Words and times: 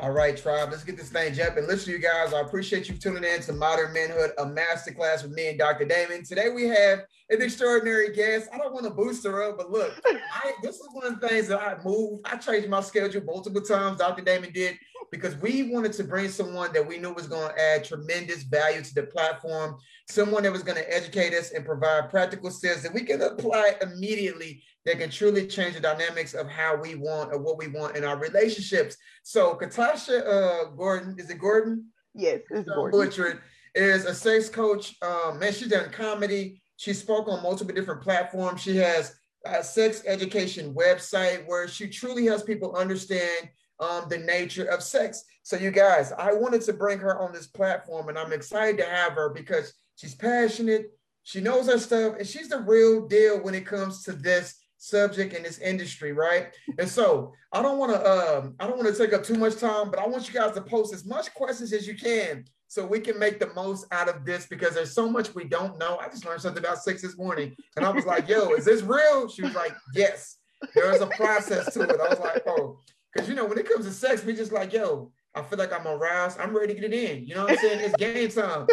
All 0.00 0.12
right, 0.12 0.36
tribe, 0.36 0.68
let's 0.70 0.84
get 0.84 0.96
this 0.96 1.08
thing 1.08 1.34
jumping. 1.34 1.66
Listen, 1.66 1.92
you 1.92 1.98
guys, 1.98 2.32
I 2.32 2.40
appreciate 2.40 2.88
you 2.88 2.94
tuning 2.94 3.24
in 3.24 3.40
to 3.42 3.52
Modern 3.52 3.92
Manhood, 3.92 4.30
a 4.38 4.46
masterclass 4.46 5.24
with 5.24 5.32
me 5.32 5.48
and 5.48 5.58
Dr. 5.58 5.86
Damon. 5.86 6.22
Today 6.22 6.50
we 6.50 6.68
have 6.68 7.00
an 7.30 7.42
extraordinary 7.42 8.14
guest. 8.14 8.48
I 8.54 8.58
don't 8.58 8.72
want 8.72 8.84
to 8.84 8.92
boost 8.92 9.26
her 9.26 9.42
up, 9.42 9.56
but 9.56 9.72
look, 9.72 10.00
I, 10.06 10.52
this 10.62 10.76
is 10.76 10.86
one 10.92 11.04
of 11.04 11.20
the 11.20 11.26
things 11.26 11.48
that 11.48 11.60
I 11.60 11.82
moved. 11.84 12.24
I 12.26 12.36
changed 12.36 12.68
my 12.68 12.80
schedule 12.80 13.24
multiple 13.24 13.60
times. 13.60 13.98
Dr. 13.98 14.22
Damon 14.22 14.52
did 14.52 14.78
because 15.10 15.36
we 15.36 15.70
wanted 15.70 15.92
to 15.94 16.04
bring 16.04 16.28
someone 16.28 16.72
that 16.72 16.86
we 16.86 16.98
knew 16.98 17.12
was 17.12 17.26
going 17.26 17.48
to 17.48 17.60
add 17.60 17.84
tremendous 17.84 18.42
value 18.44 18.82
to 18.82 18.94
the 18.94 19.04
platform, 19.04 19.76
someone 20.10 20.42
that 20.42 20.52
was 20.52 20.62
going 20.62 20.78
to 20.78 20.94
educate 20.94 21.34
us 21.34 21.52
and 21.52 21.64
provide 21.64 22.10
practical 22.10 22.50
skills 22.50 22.82
that 22.82 22.92
we 22.92 23.02
can 23.02 23.22
apply 23.22 23.74
immediately 23.82 24.62
that 24.84 24.98
can 24.98 25.10
truly 25.10 25.46
change 25.46 25.74
the 25.74 25.80
dynamics 25.80 26.34
of 26.34 26.48
how 26.48 26.76
we 26.76 26.94
want 26.94 27.32
or 27.32 27.38
what 27.38 27.58
we 27.58 27.68
want 27.68 27.96
in 27.96 28.04
our 28.04 28.18
relationships. 28.18 28.96
So 29.22 29.54
Catasha 29.54 30.26
uh, 30.26 30.70
Gordon, 30.70 31.16
is 31.18 31.30
it 31.30 31.38
Gordon? 31.38 31.86
Yes, 32.14 32.40
it's 32.50 32.68
Gordon. 32.68 32.98
Butcher 32.98 33.42
is 33.74 34.04
a 34.04 34.14
sex 34.14 34.48
coach. 34.48 34.96
Um, 35.02 35.38
man, 35.38 35.52
she's 35.52 35.68
done 35.68 35.90
comedy. 35.90 36.62
She 36.76 36.92
spoke 36.94 37.28
on 37.28 37.42
multiple 37.42 37.74
different 37.74 38.02
platforms. 38.02 38.62
She 38.62 38.76
has 38.76 39.14
a 39.44 39.62
sex 39.62 40.02
education 40.06 40.74
website 40.74 41.46
where 41.46 41.68
she 41.68 41.88
truly 41.88 42.26
helps 42.26 42.42
people 42.42 42.74
understand 42.74 43.48
um, 43.80 44.08
the 44.08 44.18
nature 44.18 44.64
of 44.64 44.82
sex. 44.82 45.24
So, 45.42 45.56
you 45.56 45.70
guys, 45.70 46.12
I 46.12 46.32
wanted 46.32 46.62
to 46.62 46.72
bring 46.72 46.98
her 46.98 47.20
on 47.20 47.32
this 47.32 47.46
platform, 47.46 48.08
and 48.08 48.18
I'm 48.18 48.32
excited 48.32 48.78
to 48.78 48.84
have 48.84 49.12
her 49.12 49.30
because 49.30 49.72
she's 49.96 50.14
passionate, 50.14 50.92
she 51.22 51.40
knows 51.40 51.66
her 51.66 51.78
stuff, 51.78 52.16
and 52.18 52.26
she's 52.26 52.48
the 52.48 52.60
real 52.60 53.06
deal 53.06 53.42
when 53.42 53.54
it 53.54 53.66
comes 53.66 54.02
to 54.04 54.12
this 54.12 54.56
subject 54.78 55.34
in 55.34 55.42
this 55.42 55.58
industry, 55.58 56.12
right? 56.12 56.48
And 56.78 56.88
so, 56.88 57.32
I 57.52 57.62
don't 57.62 57.78
want 57.78 57.92
to, 57.92 58.10
um, 58.10 58.54
I 58.60 58.66
don't 58.66 58.78
want 58.78 58.94
to 58.94 58.98
take 58.98 59.12
up 59.12 59.24
too 59.24 59.36
much 59.36 59.56
time, 59.56 59.90
but 59.90 59.98
I 59.98 60.06
want 60.06 60.28
you 60.28 60.34
guys 60.34 60.54
to 60.54 60.60
post 60.60 60.92
as 60.92 61.04
much 61.04 61.32
questions 61.34 61.72
as 61.72 61.86
you 61.86 61.96
can 61.96 62.44
so 62.68 62.86
we 62.86 63.00
can 63.00 63.18
make 63.18 63.40
the 63.40 63.52
most 63.54 63.86
out 63.92 64.08
of 64.08 64.24
this 64.26 64.46
because 64.46 64.74
there's 64.74 64.92
so 64.92 65.08
much 65.08 65.34
we 65.34 65.44
don't 65.44 65.78
know. 65.78 65.96
I 65.96 66.08
just 66.08 66.26
learned 66.26 66.42
something 66.42 66.62
about 66.62 66.82
sex 66.82 67.00
this 67.02 67.16
morning, 67.16 67.56
and 67.76 67.84
I 67.84 67.90
was 67.90 68.04
like, 68.04 68.28
"Yo, 68.28 68.50
is 68.50 68.66
this 68.66 68.82
real?" 68.82 69.28
She 69.28 69.42
was 69.42 69.54
like, 69.54 69.74
"Yes." 69.94 70.36
There 70.74 70.92
is 70.92 71.00
a 71.00 71.06
process 71.06 71.72
to 71.74 71.82
it. 71.82 72.00
I 72.00 72.08
was 72.08 72.20
like, 72.20 72.42
"Oh." 72.46 72.78
Because 73.18 73.28
you 73.28 73.34
know, 73.34 73.46
when 73.46 73.58
it 73.58 73.68
comes 73.68 73.84
to 73.84 73.90
sex, 73.90 74.24
we 74.24 74.32
just 74.32 74.52
like, 74.52 74.72
yo, 74.72 75.10
I 75.34 75.42
feel 75.42 75.58
like 75.58 75.72
I'm 75.72 75.88
aroused. 75.88 76.38
I'm 76.38 76.56
ready 76.56 76.72
to 76.72 76.80
get 76.80 76.92
it 76.92 77.10
in. 77.10 77.26
You 77.26 77.34
know 77.34 77.42
what 77.42 77.50
I'm 77.50 77.58
saying? 77.58 77.80
It's 77.80 77.96
game 77.96 78.28
time. 78.30 78.68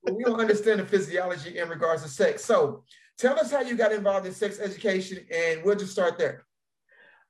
we 0.16 0.24
don't 0.24 0.40
understand 0.40 0.80
the 0.80 0.86
physiology 0.86 1.58
in 1.58 1.68
regards 1.68 2.02
to 2.04 2.08
sex. 2.08 2.42
So 2.42 2.84
tell 3.18 3.38
us 3.38 3.50
how 3.50 3.60
you 3.60 3.76
got 3.76 3.92
involved 3.92 4.26
in 4.26 4.32
sex 4.32 4.58
education 4.60 5.26
and 5.30 5.62
we'll 5.62 5.76
just 5.76 5.92
start 5.92 6.16
there. 6.16 6.46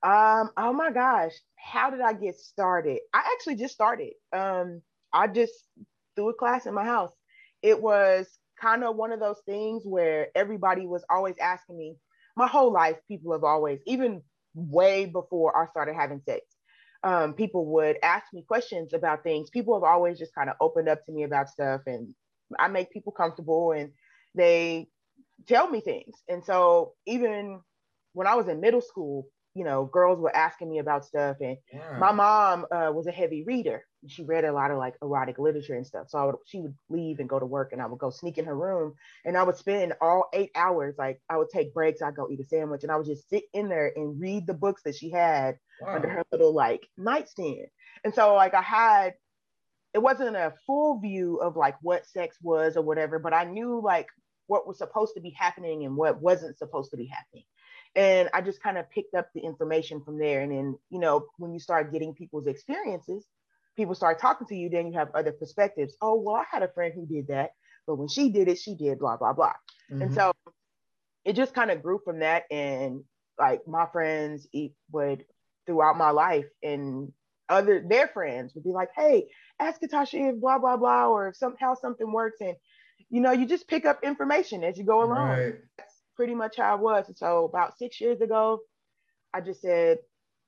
Um, 0.04 0.50
oh 0.56 0.72
my 0.72 0.92
gosh, 0.92 1.32
how 1.56 1.90
did 1.90 2.00
I 2.00 2.12
get 2.12 2.38
started? 2.38 3.00
I 3.12 3.24
actually 3.34 3.56
just 3.56 3.74
started. 3.74 4.12
Um, 4.32 4.82
I 5.12 5.26
just 5.26 5.54
threw 6.14 6.28
a 6.28 6.34
class 6.34 6.66
in 6.66 6.74
my 6.74 6.84
house. 6.84 7.12
It 7.60 7.82
was 7.82 8.28
kind 8.60 8.84
of 8.84 8.94
one 8.94 9.10
of 9.10 9.18
those 9.18 9.40
things 9.46 9.82
where 9.84 10.28
everybody 10.36 10.86
was 10.86 11.04
always 11.10 11.34
asking 11.38 11.76
me, 11.76 11.96
my 12.36 12.46
whole 12.46 12.72
life, 12.72 12.98
people 13.08 13.32
have 13.32 13.42
always, 13.42 13.80
even 13.84 14.22
way 14.54 15.06
before 15.06 15.56
I 15.56 15.68
started 15.68 15.94
having 15.94 16.20
sex. 16.24 16.42
Um, 17.02 17.34
people 17.34 17.66
would 17.66 17.98
ask 18.02 18.32
me 18.32 18.42
questions 18.42 18.94
about 18.94 19.22
things. 19.22 19.50
People 19.50 19.74
have 19.74 19.82
always 19.84 20.18
just 20.18 20.34
kind 20.34 20.48
of 20.48 20.56
opened 20.60 20.88
up 20.88 21.04
to 21.04 21.12
me 21.12 21.24
about 21.24 21.50
stuff, 21.50 21.82
and 21.86 22.14
I 22.58 22.68
make 22.68 22.90
people 22.92 23.12
comfortable 23.12 23.72
and 23.72 23.90
they 24.34 24.88
tell 25.46 25.68
me 25.68 25.80
things. 25.80 26.14
And 26.28 26.44
so, 26.44 26.94
even 27.06 27.60
when 28.14 28.26
I 28.26 28.34
was 28.34 28.48
in 28.48 28.60
middle 28.60 28.80
school, 28.80 29.26
you 29.54 29.64
know, 29.64 29.84
girls 29.84 30.18
were 30.20 30.34
asking 30.34 30.70
me 30.70 30.78
about 30.78 31.04
stuff, 31.04 31.36
and 31.40 31.56
yeah. 31.72 31.98
my 31.98 32.12
mom 32.12 32.66
uh, 32.70 32.90
was 32.92 33.06
a 33.06 33.12
heavy 33.12 33.44
reader 33.44 33.84
she 34.08 34.24
read 34.24 34.44
a 34.44 34.52
lot 34.52 34.70
of 34.70 34.78
like 34.78 34.94
erotic 35.02 35.38
literature 35.38 35.74
and 35.74 35.86
stuff. 35.86 36.08
So 36.08 36.18
I 36.18 36.24
would, 36.26 36.36
she 36.44 36.60
would 36.60 36.74
leave 36.88 37.20
and 37.20 37.28
go 37.28 37.38
to 37.38 37.46
work 37.46 37.72
and 37.72 37.80
I 37.80 37.86
would 37.86 37.98
go 37.98 38.10
sneak 38.10 38.38
in 38.38 38.44
her 38.44 38.56
room 38.56 38.94
and 39.24 39.36
I 39.36 39.42
would 39.42 39.56
spend 39.56 39.94
all 40.00 40.28
eight 40.32 40.50
hours. 40.54 40.96
Like 40.98 41.20
I 41.28 41.36
would 41.36 41.48
take 41.50 41.74
breaks. 41.74 42.02
I'd 42.02 42.16
go 42.16 42.28
eat 42.30 42.40
a 42.40 42.44
sandwich 42.44 42.82
and 42.82 42.92
I 42.92 42.96
would 42.96 43.06
just 43.06 43.28
sit 43.28 43.44
in 43.52 43.68
there 43.68 43.92
and 43.94 44.20
read 44.20 44.46
the 44.46 44.54
books 44.54 44.82
that 44.84 44.96
she 44.96 45.10
had 45.10 45.58
wow. 45.80 45.96
under 45.96 46.08
her 46.08 46.22
little 46.32 46.54
like 46.54 46.86
nightstand. 46.96 47.66
And 48.04 48.14
so 48.14 48.34
like 48.34 48.54
I 48.54 48.62
had, 48.62 49.14
it 49.92 50.02
wasn't 50.02 50.36
a 50.36 50.54
full 50.66 50.98
view 51.00 51.36
of 51.36 51.56
like 51.56 51.76
what 51.80 52.06
sex 52.06 52.36
was 52.42 52.76
or 52.76 52.82
whatever, 52.82 53.18
but 53.18 53.32
I 53.32 53.44
knew 53.44 53.80
like 53.82 54.08
what 54.46 54.66
was 54.66 54.78
supposed 54.78 55.14
to 55.14 55.20
be 55.20 55.30
happening 55.30 55.84
and 55.84 55.96
what 55.96 56.20
wasn't 56.20 56.58
supposed 56.58 56.90
to 56.90 56.96
be 56.96 57.06
happening. 57.06 57.44
And 57.96 58.28
I 58.34 58.40
just 58.40 58.62
kind 58.62 58.76
of 58.76 58.90
picked 58.90 59.14
up 59.14 59.28
the 59.34 59.40
information 59.40 60.02
from 60.02 60.18
there. 60.18 60.40
And 60.42 60.50
then, 60.50 60.78
you 60.90 60.98
know, 60.98 61.26
when 61.38 61.52
you 61.52 61.60
start 61.60 61.92
getting 61.92 62.12
people's 62.14 62.46
experiences, 62.46 63.26
people 63.76 63.94
start 63.94 64.20
talking 64.20 64.46
to 64.48 64.56
you, 64.56 64.68
then 64.68 64.88
you 64.88 64.98
have 64.98 65.10
other 65.14 65.32
perspectives. 65.32 65.96
Oh, 66.00 66.20
well, 66.20 66.36
I 66.36 66.44
had 66.50 66.62
a 66.62 66.72
friend 66.72 66.92
who 66.94 67.06
did 67.06 67.28
that, 67.28 67.50
but 67.86 67.96
when 67.96 68.08
she 68.08 68.30
did 68.30 68.48
it, 68.48 68.58
she 68.58 68.74
did 68.74 68.98
blah, 68.98 69.16
blah, 69.16 69.32
blah. 69.32 69.52
Mm-hmm. 69.92 70.02
And 70.02 70.14
so 70.14 70.32
it 71.24 71.34
just 71.34 71.54
kind 71.54 71.70
of 71.70 71.82
grew 71.82 72.00
from 72.04 72.20
that. 72.20 72.44
And 72.50 73.04
like 73.38 73.66
my 73.66 73.86
friends 73.86 74.46
would 74.90 75.24
throughout 75.66 75.96
my 75.96 76.10
life 76.10 76.46
and 76.62 77.12
other 77.48 77.84
their 77.86 78.08
friends 78.08 78.54
would 78.54 78.64
be 78.64 78.70
like, 78.70 78.90
hey, 78.96 79.28
ask 79.60 79.80
Catasha 79.80 80.34
if 80.34 80.40
blah, 80.40 80.58
blah, 80.58 80.76
blah, 80.76 81.08
or 81.08 81.28
if 81.28 81.36
somehow 81.36 81.74
something 81.74 82.10
works. 82.10 82.40
And 82.40 82.56
you 83.10 83.20
know, 83.20 83.32
you 83.32 83.46
just 83.46 83.68
pick 83.68 83.84
up 83.84 84.02
information 84.02 84.64
as 84.64 84.78
you 84.78 84.84
go 84.84 85.02
along. 85.02 85.28
Right. 85.28 85.54
Pretty 86.16 86.34
much 86.34 86.56
how 86.56 86.72
I 86.72 86.74
was. 86.74 87.08
And 87.08 87.16
so 87.16 87.44
about 87.44 87.78
six 87.78 88.00
years 88.00 88.20
ago, 88.20 88.60
I 89.32 89.40
just 89.40 89.60
said, 89.60 89.98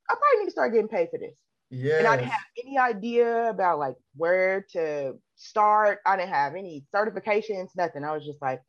I 0.08 0.14
probably 0.14 0.40
need 0.40 0.44
to 0.46 0.50
start 0.52 0.72
getting 0.72 0.88
paid 0.88 1.08
for 1.10 1.18
this. 1.18 1.34
Yeah. 1.70 1.98
And 1.98 2.06
I 2.06 2.16
didn't 2.16 2.30
have 2.30 2.40
any 2.64 2.78
idea 2.78 3.50
about 3.50 3.78
like 3.78 3.96
where 4.14 4.64
to 4.72 5.14
start. 5.34 5.98
I 6.06 6.16
didn't 6.16 6.32
have 6.32 6.54
any 6.54 6.84
certifications, 6.94 7.70
nothing. 7.76 8.04
I 8.04 8.12
was 8.12 8.24
just 8.24 8.40
like, 8.40 8.60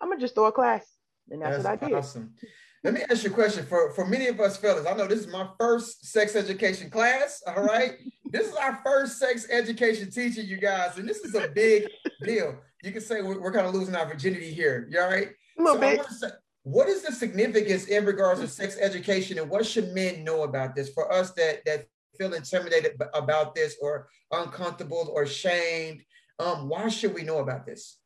I'm 0.00 0.10
gonna 0.10 0.20
just 0.20 0.34
throw 0.34 0.46
a 0.46 0.52
class. 0.52 0.86
And 1.30 1.40
that's, 1.40 1.62
that's 1.62 1.80
what 1.80 1.86
I 1.86 1.88
did. 1.88 1.96
Awesome. 1.96 2.34
Let 2.82 2.92
me 2.92 3.00
ask 3.08 3.24
you 3.24 3.30
a 3.30 3.32
question 3.32 3.64
for, 3.64 3.92
for 3.92 4.04
many 4.04 4.26
of 4.26 4.38
us 4.40 4.58
fellas. 4.58 4.86
I 4.86 4.92
know 4.92 5.06
this 5.06 5.20
is 5.20 5.26
my 5.28 5.48
first 5.58 6.04
sex 6.04 6.36
education 6.36 6.90
class. 6.90 7.42
All 7.46 7.64
right. 7.64 7.96
this 8.30 8.48
is 8.48 8.54
our 8.56 8.78
first 8.84 9.18
sex 9.18 9.46
education 9.50 10.10
teacher, 10.10 10.42
you 10.42 10.58
guys. 10.58 10.98
And 10.98 11.08
this 11.08 11.20
is 11.20 11.34
a 11.34 11.48
big 11.48 11.88
deal. 12.22 12.56
You 12.82 12.92
can 12.92 13.00
say 13.00 13.22
we're, 13.22 13.40
we're 13.40 13.52
kind 13.52 13.66
of 13.66 13.74
losing 13.74 13.94
our 13.94 14.06
virginity 14.06 14.52
here. 14.52 14.86
You 14.90 15.00
all 15.00 15.08
right? 15.08 15.30
A 15.58 15.62
little 15.62 15.76
so 15.76 15.80
bit. 15.80 16.06
Say, 16.06 16.28
what 16.64 16.88
is 16.88 17.02
the 17.02 17.12
significance 17.12 17.86
in 17.86 18.04
regards 18.04 18.40
to 18.40 18.48
sex 18.48 18.78
education 18.80 19.38
and 19.38 19.50
what 19.50 19.66
should 19.66 19.92
men 19.92 20.24
know 20.24 20.42
about 20.42 20.74
this 20.74 20.88
for 20.90 21.12
us 21.12 21.32
that 21.32 21.64
that 21.66 21.86
feel 22.18 22.32
intimidated 22.32 23.00
about 23.12 23.54
this 23.54 23.76
or 23.80 24.08
uncomfortable 24.32 25.10
or 25.12 25.26
shamed? 25.26 26.02
Um, 26.38 26.68
why 26.68 26.88
should 26.88 27.14
we 27.14 27.22
know 27.22 27.38
about 27.38 27.66
this? 27.66 27.98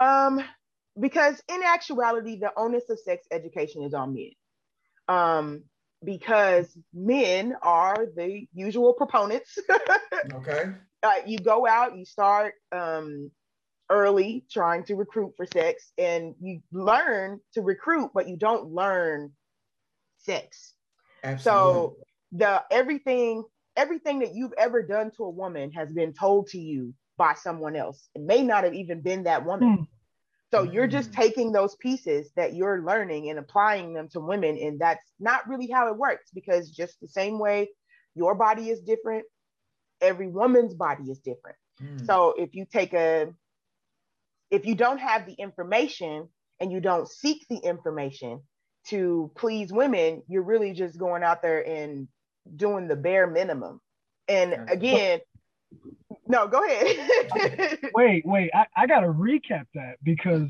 Um, 0.00 0.42
because 0.98 1.40
in 1.48 1.62
actuality, 1.62 2.38
the 2.38 2.52
onus 2.56 2.88
of 2.90 2.98
sex 2.98 3.26
education 3.30 3.82
is 3.82 3.94
on 3.94 4.14
men. 4.14 4.30
Um, 5.08 5.62
because 6.04 6.76
men 6.92 7.54
are 7.62 8.06
the 8.16 8.46
usual 8.52 8.94
proponents. 8.94 9.58
okay. 10.34 10.72
Uh, 11.02 11.12
you 11.26 11.38
go 11.38 11.66
out, 11.66 11.96
you 11.96 12.04
start 12.04 12.54
um, 12.72 13.30
early 13.90 14.44
trying 14.50 14.84
to 14.84 14.94
recruit 14.94 15.34
for 15.36 15.46
sex, 15.46 15.92
and 15.98 16.34
you 16.40 16.60
learn 16.72 17.40
to 17.54 17.62
recruit, 17.62 18.10
but 18.14 18.28
you 18.28 18.36
don't 18.36 18.72
learn 18.72 19.32
sex. 20.18 20.74
Absolutely. 21.22 21.42
So 21.42 21.96
the 22.32 22.64
everything 22.70 23.44
everything 23.76 24.20
that 24.20 24.34
you've 24.34 24.54
ever 24.56 24.82
done 24.82 25.10
to 25.16 25.24
a 25.24 25.30
woman 25.30 25.70
has 25.72 25.92
been 25.92 26.12
told 26.12 26.48
to 26.48 26.58
you 26.58 26.94
by 27.16 27.34
someone 27.34 27.76
else. 27.76 28.08
It 28.14 28.22
may 28.22 28.42
not 28.42 28.64
have 28.64 28.74
even 28.74 29.00
been 29.00 29.24
that 29.24 29.44
woman. 29.44 29.78
Mm. 29.78 29.86
So 30.52 30.62
you're 30.62 30.86
just 30.86 31.10
hmm. 31.10 31.20
taking 31.20 31.52
those 31.52 31.74
pieces 31.76 32.30
that 32.36 32.54
you're 32.54 32.82
learning 32.82 33.30
and 33.30 33.38
applying 33.38 33.92
them 33.92 34.08
to 34.10 34.20
women. 34.20 34.56
And 34.56 34.78
that's 34.78 35.04
not 35.18 35.46
really 35.48 35.68
how 35.68 35.88
it 35.88 35.98
works 35.98 36.30
because 36.32 36.70
just 36.70 37.00
the 37.00 37.08
same 37.08 37.38
way 37.38 37.68
your 38.14 38.34
body 38.34 38.70
is 38.70 38.80
different, 38.80 39.24
every 40.00 40.28
woman's 40.28 40.72
body 40.72 41.10
is 41.10 41.18
different. 41.18 41.56
Mm. 41.82 42.06
So 42.06 42.34
if 42.38 42.54
you 42.54 42.64
take 42.64 42.94
a, 42.94 43.28
if 44.50 44.66
you 44.66 44.74
don't 44.74 44.98
have 44.98 45.26
the 45.26 45.34
information 45.34 46.28
and 46.60 46.72
you 46.72 46.80
don't 46.80 47.08
seek 47.08 47.46
the 47.48 47.56
information 47.58 48.40
to 48.88 49.30
please 49.36 49.72
women, 49.72 50.22
you're 50.28 50.42
really 50.42 50.72
just 50.72 50.98
going 50.98 51.22
out 51.22 51.42
there 51.42 51.66
and 51.66 52.08
doing 52.54 52.88
the 52.88 52.96
bare 52.96 53.26
minimum. 53.26 53.80
And 54.28 54.70
again, 54.70 55.20
no, 56.26 56.46
go 56.46 56.64
ahead. 56.64 57.78
wait, 57.94 58.24
wait, 58.26 58.50
I, 58.54 58.66
I 58.76 58.86
gotta 58.86 59.08
recap 59.08 59.66
that 59.74 59.96
because 60.02 60.48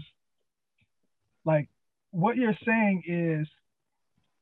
like 1.44 1.68
what 2.10 2.36
you're 2.36 2.56
saying 2.64 3.02
is 3.06 3.48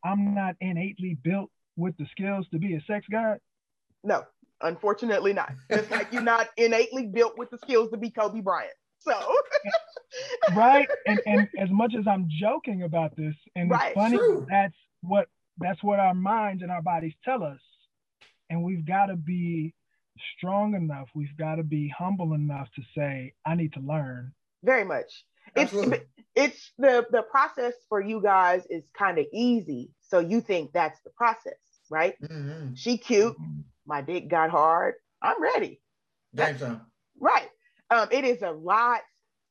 I'm 0.04 0.34
not 0.34 0.56
innately 0.60 1.16
built 1.22 1.50
with 1.76 1.96
the 1.96 2.06
skills 2.10 2.46
to 2.52 2.58
be 2.58 2.74
a 2.74 2.82
sex 2.82 3.06
god. 3.10 3.38
No, 4.02 4.24
unfortunately 4.60 5.32
not. 5.32 5.52
Just 5.70 5.90
like 5.90 6.12
you're 6.12 6.22
not 6.22 6.48
innately 6.56 7.06
built 7.06 7.38
with 7.38 7.50
the 7.50 7.58
skills 7.58 7.90
to 7.90 7.96
be 7.96 8.10
Kobe 8.10 8.40
Bryant. 8.40 8.74
So 9.04 9.36
right. 10.56 10.88
And 11.06 11.20
and 11.26 11.48
as 11.58 11.70
much 11.70 11.94
as 11.98 12.06
I'm 12.06 12.28
joking 12.40 12.82
about 12.82 13.16
this, 13.16 13.34
and 13.56 13.70
right, 13.70 13.88
it's 13.88 13.94
funny, 13.94 14.16
true. 14.18 14.46
that's 14.50 14.74
what 15.02 15.28
that's 15.58 15.82
what 15.82 15.98
our 16.00 16.14
minds 16.14 16.62
and 16.62 16.70
our 16.70 16.82
bodies 16.82 17.14
tell 17.24 17.42
us. 17.44 17.60
and 18.50 18.62
we've 18.62 18.86
got 18.86 19.06
to 19.06 19.16
be 19.16 19.74
strong 20.36 20.74
enough. 20.74 21.08
We've 21.14 21.36
got 21.36 21.56
to 21.56 21.62
be 21.64 21.88
humble 21.96 22.34
enough 22.34 22.68
to 22.76 22.82
say, 22.96 23.34
I 23.46 23.54
need 23.54 23.72
to 23.74 23.80
learn. 23.80 24.32
Very 24.62 24.84
much. 24.84 25.24
Absolutely. 25.56 25.98
It's 25.98 26.06
it's 26.36 26.72
the 26.78 27.06
the 27.10 27.22
process 27.22 27.74
for 27.88 28.00
you 28.00 28.20
guys 28.22 28.62
is 28.70 28.84
kind 28.96 29.18
of 29.18 29.26
easy. 29.32 29.90
So 30.02 30.18
you 30.20 30.40
think 30.40 30.72
that's 30.72 31.00
the 31.04 31.10
process, 31.10 31.54
right? 31.90 32.14
Mm-hmm. 32.22 32.74
She 32.74 32.98
cute. 32.98 33.34
Mm-hmm. 33.34 33.60
My 33.86 34.00
dick 34.02 34.28
got 34.28 34.50
hard. 34.50 34.94
I'm 35.22 35.40
ready. 35.42 35.80
Game 36.34 36.58
time. 36.58 36.80
Right. 37.20 37.48
Um, 37.90 38.08
it 38.10 38.24
is 38.24 38.42
a 38.42 38.50
lot. 38.50 39.00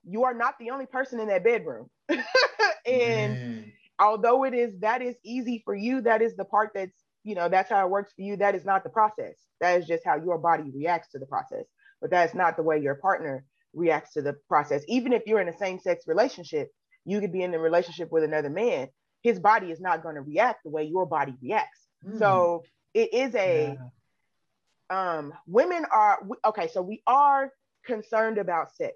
You 0.05 0.23
are 0.23 0.33
not 0.33 0.55
the 0.59 0.71
only 0.71 0.85
person 0.85 1.19
in 1.19 1.27
that 1.27 1.43
bedroom. 1.43 1.89
and 2.85 3.71
although 3.99 4.43
it 4.43 4.53
is 4.53 4.77
that 4.79 5.01
is 5.01 5.15
easy 5.23 5.61
for 5.63 5.75
you, 5.75 6.01
that 6.01 6.21
is 6.21 6.35
the 6.35 6.45
part 6.45 6.71
that's 6.75 7.03
you 7.23 7.35
know 7.35 7.47
that's 7.47 7.69
how 7.69 7.85
it 7.85 7.89
works 7.89 8.11
for 8.15 8.21
you. 8.21 8.35
That 8.37 8.55
is 8.55 8.65
not 8.65 8.83
the 8.83 8.89
process. 8.89 9.35
That 9.61 9.79
is 9.79 9.87
just 9.87 10.03
how 10.05 10.17
your 10.17 10.37
body 10.37 10.69
reacts 10.73 11.11
to 11.11 11.19
the 11.19 11.25
process. 11.25 11.65
But 12.01 12.11
that's 12.11 12.33
not 12.33 12.57
the 12.57 12.63
way 12.63 12.79
your 12.79 12.95
partner 12.95 13.45
reacts 13.73 14.13
to 14.13 14.21
the 14.21 14.33
process. 14.49 14.83
Even 14.87 15.13
if 15.13 15.23
you're 15.25 15.39
in 15.39 15.47
a 15.47 15.57
same 15.57 15.79
sex 15.79 16.03
relationship, 16.05 16.69
you 17.05 17.21
could 17.21 17.31
be 17.31 17.43
in 17.43 17.53
a 17.53 17.59
relationship 17.59 18.11
with 18.11 18.23
another 18.23 18.49
man. 18.49 18.89
His 19.21 19.39
body 19.39 19.71
is 19.71 19.79
not 19.79 20.03
going 20.03 20.15
to 20.15 20.21
react 20.21 20.63
the 20.63 20.69
way 20.69 20.83
your 20.83 21.05
body 21.05 21.33
reacts. 21.41 21.87
Mm. 22.05 22.19
So 22.19 22.63
it 22.93 23.13
is 23.13 23.33
a 23.35 23.77
yeah. 24.91 25.17
um 25.17 25.33
women 25.47 25.85
are 25.91 26.19
okay 26.45 26.67
so 26.67 26.81
we 26.81 27.01
are 27.07 27.51
concerned 27.85 28.37
about 28.37 28.75
sex 28.75 28.95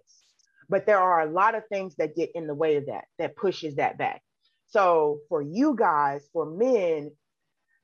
but 0.70 0.86
there 0.86 1.00
are 1.00 1.22
a 1.22 1.32
lot 1.32 1.56
of 1.56 1.64
things 1.68 1.96
that 1.98 2.16
get 2.16 2.32
in 2.36 2.48
the 2.48 2.54
way 2.56 2.76
of 2.76 2.88
that 2.88 3.06
that 3.20 3.36
pushes 3.36 3.76
that 3.76 3.98
back. 3.98 4.22
So 4.68 5.20
for 5.30 5.42
you 5.42 5.76
guys 5.78 6.28
for 6.34 6.46
men 6.46 7.12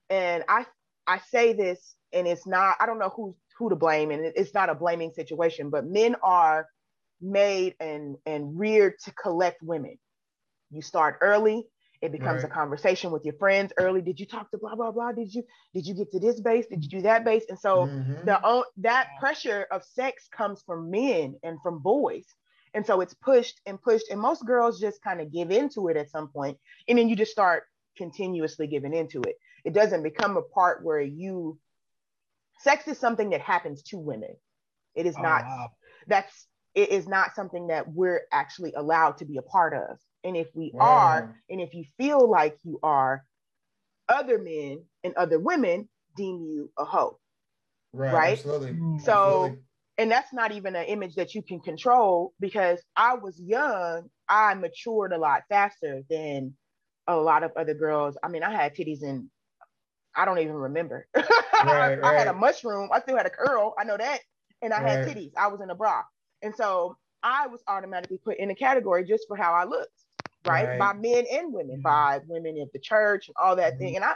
and 0.09 0.43
i 0.49 0.65
i 1.07 1.19
say 1.31 1.53
this 1.53 1.95
and 2.13 2.27
it's 2.27 2.45
not 2.45 2.75
i 2.81 2.85
don't 2.85 2.99
know 2.99 3.11
who's 3.15 3.35
who 3.57 3.69
to 3.69 3.75
blame 3.75 4.11
and 4.11 4.25
it's 4.35 4.53
not 4.53 4.69
a 4.69 4.75
blaming 4.75 5.11
situation 5.13 5.69
but 5.69 5.85
men 5.85 6.15
are 6.23 6.67
made 7.21 7.75
and 7.79 8.17
and 8.25 8.59
reared 8.59 8.93
to 9.05 9.11
collect 9.13 9.61
women. 9.63 9.97
You 10.71 10.81
start 10.81 11.19
early 11.21 11.65
it 12.03 12.11
becomes 12.11 12.43
right. 12.43 12.51
a 12.51 12.53
conversation 12.53 13.11
with 13.11 13.23
your 13.23 13.33
friends 13.35 13.71
early. 13.77 14.01
Did 14.01 14.19
you 14.19 14.25
talk 14.25 14.51
to 14.51 14.57
blah 14.57 14.75
blah 14.75 14.91
blah? 14.91 15.13
Did 15.13 15.33
you 15.33 15.41
did 15.73 15.87
you 15.87 15.93
get 15.93 16.11
to 16.11 16.19
this 16.19 16.41
base? 16.41 16.65
Did 16.69 16.83
you 16.83 16.89
do 16.89 17.01
that 17.03 17.23
base? 17.23 17.45
And 17.47 17.57
so 17.57 17.85
mm-hmm. 17.87 18.25
the 18.25 18.63
that 18.79 19.07
pressure 19.21 19.65
of 19.71 19.85
sex 19.85 20.27
comes 20.29 20.61
from 20.63 20.91
men 20.91 21.35
and 21.43 21.61
from 21.63 21.79
boys. 21.79 22.25
And 22.73 22.85
so 22.85 22.99
it's 22.99 23.13
pushed 23.13 23.61
and 23.65 23.81
pushed 23.81 24.09
and 24.11 24.19
most 24.19 24.45
girls 24.45 24.81
just 24.81 25.01
kind 25.01 25.21
of 25.21 25.31
give 25.31 25.49
into 25.49 25.87
it 25.87 25.95
at 25.95 26.09
some 26.09 26.27
point 26.27 26.57
and 26.89 26.97
then 26.97 27.07
you 27.07 27.15
just 27.15 27.31
start 27.31 27.63
continuously 27.95 28.67
giving 28.67 28.93
into 28.93 29.21
it. 29.21 29.37
It 29.63 29.73
doesn't 29.73 30.03
become 30.03 30.35
a 30.35 30.41
part 30.41 30.83
where 30.83 30.99
you 30.99 31.57
sex 32.59 32.85
is 32.89 32.97
something 32.97 33.29
that 33.29 33.39
happens 33.39 33.81
to 33.83 33.97
women. 33.97 34.35
It 34.93 35.05
is 35.05 35.15
oh, 35.17 35.21
not 35.21 35.43
wow. 35.45 35.69
that's 36.07 36.47
it 36.75 36.89
is 36.89 37.07
not 37.07 37.33
something 37.33 37.67
that 37.67 37.87
we're 37.87 38.23
actually 38.33 38.73
allowed 38.73 39.19
to 39.19 39.25
be 39.25 39.37
a 39.37 39.41
part 39.41 39.73
of 39.73 39.99
and 40.23 40.37
if 40.37 40.47
we 40.53 40.71
wow. 40.73 40.85
are 40.85 41.35
and 41.49 41.61
if 41.61 41.73
you 41.73 41.85
feel 41.97 42.29
like 42.29 42.57
you 42.63 42.79
are 42.83 43.23
other 44.09 44.37
men 44.37 44.83
and 45.03 45.13
other 45.15 45.39
women 45.39 45.87
deem 46.15 46.41
you 46.43 46.69
a 46.77 46.85
hoe 46.85 47.17
right, 47.93 48.13
right? 48.13 48.33
absolutely 48.33 48.71
mm. 48.71 49.01
so 49.01 49.13
absolutely. 49.13 49.63
and 49.97 50.11
that's 50.11 50.33
not 50.33 50.51
even 50.51 50.75
an 50.75 50.85
image 50.85 51.15
that 51.15 51.33
you 51.33 51.41
can 51.41 51.59
control 51.59 52.33
because 52.39 52.79
i 52.95 53.15
was 53.15 53.39
young 53.39 54.09
i 54.29 54.53
matured 54.53 55.13
a 55.13 55.17
lot 55.17 55.43
faster 55.49 56.01
than 56.09 56.53
a 57.07 57.15
lot 57.15 57.43
of 57.43 57.51
other 57.55 57.73
girls 57.73 58.17
i 58.23 58.27
mean 58.27 58.43
i 58.43 58.51
had 58.51 58.75
titties 58.75 59.03
and 59.03 59.29
I 60.15 60.25
don't 60.25 60.39
even 60.39 60.53
remember. 60.53 61.07
Right, 61.65 61.97
I 62.03 62.13
had 62.13 62.27
a 62.27 62.33
mushroom. 62.33 62.89
I 62.91 62.99
still 62.99 63.15
had 63.15 63.25
a 63.25 63.29
curl. 63.29 63.73
I 63.79 63.85
know 63.85 63.95
that. 63.95 64.19
And 64.61 64.73
I 64.73 64.83
right. 64.83 64.89
had 64.97 65.07
titties. 65.07 65.31
I 65.37 65.47
was 65.47 65.61
in 65.61 65.69
a 65.69 65.75
bra. 65.75 66.01
And 66.41 66.53
so 66.53 66.97
I 67.23 67.47
was 67.47 67.61
automatically 67.67 68.17
put 68.17 68.37
in 68.37 68.49
a 68.51 68.55
category 68.55 69.05
just 69.05 69.23
for 69.29 69.37
how 69.37 69.53
I 69.53 69.63
looked, 69.63 69.93
right? 70.47 70.67
right. 70.67 70.79
By 70.79 70.93
men 70.93 71.25
and 71.31 71.53
women, 71.53 71.81
by 71.81 72.21
women 72.27 72.59
of 72.61 72.69
the 72.73 72.79
church 72.79 73.27
and 73.27 73.35
all 73.41 73.55
that 73.55 73.73
mm-hmm. 73.73 73.83
thing. 73.83 73.95
And 73.97 74.05
I 74.05 74.13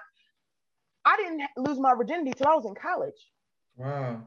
I 1.05 1.15
didn't 1.17 1.41
lose 1.57 1.79
my 1.79 1.93
virginity 1.95 2.33
till 2.35 2.47
I 2.47 2.55
was 2.55 2.65
in 2.65 2.75
college. 2.75 3.31
Wow. 3.75 4.23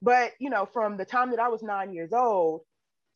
But 0.00 0.32
you 0.38 0.50
know, 0.50 0.66
from 0.66 0.96
the 0.96 1.04
time 1.04 1.30
that 1.30 1.40
I 1.40 1.48
was 1.48 1.62
nine 1.62 1.92
years 1.92 2.12
old 2.12 2.62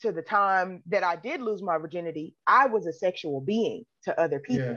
to 0.02 0.12
the 0.12 0.22
time 0.22 0.82
that 0.86 1.02
I 1.02 1.16
did 1.16 1.40
lose 1.40 1.62
my 1.62 1.78
virginity, 1.78 2.34
I 2.46 2.66
was 2.66 2.86
a 2.86 2.92
sexual 2.92 3.40
being 3.40 3.84
to 4.04 4.20
other 4.20 4.38
people. 4.38 4.66
Yeah 4.66 4.76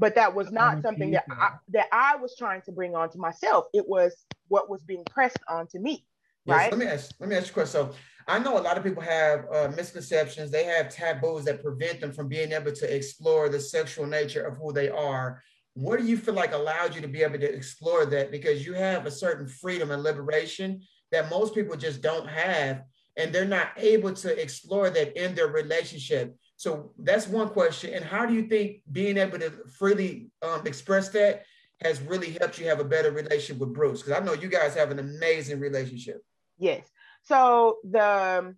but 0.00 0.14
that 0.14 0.34
was 0.34 0.50
not 0.50 0.80
something 0.82 1.10
that 1.10 1.24
I, 1.30 1.50
that 1.68 1.86
I 1.92 2.16
was 2.16 2.34
trying 2.36 2.62
to 2.62 2.72
bring 2.72 2.96
onto 2.96 3.18
myself. 3.18 3.66
It 3.74 3.86
was 3.86 4.24
what 4.48 4.70
was 4.70 4.82
being 4.82 5.04
pressed 5.04 5.38
onto 5.46 5.78
me. 5.78 6.06
Right. 6.46 6.62
Yes, 6.62 6.72
let 6.72 6.78
me 6.78 6.86
ask. 6.86 7.14
Let 7.20 7.28
me 7.28 7.36
ask 7.36 7.46
you 7.48 7.50
a 7.50 7.54
question. 7.54 7.72
So 7.72 7.94
I 8.26 8.38
know 8.38 8.58
a 8.58 8.60
lot 8.60 8.76
of 8.76 8.84
people 8.84 9.02
have 9.02 9.46
uh, 9.52 9.72
misconceptions. 9.76 10.50
They 10.50 10.64
have 10.64 10.88
taboos 10.88 11.44
that 11.44 11.62
prevent 11.62 12.00
them 12.00 12.12
from 12.12 12.28
being 12.28 12.52
able 12.52 12.72
to 12.72 12.94
explore 12.96 13.48
the 13.48 13.60
sexual 13.60 14.06
nature 14.06 14.42
of 14.42 14.56
who 14.56 14.72
they 14.72 14.88
are. 14.88 15.42
What 15.74 15.98
do 15.98 16.06
you 16.06 16.16
feel 16.16 16.34
like 16.34 16.52
allowed 16.52 16.94
you 16.94 17.00
to 17.00 17.08
be 17.08 17.22
able 17.22 17.38
to 17.38 17.54
explore 17.54 18.04
that? 18.06 18.30
Because 18.30 18.66
you 18.66 18.74
have 18.74 19.06
a 19.06 19.10
certain 19.10 19.48
freedom 19.48 19.90
and 19.90 20.02
liberation 20.02 20.82
that 21.12 21.30
most 21.30 21.54
people 21.54 21.76
just 21.76 22.02
don't 22.02 22.28
have, 22.28 22.82
and 23.16 23.32
they're 23.32 23.44
not 23.44 23.72
able 23.76 24.12
to 24.12 24.40
explore 24.40 24.90
that 24.90 25.20
in 25.20 25.34
their 25.34 25.48
relationship. 25.48 26.36
So 26.56 26.92
that's 26.98 27.26
one 27.26 27.48
question. 27.48 27.94
And 27.94 28.04
how 28.04 28.26
do 28.26 28.34
you 28.34 28.42
think 28.42 28.82
being 28.92 29.16
able 29.16 29.38
to 29.38 29.50
freely 29.78 30.30
um, 30.42 30.66
express 30.66 31.08
that 31.10 31.44
has 31.82 32.00
really 32.02 32.36
helped 32.38 32.58
you 32.58 32.66
have 32.66 32.80
a 32.80 32.84
better 32.84 33.10
relationship 33.10 33.58
with 33.58 33.72
Bruce? 33.72 34.02
Because 34.02 34.20
I 34.20 34.24
know 34.24 34.34
you 34.34 34.48
guys 34.48 34.74
have 34.74 34.90
an 34.90 34.98
amazing 34.98 35.58
relationship. 35.58 36.22
Yes. 36.58 36.90
So 37.24 37.78
the 37.84 38.54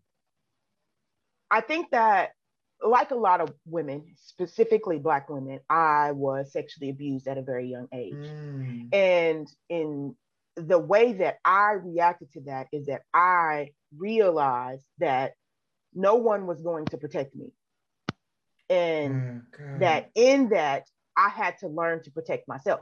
I 1.51 1.61
think 1.61 1.91
that 1.91 2.31
like 2.83 3.11
a 3.11 3.17
lot 3.17 3.41
of 3.41 3.53
women, 3.67 4.05
specifically 4.17 4.99
black 4.99 5.29
women, 5.29 5.61
I 5.71 6.13
was 6.13 6.53
sexually 6.53 6.91
abused 6.91 7.29
at 7.29 7.39
a 7.39 7.43
very 7.43 7.69
young 7.69 7.89
age. 7.93 8.15
Mm. 8.15 8.95
And 8.95 9.49
in 9.69 10.17
the 10.57 10.79
way 10.79 11.13
that 11.15 11.39
I 11.45 11.73
reacted 11.73 12.33
to 12.33 12.41
that 12.43 12.69
is 12.73 12.87
that 12.87 13.03
I 13.15 13.71
realized 13.97 14.85
that 14.99 15.33
no 15.95 16.17
one 16.17 16.47
was 16.47 16.61
going 16.61 16.87
to 16.87 16.97
protect 16.97 17.35
me 17.37 17.53
and 18.69 19.43
mm, 19.55 19.81
that 19.81 20.11
in 20.15 20.49
that 20.51 20.89
I 21.17 21.29
had 21.29 21.59
to 21.59 21.69
learn 21.69 22.03
to 22.05 22.11
protect 22.11 22.49
myself. 22.49 22.81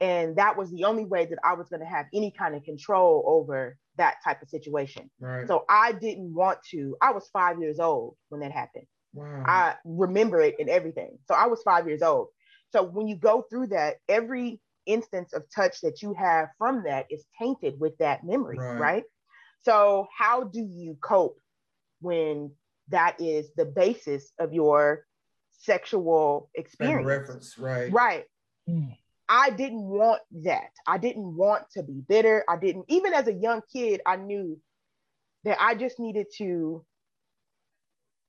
And 0.00 0.36
that 0.36 0.56
was 0.56 0.70
the 0.70 0.84
only 0.84 1.04
way 1.04 1.26
that 1.26 1.38
I 1.44 1.54
was 1.54 1.68
going 1.68 1.80
to 1.80 1.86
have 1.86 2.06
any 2.12 2.30
kind 2.30 2.54
of 2.54 2.62
control 2.62 3.24
over 3.26 3.76
that 3.96 4.16
type 4.24 4.42
of 4.42 4.48
situation. 4.48 5.10
Right. 5.20 5.46
So 5.46 5.64
I 5.68 5.92
didn't 5.92 6.34
want 6.34 6.58
to. 6.70 6.96
I 7.00 7.12
was 7.12 7.28
five 7.32 7.60
years 7.60 7.78
old 7.78 8.16
when 8.28 8.40
that 8.40 8.52
happened. 8.52 8.86
Wow. 9.12 9.44
I 9.46 9.74
remember 9.84 10.40
it 10.40 10.56
and 10.58 10.68
everything. 10.68 11.18
So 11.28 11.34
I 11.34 11.46
was 11.46 11.62
five 11.62 11.86
years 11.86 12.02
old. 12.02 12.28
So 12.72 12.82
when 12.82 13.06
you 13.06 13.16
go 13.16 13.44
through 13.48 13.68
that, 13.68 13.96
every 14.08 14.60
instance 14.86 15.32
of 15.32 15.44
touch 15.54 15.80
that 15.82 16.02
you 16.02 16.14
have 16.14 16.48
from 16.58 16.84
that 16.86 17.06
is 17.10 17.24
tainted 17.40 17.78
with 17.78 17.96
that 17.98 18.24
memory, 18.24 18.58
right? 18.58 18.78
right? 18.78 19.02
So 19.62 20.06
how 20.16 20.44
do 20.44 20.60
you 20.60 20.98
cope 21.00 21.38
when 22.00 22.50
that 22.88 23.20
is 23.20 23.50
the 23.56 23.64
basis 23.64 24.32
of 24.38 24.52
your 24.52 25.06
sexual 25.52 26.50
experience. 26.54 27.06
reference, 27.06 27.58
right? 27.58 27.92
Right. 27.92 28.24
Mm. 28.68 28.96
I 29.28 29.50
didn't 29.50 29.82
want 29.82 30.20
that. 30.44 30.70
I 30.86 30.98
didn't 30.98 31.36
want 31.36 31.64
to 31.72 31.82
be 31.82 32.02
bitter. 32.06 32.44
I 32.48 32.56
didn't, 32.56 32.86
even 32.88 33.12
as 33.12 33.26
a 33.26 33.32
young 33.32 33.62
kid, 33.72 34.00
I 34.06 34.16
knew 34.16 34.60
that 35.44 35.60
I 35.60 35.74
just 35.74 35.98
needed 35.98 36.26
to, 36.38 36.84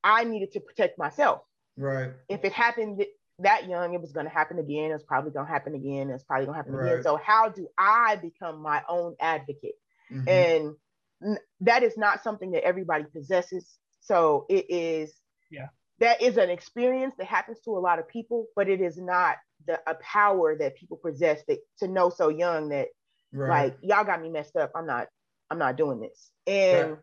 I 0.03 0.23
needed 0.23 0.53
to 0.53 0.59
protect 0.59 0.97
myself. 0.97 1.41
Right. 1.77 2.11
If 2.29 2.45
it 2.45 2.53
happened 2.53 3.03
that 3.39 3.67
young, 3.67 3.93
it 3.93 4.01
was 4.01 4.13
going 4.13 4.25
to 4.25 4.31
happen 4.31 4.59
again. 4.59 4.91
It's 4.91 5.03
probably 5.03 5.31
going 5.31 5.45
to 5.45 5.51
happen 5.51 5.75
again. 5.75 6.09
It's 6.09 6.23
probably 6.23 6.45
going 6.45 6.55
to 6.55 6.57
happen 6.57 6.73
right. 6.73 6.91
again. 6.93 7.03
So, 7.03 7.19
how 7.21 7.49
do 7.49 7.67
I 7.77 8.15
become 8.15 8.61
my 8.61 8.81
own 8.87 9.15
advocate? 9.19 9.75
Mm-hmm. 10.11 10.29
And 10.29 11.37
that 11.61 11.83
is 11.83 11.97
not 11.97 12.23
something 12.23 12.51
that 12.51 12.63
everybody 12.63 13.05
possesses. 13.05 13.77
So 14.01 14.45
it 14.49 14.65
is, 14.69 15.13
yeah, 15.49 15.67
that 15.99 16.21
is 16.21 16.37
an 16.37 16.49
experience 16.49 17.15
that 17.17 17.27
happens 17.27 17.59
to 17.65 17.71
a 17.71 17.79
lot 17.79 17.99
of 17.99 18.07
people, 18.07 18.47
but 18.55 18.69
it 18.69 18.81
is 18.81 18.97
not 18.97 19.37
the 19.67 19.79
a 19.87 19.95
power 19.95 20.55
that 20.57 20.75
people 20.75 20.97
possess 20.97 21.41
that 21.47 21.59
to 21.79 21.87
know 21.87 22.09
so 22.09 22.29
young 22.29 22.69
that 22.69 22.87
right. 23.31 23.65
like 23.65 23.77
y'all 23.81 24.03
got 24.03 24.21
me 24.21 24.29
messed 24.29 24.55
up. 24.55 24.71
I'm 24.75 24.85
not, 24.85 25.07
I'm 25.49 25.59
not 25.59 25.77
doing 25.77 25.99
this. 25.99 26.31
And 26.47 26.97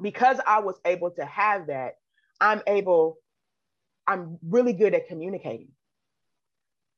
because 0.00 0.38
I 0.46 0.60
was 0.60 0.76
able 0.84 1.10
to 1.12 1.24
have 1.24 1.68
that, 1.68 1.94
I'm 2.40 2.62
able, 2.66 3.18
I'm 4.06 4.38
really 4.46 4.72
good 4.72 4.94
at 4.94 5.08
communicating 5.08 5.68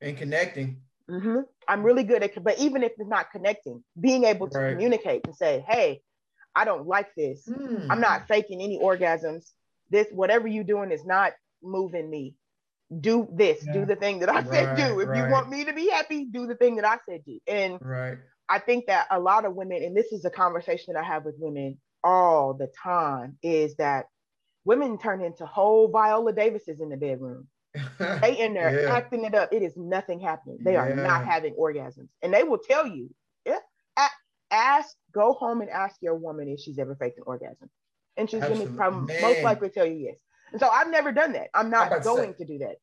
and 0.00 0.16
connecting. 0.16 0.80
Mm-hmm. 1.08 1.40
I'm 1.68 1.82
really 1.82 2.02
good 2.02 2.22
at, 2.22 2.42
but 2.42 2.58
even 2.58 2.82
if 2.82 2.92
it's 2.98 3.08
not 3.08 3.30
connecting, 3.30 3.82
being 4.00 4.24
able 4.24 4.48
to 4.48 4.58
right. 4.58 4.70
communicate 4.70 5.26
and 5.26 5.36
say, 5.36 5.64
"Hey, 5.68 6.02
I 6.56 6.64
don't 6.64 6.86
like 6.86 7.14
this. 7.14 7.46
Mm. 7.46 7.86
I'm 7.90 8.00
not 8.00 8.26
faking 8.26 8.62
any 8.62 8.78
orgasms. 8.78 9.52
This, 9.90 10.08
whatever 10.10 10.48
you're 10.48 10.64
doing 10.64 10.90
is 10.90 11.04
not 11.04 11.32
moving 11.62 12.10
me. 12.10 12.34
Do 13.00 13.28
this, 13.32 13.64
yeah. 13.66 13.72
do 13.72 13.84
the 13.84 13.96
thing 13.96 14.20
that 14.20 14.28
I 14.28 14.40
right, 14.40 14.46
said 14.46 14.76
do. 14.76 15.00
If 15.00 15.08
right. 15.08 15.24
you 15.24 15.32
want 15.32 15.50
me 15.50 15.64
to 15.64 15.72
be 15.72 15.88
happy, 15.88 16.26
do 16.26 16.46
the 16.46 16.54
thing 16.54 16.76
that 16.76 16.84
I 16.84 16.98
said 17.08 17.24
do. 17.24 17.40
And 17.46 17.78
right. 17.80 18.18
I 18.48 18.60
think 18.60 18.86
that 18.86 19.08
a 19.10 19.18
lot 19.18 19.44
of 19.44 19.54
women, 19.54 19.82
and 19.82 19.96
this 19.96 20.12
is 20.12 20.24
a 20.24 20.30
conversation 20.30 20.94
that 20.94 21.02
I 21.02 21.06
have 21.06 21.24
with 21.24 21.34
women 21.38 21.78
all 22.04 22.54
the 22.54 22.70
time, 22.82 23.38
is 23.42 23.74
that 23.76 24.06
women 24.64 24.98
turn 24.98 25.20
into 25.20 25.46
whole 25.46 25.88
Viola 25.88 26.32
Davises 26.32 26.80
in 26.80 26.88
the 26.88 26.96
bedroom. 26.96 27.48
they 27.98 28.38
in 28.38 28.54
there 28.54 28.84
yeah. 28.84 28.94
acting 28.94 29.24
it 29.24 29.34
up. 29.34 29.52
It 29.52 29.62
is 29.62 29.76
nothing 29.76 30.20
happening. 30.20 30.58
They 30.62 30.74
yeah. 30.74 30.84
are 30.84 30.94
not 30.96 31.26
having 31.26 31.54
orgasms, 31.54 32.08
and 32.22 32.32
they 32.32 32.42
will 32.42 32.58
tell 32.58 32.86
you. 32.86 33.10
Yeah, 33.44 33.58
ask, 34.50 34.94
go 35.12 35.32
home 35.32 35.60
and 35.60 35.70
ask 35.70 35.96
your 36.00 36.14
woman 36.14 36.48
if 36.48 36.60
she's 36.60 36.78
ever 36.78 36.94
faked 36.96 37.18
an 37.18 37.24
orgasm, 37.26 37.70
and 38.16 38.28
she's 38.30 38.40
going 38.40 38.60
to 38.60 38.72
probably 38.74 39.20
most 39.20 39.42
likely 39.42 39.68
tell 39.68 39.86
you 39.86 39.96
yes. 39.96 40.16
So 40.58 40.68
I've 40.68 40.90
never 40.90 41.12
done 41.12 41.32
that. 41.32 41.48
I'm 41.54 41.70
not 41.70 41.90
going 41.90 42.02
to, 42.02 42.32
say, 42.32 42.32
to 42.32 42.44
do 42.44 42.58
that 42.58 42.76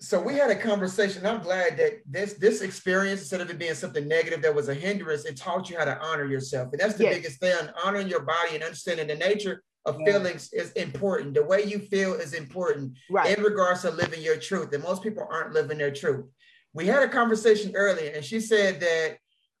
so 0.00 0.20
we 0.20 0.34
had 0.34 0.50
a 0.50 0.54
conversation. 0.54 1.26
I'm 1.26 1.42
glad 1.42 1.76
that 1.78 2.00
this 2.06 2.34
this 2.34 2.60
experience, 2.60 3.20
instead 3.20 3.40
of 3.40 3.50
it 3.50 3.58
being 3.58 3.74
something 3.74 4.06
negative 4.06 4.42
that 4.42 4.54
was 4.54 4.68
a 4.68 4.74
hindrance, 4.74 5.24
it 5.24 5.36
taught 5.36 5.68
you 5.68 5.76
how 5.76 5.84
to 5.84 5.98
honor 6.00 6.24
yourself. 6.24 6.68
And 6.72 6.80
that's 6.80 6.94
the 6.94 7.04
yes. 7.04 7.16
biggest 7.16 7.40
thing. 7.40 7.68
Honoring 7.84 8.08
your 8.08 8.22
body 8.22 8.54
and 8.54 8.62
understanding 8.62 9.08
the 9.08 9.16
nature 9.16 9.62
of 9.86 9.96
yeah. 9.98 10.12
feelings 10.12 10.52
is 10.52 10.70
important. 10.72 11.34
The 11.34 11.42
way 11.42 11.64
you 11.64 11.80
feel 11.80 12.14
is 12.14 12.32
important 12.32 12.96
right. 13.10 13.36
in 13.36 13.42
regards 13.42 13.82
to 13.82 13.90
living 13.90 14.22
your 14.22 14.36
truth. 14.36 14.72
And 14.72 14.84
most 14.84 15.02
people 15.02 15.26
aren't 15.28 15.52
living 15.52 15.78
their 15.78 15.92
truth. 15.92 16.26
We 16.74 16.86
had 16.86 17.02
a 17.02 17.08
conversation 17.08 17.74
earlier, 17.74 18.12
and 18.14 18.24
she 18.24 18.38
said 18.38 18.78
that 18.80 19.16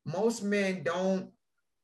most 0.06 0.44
men 0.44 0.82
don't 0.84 1.30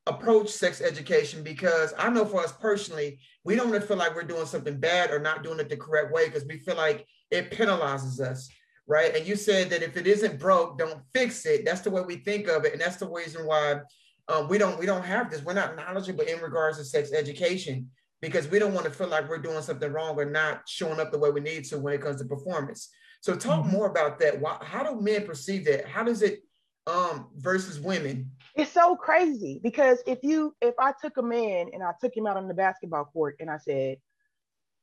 approach 0.07 0.51
sex 0.51 0.81
education 0.81 1.43
because 1.43 1.95
I 1.99 2.11
know 2.11 2.25
for 2.25 2.43
us 2.43 2.53
personally, 2.53 3.19
we 3.45 3.57
don't 3.57 3.71
want 3.71 3.81
to 3.81 3.87
feel 3.87 3.97
like 3.97 4.15
we're 4.15 4.23
doing 4.23 4.47
something 4.47 4.79
bad 4.79 5.11
or 5.11 5.19
not 5.19 5.43
doing 5.43 5.61
it 5.61 5.69
the 5.69 5.77
correct 5.77 6.13
way 6.13 6.27
because 6.27 6.45
we 6.45 6.59
feel 6.59 6.77
like 6.77 7.07
it 7.31 7.51
penalizes 7.51 8.21
us, 8.21 8.49
right? 8.87 9.15
And 9.17 9.27
you 9.27 9.37
said 9.37 9.71
that 9.71 9.83
if 9.83 9.97
it 9.97 10.07
isn't 10.07 10.39
broke, 10.39 10.79
don't 10.79 11.01
fix 11.15 11.47
it. 11.47 11.65
That's 11.65 11.81
the 11.81 11.91
way 11.91 12.03
we 12.03 12.17
think 12.17 12.49
of 12.49 12.65
it, 12.65 12.73
and 12.73 12.81
that's 12.81 12.97
the 12.97 13.09
reason 13.09 13.47
why 13.47 13.81
um, 14.29 14.49
we 14.49 14.59
don't 14.59 14.79
we 14.79 14.87
don't 14.87 15.05
have 15.05 15.31
this. 15.31 15.43
We're 15.43 15.55
not 15.55 15.77
knowledgeable 15.77 16.25
in 16.25 16.41
regards 16.41 16.79
to 16.79 16.85
sex 16.85 17.13
education 17.13 17.91
because 18.21 18.49
we 18.49 18.59
don't 18.59 18.73
want 18.73 18.87
to 18.87 18.93
feel 18.93 19.09
like 19.09 19.29
we're 19.29 19.39
doing 19.39 19.63
something 19.63 19.93
wrong 19.93 20.19
or 20.19 20.25
not 20.25 20.63
showing 20.67 21.01
up 21.01 21.13
the 21.13 21.19
way 21.19 21.31
we 21.31 21.41
need 21.41 21.65
to 21.65 21.79
when 21.79 21.95
it 21.95 22.01
comes 22.01 22.21
to 22.21 22.27
performance. 22.27 22.91
So 23.21 23.35
talk 23.35 23.63
mm-hmm. 23.63 23.73
more 23.73 23.87
about 23.87 24.19
that. 24.21 24.41
Why, 24.41 24.59
how 24.63 24.83
do 24.83 25.01
men 25.01 25.27
perceive 25.27 25.65
that? 25.67 25.87
How 25.87 26.05
does 26.05 26.23
it 26.23 26.41
um 26.87 27.29
versus 27.37 27.81
women? 27.81 28.31
It's 28.55 28.71
so 28.71 28.95
crazy 28.95 29.61
because 29.63 29.99
if 30.07 30.21
you 30.23 30.55
if 30.61 30.75
I 30.79 30.93
took 31.01 31.17
a 31.17 31.23
man 31.23 31.71
and 31.73 31.83
I 31.83 31.93
took 32.01 32.17
him 32.17 32.27
out 32.27 32.37
on 32.37 32.47
the 32.47 32.55
basketball 32.55 33.07
court 33.07 33.37
and 33.41 33.51
I 33.51 33.59
said, 33.59 33.99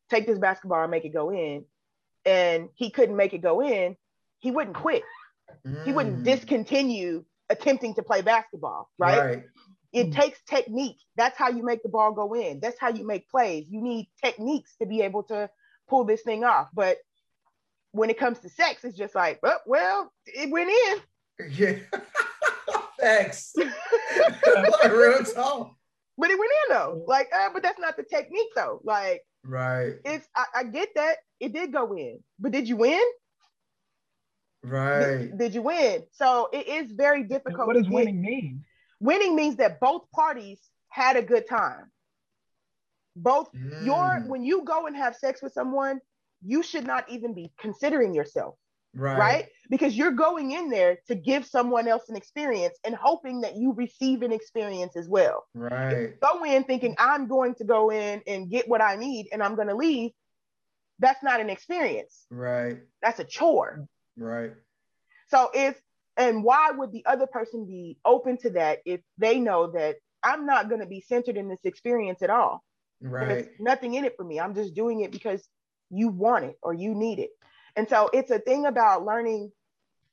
take 0.09 0.27
this 0.27 0.39
basketball 0.39 0.81
and 0.81 0.91
make 0.91 1.05
it 1.05 1.13
go 1.13 1.31
in, 1.31 1.63
and 2.25 2.69
he 2.75 2.89
couldn't 2.89 3.15
make 3.15 3.33
it 3.33 3.41
go 3.41 3.61
in, 3.61 3.95
he 4.39 4.51
wouldn't 4.51 4.75
quit. 4.75 5.03
Mm. 5.65 5.85
He 5.85 5.93
wouldn't 5.93 6.19
mm. 6.19 6.23
discontinue 6.23 7.23
attempting 7.49 7.95
to 7.95 8.03
play 8.03 8.21
basketball, 8.21 8.89
right? 8.97 9.19
right? 9.19 9.43
It 9.93 10.09
mm. 10.09 10.15
takes 10.15 10.41
technique. 10.43 10.97
That's 11.15 11.37
how 11.37 11.49
you 11.49 11.63
make 11.63 11.83
the 11.83 11.89
ball 11.89 12.13
go 12.13 12.33
in. 12.33 12.59
That's 12.59 12.79
how 12.79 12.89
you 12.89 13.05
make 13.05 13.29
plays. 13.29 13.65
You 13.69 13.81
need 13.81 14.09
techniques 14.23 14.75
to 14.81 14.85
be 14.85 15.01
able 15.01 15.23
to 15.23 15.49
pull 15.89 16.05
this 16.05 16.21
thing 16.21 16.43
off. 16.43 16.69
But 16.73 16.97
when 17.91 18.09
it 18.09 18.17
comes 18.17 18.39
to 18.39 18.49
sex, 18.49 18.83
it's 18.83 18.97
just 18.97 19.15
like, 19.15 19.39
oh, 19.43 19.57
well, 19.65 20.11
it 20.25 20.49
went 20.49 20.69
in. 20.69 20.97
Yeah. 21.49 21.77
Thanks. 23.01 23.53
real 23.57 25.23
talk. 25.23 25.75
But 26.17 26.29
it 26.29 26.37
went 26.37 26.51
in 26.69 26.75
though. 26.75 27.03
Like, 27.07 27.29
uh, 27.35 27.49
but 27.53 27.63
that's 27.63 27.79
not 27.79 27.97
the 27.97 28.03
technique 28.03 28.49
though. 28.55 28.79
Like, 28.83 29.23
right. 29.43 29.95
It's 30.05 30.27
I, 30.35 30.45
I 30.57 30.63
get 30.63 30.89
that 30.95 31.17
it 31.39 31.53
did 31.53 31.73
go 31.73 31.93
in, 31.93 32.19
but 32.39 32.51
did 32.51 32.67
you 32.67 32.77
win? 32.77 33.01
Right. 34.63 35.17
Did, 35.17 35.37
did 35.37 35.53
you 35.55 35.63
win? 35.63 36.03
So 36.11 36.49
it 36.53 36.67
is 36.67 36.91
very 36.91 37.23
difficult. 37.23 37.67
What 37.67 37.75
does 37.75 37.89
winning 37.89 38.21
mean? 38.21 38.63
Winning 38.99 39.35
means 39.35 39.55
that 39.55 39.79
both 39.79 40.03
parties 40.13 40.59
had 40.89 41.15
a 41.15 41.23
good 41.23 41.49
time. 41.49 41.91
Both 43.15 43.51
mm. 43.53 43.83
your 43.85 44.23
when 44.27 44.43
you 44.43 44.63
go 44.63 44.85
and 44.85 44.95
have 44.95 45.15
sex 45.15 45.41
with 45.41 45.53
someone, 45.53 45.99
you 46.45 46.61
should 46.61 46.85
not 46.85 47.09
even 47.09 47.33
be 47.33 47.51
considering 47.59 48.13
yourself. 48.13 48.55
Right. 48.93 49.17
right. 49.17 49.45
Because 49.69 49.95
you're 49.95 50.11
going 50.11 50.51
in 50.51 50.69
there 50.69 50.97
to 51.07 51.15
give 51.15 51.45
someone 51.45 51.87
else 51.87 52.09
an 52.09 52.17
experience 52.17 52.77
and 52.83 52.93
hoping 52.93 53.41
that 53.41 53.55
you 53.55 53.73
receive 53.73 54.21
an 54.21 54.33
experience 54.33 54.97
as 54.97 55.07
well. 55.07 55.45
Right. 55.53 56.19
Go 56.19 56.43
in 56.43 56.65
thinking 56.65 56.95
I'm 56.99 57.27
going 57.27 57.55
to 57.55 57.63
go 57.63 57.89
in 57.89 58.21
and 58.27 58.49
get 58.49 58.67
what 58.67 58.81
I 58.81 58.97
need 58.97 59.29
and 59.31 59.41
I'm 59.41 59.55
going 59.55 59.69
to 59.69 59.75
leave 59.75 60.11
that's 61.01 61.23
not 61.23 61.41
an 61.41 61.49
experience. 61.49 62.25
Right. 62.29 62.77
That's 63.01 63.19
a 63.19 63.25
chore. 63.25 63.87
Right. 64.15 64.51
So 65.29 65.49
if 65.53 65.75
and 66.15 66.43
why 66.43 66.71
would 66.71 66.91
the 66.91 67.05
other 67.05 67.25
person 67.25 67.65
be 67.65 67.97
open 68.05 68.37
to 68.37 68.51
that 68.51 68.79
if 68.85 69.01
they 69.17 69.39
know 69.39 69.71
that 69.71 69.95
I'm 70.23 70.45
not 70.45 70.69
going 70.69 70.81
to 70.81 70.87
be 70.87 71.01
centered 71.01 71.37
in 71.37 71.49
this 71.49 71.65
experience 71.65 72.21
at 72.21 72.29
all? 72.29 72.63
Right. 73.01 73.27
There's 73.27 73.47
nothing 73.59 73.95
in 73.95 74.05
it 74.05 74.15
for 74.15 74.23
me. 74.23 74.39
I'm 74.39 74.53
just 74.53 74.75
doing 74.75 75.01
it 75.01 75.11
because 75.11 75.43
you 75.89 76.09
want 76.09 76.45
it 76.45 76.57
or 76.61 76.73
you 76.73 76.93
need 76.93 77.19
it. 77.19 77.31
And 77.75 77.87
so 77.89 78.09
it's 78.13 78.31
a 78.31 78.39
thing 78.39 78.65
about 78.65 79.05
learning 79.05 79.51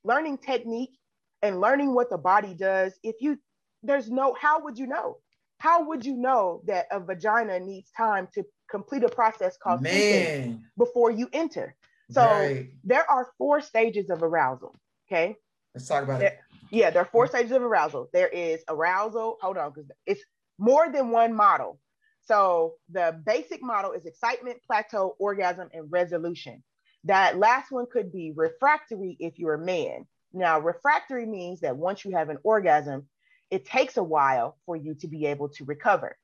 learning 0.05 0.39
technique 0.39 0.97
and 1.43 1.61
learning 1.61 1.95
what 1.95 2.11
the 2.11 2.19
body 2.19 2.55
does. 2.55 2.95
If 3.03 3.17
you 3.21 3.39
there's 3.83 4.11
no 4.11 4.35
how 4.39 4.63
would 4.65 4.79
you 4.79 4.87
know? 4.87 5.19
How 5.59 5.89
would 5.89 6.07
you 6.07 6.17
know 6.17 6.63
that 6.67 6.87
a 6.91 7.01
vagina 7.01 7.59
needs 7.59 7.91
time 7.91 8.29
to 8.35 8.45
complete 8.71 9.03
a 9.03 9.09
process 9.09 9.57
called 9.57 9.83
Man. 9.83 10.65
before 10.77 11.11
you 11.11 11.29
enter. 11.33 11.75
So 12.11 12.23
right. 12.23 12.71
there 12.85 13.09
are 13.11 13.29
four 13.39 13.61
stages 13.61 14.11
of 14.11 14.23
arousal. 14.23 14.75
Okay. 15.07 15.37
Let's 15.75 15.89
talk 15.89 16.05
about 16.05 16.21
there, 16.21 16.29
it. 16.29 16.39
Yeah, 16.71 16.91
there 16.91 17.03
are 17.03 17.09
four 17.11 17.27
stages 17.27 17.53
of 17.53 17.63
arousal. 17.63 18.09
There 18.13 18.29
is 18.29 18.63
arousal. 18.69 19.39
Hold 19.41 19.59
on, 19.59 19.73
because 19.73 19.91
it's 20.07 20.23
more 20.59 20.91
than 20.91 21.11
one 21.11 21.35
model. 21.35 21.79
So 22.25 22.75
the 22.91 23.21
basic 23.25 23.63
model 23.63 23.93
is 23.93 24.05
excitement, 24.05 24.59
plateau, 24.67 25.17
orgasm, 25.19 25.69
and 25.73 25.91
resolution. 25.91 26.63
That 27.05 27.39
last 27.39 27.71
one 27.71 27.87
could 27.91 28.13
be 28.13 28.33
refractory 28.35 29.17
if 29.21 29.39
you're 29.39 29.55
a 29.55 29.65
man. 29.65 30.07
Now, 30.33 30.59
refractory 30.59 31.27
means 31.27 31.61
that 31.61 31.77
once 31.77 32.05
you 32.05 32.13
have 32.13 32.29
an 32.29 32.39
orgasm, 32.43 33.09
it 33.51 33.65
takes 33.65 33.97
a 33.97 34.03
while 34.03 34.59
for 34.67 34.77
you 34.77 34.95
to 34.97 35.09
be 35.09 35.27
able 35.27 35.49
to 35.51 35.65
recover. 35.65 36.17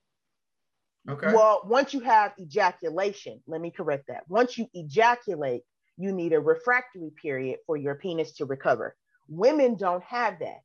Okay. 1.08 1.32
Well, 1.32 1.62
once 1.64 1.92
you 1.94 2.00
have 2.00 2.32
ejaculation, 2.38 3.40
let 3.46 3.60
me 3.60 3.70
correct 3.70 4.06
that. 4.08 4.24
Once 4.28 4.56
you 4.56 4.68
ejaculate, 4.74 5.62
you 5.96 6.12
need 6.12 6.32
a 6.32 6.40
refractory 6.40 7.10
period 7.10 7.58
for 7.66 7.76
your 7.76 7.94
penis 7.94 8.32
to 8.34 8.46
recover. 8.46 8.96
Women 9.28 9.76
don't 9.76 10.02
have 10.04 10.38
that 10.40 10.60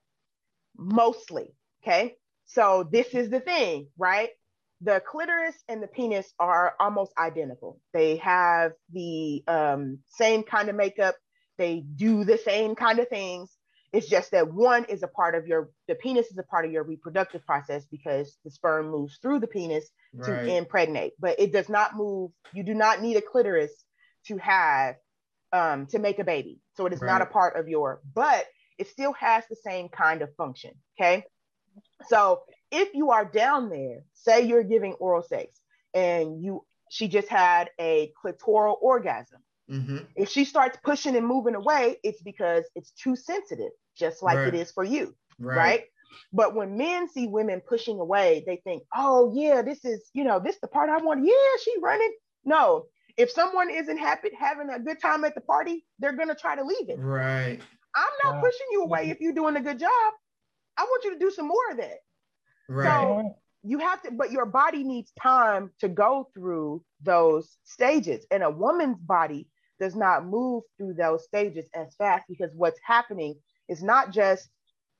mostly. 0.77 1.53
Okay. 1.83 2.15
So 2.45 2.87
this 2.89 3.13
is 3.13 3.29
the 3.29 3.39
thing, 3.39 3.87
right? 3.97 4.29
The 4.81 5.01
clitoris 5.05 5.55
and 5.67 5.83
the 5.83 5.87
penis 5.87 6.33
are 6.39 6.73
almost 6.79 7.11
identical. 7.17 7.79
They 7.93 8.17
have 8.17 8.73
the 8.93 9.43
um, 9.47 9.99
same 10.07 10.43
kind 10.43 10.69
of 10.69 10.75
makeup. 10.75 11.15
They 11.57 11.81
do 11.81 12.23
the 12.23 12.37
same 12.37 12.75
kind 12.75 12.99
of 12.99 13.09
things. 13.09 13.51
It's 13.91 14.07
just 14.07 14.31
that 14.31 14.53
one 14.53 14.85
is 14.85 15.03
a 15.03 15.07
part 15.07 15.35
of 15.35 15.47
your, 15.47 15.69
the 15.87 15.95
penis 15.95 16.27
is 16.27 16.37
a 16.37 16.43
part 16.43 16.63
of 16.63 16.71
your 16.71 16.83
reproductive 16.83 17.45
process 17.45 17.85
because 17.85 18.37
the 18.45 18.51
sperm 18.51 18.89
moves 18.89 19.17
through 19.21 19.39
the 19.39 19.47
penis 19.47 19.89
right. 20.13 20.45
to 20.45 20.55
impregnate, 20.55 21.13
but 21.19 21.39
it 21.39 21.51
does 21.51 21.69
not 21.69 21.95
move. 21.95 22.31
You 22.53 22.63
do 22.63 22.75
not 22.75 23.01
need 23.01 23.17
a 23.17 23.21
clitoris 23.21 23.71
to 24.27 24.37
have, 24.37 24.95
um, 25.51 25.87
to 25.87 25.99
make 25.99 26.19
a 26.19 26.23
baby. 26.23 26.59
So 26.75 26.85
it 26.85 26.93
is 26.93 27.01
right. 27.01 27.07
not 27.07 27.21
a 27.21 27.25
part 27.25 27.57
of 27.57 27.67
your, 27.67 28.01
but 28.13 28.45
it 28.77 28.87
still 28.87 29.13
has 29.13 29.43
the 29.49 29.57
same 29.57 29.89
kind 29.89 30.21
of 30.21 30.33
function. 30.35 30.71
Okay. 30.99 31.25
So 32.07 32.43
if 32.71 32.93
you 32.93 33.11
are 33.11 33.25
down 33.25 33.69
there, 33.69 34.01
say 34.13 34.41
you're 34.45 34.63
giving 34.63 34.93
oral 34.93 35.23
sex 35.23 35.59
and 35.93 36.43
you, 36.43 36.65
she 36.89 37.07
just 37.07 37.27
had 37.27 37.69
a 37.79 38.11
clitoral 38.23 38.75
orgasm 38.81 39.39
Mm-hmm. 39.69 39.97
If 40.15 40.29
she 40.29 40.45
starts 40.45 40.77
pushing 40.83 41.15
and 41.15 41.25
moving 41.25 41.55
away, 41.55 41.97
it's 42.03 42.21
because 42.21 42.65
it's 42.75 42.91
too 42.91 43.15
sensitive, 43.15 43.71
just 43.97 44.23
like 44.23 44.37
right. 44.37 44.47
it 44.47 44.55
is 44.55 44.71
for 44.71 44.83
you. 44.83 45.15
Right. 45.37 45.57
right. 45.57 45.83
But 46.33 46.55
when 46.55 46.77
men 46.77 47.07
see 47.07 47.27
women 47.27 47.61
pushing 47.67 47.99
away, 47.99 48.43
they 48.47 48.57
think, 48.63 48.83
oh, 48.95 49.31
yeah, 49.35 49.61
this 49.61 49.85
is, 49.85 50.09
you 50.13 50.23
know, 50.23 50.39
this 50.39 50.57
the 50.59 50.67
part 50.67 50.89
I 50.89 50.97
want. 50.97 51.23
Yeah, 51.23 51.33
she 51.63 51.73
running. 51.81 52.13
No, 52.43 52.85
if 53.15 53.29
someone 53.29 53.69
isn't 53.69 53.97
happy 53.97 54.29
having 54.37 54.69
a 54.69 54.79
good 54.79 54.99
time 54.99 55.23
at 55.23 55.35
the 55.35 55.41
party, 55.41 55.85
they're 55.99 56.13
gonna 56.13 56.35
try 56.35 56.55
to 56.55 56.63
leave 56.63 56.89
it. 56.89 56.97
Right. 56.97 57.59
I'm 57.95 58.13
not 58.23 58.35
wow. 58.35 58.41
pushing 58.41 58.67
you 58.71 58.83
away 58.83 59.09
if 59.09 59.19
you're 59.19 59.33
doing 59.33 59.55
a 59.55 59.61
good 59.61 59.79
job. 59.79 60.13
I 60.77 60.83
want 60.83 61.03
you 61.03 61.13
to 61.13 61.19
do 61.19 61.29
some 61.29 61.47
more 61.47 61.71
of 61.71 61.77
that. 61.77 61.99
Right. 62.69 62.87
So 62.87 63.35
you 63.63 63.79
have 63.79 64.01
to, 64.03 64.11
but 64.11 64.31
your 64.31 64.45
body 64.45 64.83
needs 64.83 65.11
time 65.21 65.71
to 65.79 65.89
go 65.89 66.29
through 66.33 66.83
those 67.01 67.57
stages. 67.65 68.25
And 68.31 68.43
a 68.43 68.49
woman's 68.49 68.99
body 68.99 69.47
does 69.79 69.95
not 69.95 70.25
move 70.25 70.63
through 70.77 70.93
those 70.93 71.23
stages 71.23 71.67
as 71.73 71.95
fast 71.95 72.25
because 72.29 72.51
what's 72.53 72.79
happening 72.85 73.35
is 73.67 73.81
not 73.81 74.11
just 74.11 74.49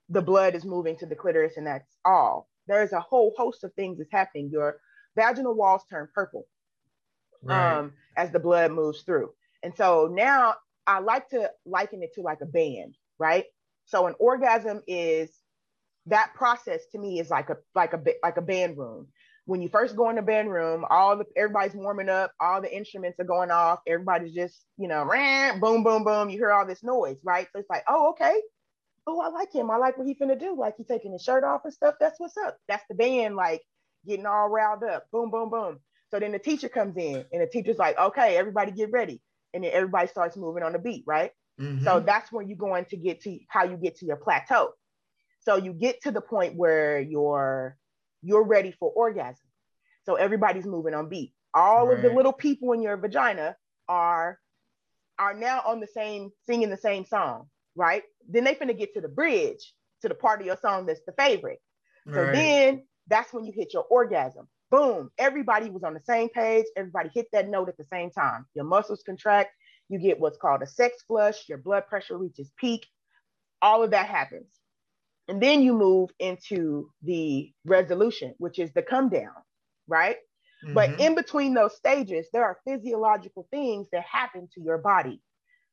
the 0.10 0.22
blood 0.22 0.56
is 0.56 0.66
moving 0.66 0.98
to 0.98 1.06
the 1.06 1.16
clitoris 1.16 1.58
and 1.58 1.68
that's 1.68 1.96
all. 2.04 2.50
There's 2.68 2.92
a 2.92 3.00
whole 3.00 3.34
host 3.38 3.64
of 3.64 3.74
things 3.74 3.98
that's 3.98 4.12
happening. 4.12 4.50
Your 4.52 4.80
vaginal 5.16 5.54
walls 5.54 5.84
turn 5.90 6.08
purple 6.14 6.46
right. 7.44 7.78
um, 7.78 7.94
as 8.18 8.32
the 8.32 8.40
blood 8.40 8.72
moves 8.72 9.02
through. 9.02 9.32
And 9.64 9.74
so 9.76 10.10
now 10.12 10.56
I 10.88 11.00
like 11.00 11.30
to 11.30 11.52
liken 11.66 12.02
it 12.02 12.14
to 12.16 12.22
like 12.22 12.42
a 12.42 12.46
band, 12.46 12.96
right? 13.20 13.46
So 13.86 14.08
an 14.08 14.16
orgasm 14.20 14.82
is 14.88 15.30
that 16.06 16.34
process 16.36 16.82
to 16.92 17.00
me 17.00 17.20
is 17.20 17.30
like 17.30 17.50
a 17.50 17.58
like 17.76 17.94
a 17.94 18.02
like 18.24 18.38
a 18.38 18.42
band 18.42 18.78
room. 18.78 19.08
When 19.46 19.62
you 19.62 19.70
first 19.70 19.96
go 19.96 20.10
in 20.10 20.16
the 20.16 20.22
band 20.22 20.52
room 20.52 20.86
all 20.90 21.18
the 21.18 21.26
everybody's 21.36 21.74
warming 21.74 22.10
up 22.10 22.32
all 22.40 22.62
the 22.62 22.76
instruments 22.76 23.20
are 23.20 23.26
going 23.26 23.50
off 23.50 23.80
everybody's 23.88 24.34
just 24.34 24.64
you 24.78 24.88
know 24.88 25.04
ran, 25.04 25.60
boom 25.60 25.84
boom 25.84 26.04
boom 26.04 26.30
you 26.30 26.38
hear 26.38 26.52
all 26.52 26.66
this 26.66 26.84
noise 26.84 27.18
right? 27.24 27.48
So 27.52 27.60
it's 27.60 27.70
like 27.70 27.84
oh 27.88 28.12
okay. 28.12 28.40
Oh 29.08 29.22
i 29.22 29.30
like 29.30 29.54
him. 29.54 29.72
I 29.72 29.78
like 29.78 29.98
what 29.98 30.08
he 30.08 30.16
finna 30.16 30.40
do. 30.40 30.56
Like 30.58 30.76
he 30.78 30.84
taking 30.84 31.14
his 31.14 31.24
shirt 31.24 31.44
off 31.44 31.62
and 31.64 31.74
stuff. 31.74 31.96
That's 32.00 32.20
what's 32.20 32.38
up. 32.38 32.58
That's 32.68 32.84
the 32.90 32.96
band 32.96 33.36
like 33.36 33.62
getting 34.08 34.26
all 34.26 34.50
riled 34.50 34.84
up. 34.84 35.06
Boom 35.12 35.32
boom 35.32 35.50
boom. 35.50 35.80
So 36.12 36.20
then 36.20 36.32
the 36.32 36.40
teacher 36.40 36.70
comes 36.70 36.98
in 36.98 37.26
and 37.32 37.42
the 37.42 37.48
teacher's 37.48 37.78
like 37.78 37.98
okay 37.98 38.38
everybody 38.38 38.72
get 38.72 38.92
ready. 38.92 39.22
And 39.54 39.64
then 39.64 39.72
everybody 39.74 40.08
starts 40.08 40.38
moving 40.38 40.64
on 40.64 40.74
the 40.74 40.80
beat 40.80 41.04
right? 41.08 41.32
Mm-hmm. 41.60 41.84
so 41.84 42.00
that's 42.00 42.32
when 42.32 42.48
you're 42.48 42.58
going 42.58 42.86
to 42.86 42.96
get 42.96 43.22
to 43.24 43.38
how 43.50 43.66
you 43.66 43.76
get 43.76 43.98
to 43.98 44.06
your 44.06 44.16
plateau 44.16 44.70
so 45.50 45.56
you 45.58 45.74
get 45.74 46.02
to 46.04 46.12
the 46.12 46.22
point 46.22 46.56
where 46.56 47.00
you're 47.00 47.76
you're 48.22 48.44
ready 48.44 48.72
for 48.72 48.92
orgasm. 48.92 49.48
So 50.06 50.16
everybody's 50.16 50.66
moving 50.66 50.94
on 50.94 51.10
beat. 51.10 51.34
All 51.54 51.88
right. 51.88 51.98
of 51.98 52.04
the 52.04 52.14
little 52.14 52.34
people 52.34 52.74
in 52.74 52.82
your 52.82 52.98
vagina 52.98 53.56
are 53.88 54.40
are 55.18 55.34
now 55.34 55.64
on 55.66 55.80
the 55.80 55.88
same 55.88 56.30
singing 56.46 56.70
the 56.70 56.78
same 56.78 57.04
song, 57.06 57.48
right? 57.76 58.04
Then 58.30 58.44
they 58.44 58.54
finna 58.54 58.78
get 58.78 58.94
to 58.94 59.02
the 59.02 59.10
bridge 59.10 59.74
to 60.02 60.08
the 60.08 60.16
part 60.16 60.40
of 60.40 60.46
your 60.46 60.58
song 60.62 60.86
that's 60.86 61.02
the 61.06 61.14
favorite. 61.14 61.60
So 62.14 62.24
right. 62.24 62.34
then 62.34 62.84
that's 63.08 63.34
when 63.34 63.44
you 63.44 63.52
hit 63.52 63.74
your 63.74 63.84
orgasm. 63.90 64.48
Boom, 64.70 65.10
everybody 65.18 65.72
was 65.72 65.84
on 65.84 65.96
the 65.96 66.02
same 66.02 66.30
page. 66.30 66.66
Everybody 66.78 67.10
hit 67.14 67.28
that 67.34 67.50
note 67.50 67.70
at 67.70 67.78
the 67.78 67.86
same 67.86 68.12
time. 68.12 68.46
Your 68.54 68.66
muscles 68.66 69.02
contract. 69.04 69.50
You 69.90 69.98
get 69.98 70.20
what's 70.20 70.38
called 70.38 70.62
a 70.62 70.68
sex 70.68 71.04
flush. 71.08 71.50
Your 71.50 71.58
blood 71.58 71.88
pressure 71.88 72.18
reaches 72.18 72.52
peak. 72.56 72.86
All 73.64 73.84
of 73.84 73.92
that 73.92 74.06
happens. 74.06 74.59
And 75.30 75.42
then 75.42 75.62
you 75.62 75.74
move 75.74 76.10
into 76.20 76.90
the 77.04 77.52
resolution, 77.64 78.34
which 78.40 78.58
is 78.58 78.74
the 78.74 78.82
come 78.82 79.10
down, 79.10 79.36
right? 79.88 80.18
Mm-hmm. 80.66 80.74
But 80.74 81.00
in 81.00 81.14
between 81.14 81.54
those 81.54 81.76
stages, 81.76 82.28
there 82.34 82.44
are 82.44 82.58
physiological 82.68 83.48
things 83.52 83.88
that 83.92 84.04
happen 84.04 84.50
to 84.56 84.62
your 84.62 84.80
body. 84.80 85.22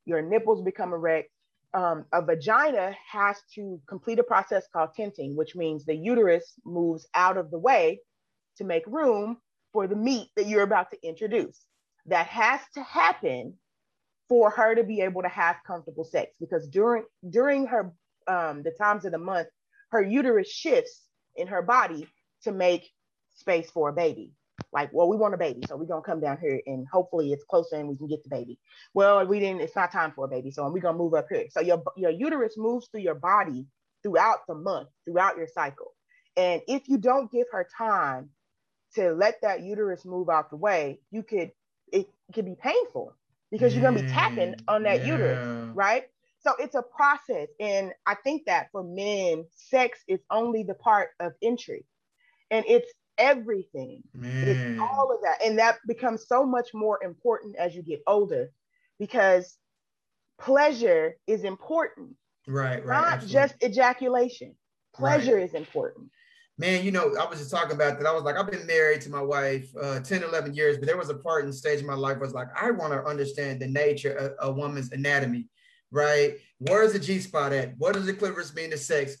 Your 0.05 0.21
nipples 0.21 0.63
become 0.63 0.93
erect. 0.93 1.29
Um, 1.73 2.05
a 2.13 2.21
vagina 2.21 2.95
has 3.11 3.37
to 3.55 3.81
complete 3.89 4.19
a 4.19 4.23
process 4.23 4.65
called 4.71 4.91
tenting, 4.95 5.35
which 5.35 5.55
means 5.55 5.85
the 5.85 5.95
uterus 5.95 6.53
moves 6.63 7.07
out 7.15 7.37
of 7.37 7.49
the 7.49 7.59
way 7.59 7.99
to 8.57 8.63
make 8.63 8.85
room 8.85 9.37
for 9.73 9.87
the 9.87 9.95
meat 9.95 10.29
that 10.35 10.47
you're 10.47 10.63
about 10.63 10.91
to 10.91 11.07
introduce. 11.07 11.65
That 12.05 12.27
has 12.27 12.61
to 12.75 12.83
happen 12.83 13.55
for 14.29 14.51
her 14.51 14.75
to 14.75 14.83
be 14.83 15.01
able 15.01 15.23
to 15.23 15.27
have 15.29 15.57
comfortable 15.65 16.03
sex 16.03 16.31
because 16.39 16.67
during 16.67 17.03
during 17.29 17.65
her 17.65 17.93
um, 18.27 18.63
the 18.63 18.71
times 18.71 19.05
of 19.05 19.11
the 19.11 19.17
month, 19.17 19.47
her 19.91 20.01
uterus 20.01 20.49
shifts 20.49 21.03
in 21.35 21.47
her 21.47 21.61
body 21.61 22.07
to 22.43 22.51
make 22.51 22.89
space 23.35 23.69
for 23.71 23.89
a 23.89 23.93
baby. 23.93 24.31
Like, 24.73 24.89
well, 24.91 25.07
we 25.07 25.17
want 25.17 25.33
a 25.33 25.37
baby, 25.37 25.61
so 25.67 25.77
we're 25.77 25.85
gonna 25.85 26.01
come 26.01 26.19
down 26.19 26.39
here 26.41 26.59
and 26.65 26.85
hopefully 26.91 27.31
it's 27.31 27.43
closer 27.43 27.75
and 27.75 27.87
we 27.87 27.95
can 27.95 28.07
get 28.07 28.23
the 28.23 28.29
baby. 28.29 28.59
Well, 28.93 29.25
we 29.25 29.39
didn't, 29.39 29.61
it's 29.61 29.75
not 29.75 29.91
time 29.91 30.11
for 30.15 30.25
a 30.25 30.27
baby, 30.27 30.51
so 30.51 30.67
we're 30.69 30.81
gonna 30.81 30.97
move 30.97 31.13
up 31.13 31.27
here. 31.29 31.45
So 31.51 31.61
your 31.61 31.83
your 31.95 32.11
uterus 32.11 32.55
moves 32.57 32.87
through 32.87 33.01
your 33.01 33.15
body 33.15 33.65
throughout 34.03 34.39
the 34.47 34.55
month, 34.55 34.89
throughout 35.05 35.37
your 35.37 35.47
cycle. 35.47 35.93
And 36.35 36.61
if 36.67 36.87
you 36.87 36.97
don't 36.97 37.31
give 37.31 37.47
her 37.51 37.67
time 37.77 38.29
to 38.95 39.11
let 39.13 39.41
that 39.41 39.61
uterus 39.61 40.05
move 40.05 40.29
out 40.29 40.49
the 40.49 40.57
way, 40.57 40.99
you 41.11 41.23
could 41.23 41.51
it 41.91 42.07
could 42.33 42.45
be 42.45 42.55
painful 42.61 43.13
because 43.51 43.73
you're 43.73 43.83
gonna 43.83 44.01
be 44.01 44.07
tapping 44.07 44.55
on 44.67 44.83
that 44.83 45.01
yeah. 45.01 45.13
uterus, 45.13 45.75
right? 45.75 46.05
So 46.47 46.55
it's 46.59 46.75
a 46.75 46.81
process. 46.81 47.49
And 47.59 47.91
I 48.05 48.15
think 48.15 48.45
that 48.45 48.67
for 48.71 48.81
men, 48.81 49.45
sex 49.51 49.99
is 50.07 50.21
only 50.31 50.63
the 50.63 50.75
part 50.75 51.09
of 51.19 51.33
entry. 51.41 51.85
And 52.51 52.63
it's 52.67 52.89
everything. 53.17 54.01
Man. 54.13 54.47
It's 54.47 54.79
all 54.79 55.11
of 55.13 55.21
that. 55.23 55.43
And 55.43 55.59
that 55.59 55.79
becomes 55.87 56.25
so 56.27 56.45
much 56.45 56.69
more 56.73 57.03
important 57.03 57.57
as 57.57 57.75
you 57.75 57.81
get 57.81 58.01
older 58.07 58.49
because 58.97 59.57
pleasure 60.39 61.17
is 61.27 61.43
important. 61.43 62.15
Right, 62.47 62.85
right. 62.85 63.01
Not 63.01 63.13
absolutely. 63.13 63.33
just 63.33 63.63
ejaculation. 63.63 64.55
Pleasure 64.95 65.35
right. 65.35 65.43
is 65.43 65.53
important. 65.53 66.09
Man, 66.57 66.83
you 66.85 66.91
know, 66.91 67.13
I 67.19 67.29
was 67.29 67.39
just 67.39 67.51
talking 67.51 67.73
about 67.73 67.99
that. 67.99 68.07
I 68.07 68.13
was 68.13 68.23
like, 68.23 68.37
I've 68.37 68.49
been 68.49 68.65
married 68.65 69.01
to 69.01 69.09
my 69.09 69.21
wife 69.21 69.69
uh, 69.79 69.99
10, 69.99 70.23
11 70.23 70.55
years, 70.55 70.77
but 70.77 70.87
there 70.87 70.97
was 70.97 71.09
a 71.09 71.15
part 71.15 71.45
in 71.45 71.51
stage 71.51 71.81
of 71.81 71.85
my 71.85 71.93
life 71.93 72.19
was 72.19 72.33
like, 72.33 72.47
I 72.59 72.71
want 72.71 72.93
to 72.93 73.03
understand 73.03 73.59
the 73.59 73.67
nature 73.67 74.13
of 74.13 74.31
a 74.39 74.51
woman's 74.51 74.93
anatomy 74.93 75.49
right? 75.91 76.35
Where's 76.59 76.93
the 76.93 76.99
G 76.99 77.19
spot 77.19 77.53
at? 77.53 77.77
What 77.77 77.93
does 77.93 78.05
the 78.05 78.13
clitoris 78.13 78.53
mean 78.53 78.71
to 78.71 78.77
sex? 78.77 79.17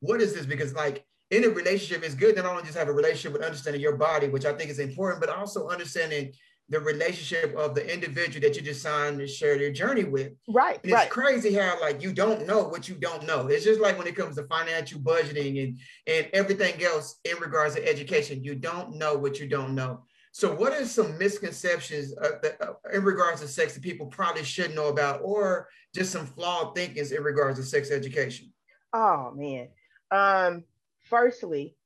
What 0.00 0.20
is 0.20 0.34
this? 0.34 0.46
Because 0.46 0.74
like 0.74 1.04
in 1.30 1.44
a 1.44 1.48
relationship, 1.48 2.04
it's 2.04 2.14
good 2.14 2.36
not 2.36 2.46
only 2.46 2.62
just 2.62 2.76
have 2.76 2.88
a 2.88 2.92
relationship 2.92 3.32
with 3.32 3.42
understanding 3.42 3.80
your 3.80 3.96
body, 3.96 4.28
which 4.28 4.44
I 4.44 4.52
think 4.52 4.70
is 4.70 4.78
important, 4.78 5.20
but 5.20 5.30
also 5.30 5.68
understanding 5.68 6.32
the 6.70 6.80
relationship 6.80 7.54
of 7.56 7.74
the 7.74 7.92
individual 7.92 8.40
that 8.40 8.54
you 8.54 8.62
just 8.62 8.80
signed 8.80 9.18
to 9.18 9.26
share 9.26 9.60
your 9.60 9.72
journey 9.72 10.04
with. 10.04 10.32
Right. 10.48 10.78
And 10.84 10.92
right. 10.92 11.06
it's 11.06 11.12
crazy 11.12 11.52
how 11.52 11.80
like 11.80 12.00
you 12.00 12.12
don't 12.12 12.46
know 12.46 12.62
what 12.68 12.88
you 12.88 12.94
don't 12.94 13.26
know. 13.26 13.48
It's 13.48 13.64
just 13.64 13.80
like 13.80 13.98
when 13.98 14.06
it 14.06 14.14
comes 14.14 14.36
to 14.36 14.44
financial 14.44 15.00
budgeting 15.00 15.62
and 15.62 15.80
and 16.06 16.28
everything 16.32 16.82
else 16.82 17.16
in 17.24 17.36
regards 17.38 17.74
to 17.74 17.86
education, 17.86 18.44
you 18.44 18.54
don't 18.54 18.94
know 18.96 19.18
what 19.18 19.40
you 19.40 19.48
don't 19.48 19.74
know. 19.74 20.04
So, 20.32 20.54
what 20.54 20.72
are 20.72 20.86
some 20.86 21.18
misconceptions 21.18 22.16
uh, 22.16 22.38
that, 22.42 22.62
uh, 22.62 22.74
in 22.92 23.02
regards 23.02 23.40
to 23.40 23.48
sex 23.48 23.74
that 23.74 23.82
people 23.82 24.06
probably 24.06 24.44
should 24.44 24.74
know 24.74 24.88
about, 24.88 25.20
or 25.22 25.68
just 25.94 26.12
some 26.12 26.26
flawed 26.26 26.74
thinkings 26.74 27.12
in 27.12 27.22
regards 27.22 27.58
to 27.58 27.64
sex 27.64 27.90
education? 27.90 28.52
Oh 28.92 29.32
man. 29.34 29.68
Um, 30.10 30.64
firstly, 31.08 31.76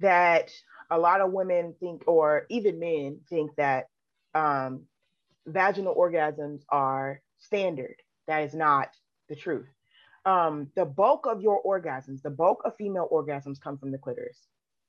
that 0.00 0.50
a 0.90 0.98
lot 0.98 1.20
of 1.20 1.32
women 1.32 1.74
think, 1.80 2.04
or 2.06 2.46
even 2.48 2.78
men 2.78 3.20
think 3.28 3.54
that 3.56 3.86
um, 4.34 4.84
vaginal 5.46 5.94
orgasms 5.94 6.62
are 6.68 7.20
standard. 7.38 7.96
That 8.26 8.44
is 8.44 8.54
not 8.54 8.88
the 9.28 9.36
truth. 9.36 9.68
Um, 10.24 10.68
the 10.76 10.84
bulk 10.84 11.26
of 11.26 11.42
your 11.42 11.62
orgasms, 11.62 12.22
the 12.22 12.30
bulk 12.30 12.62
of 12.64 12.76
female 12.76 13.08
orgasms 13.10 13.60
come 13.60 13.76
from 13.76 13.90
the 13.90 13.98
clitoris, 13.98 14.38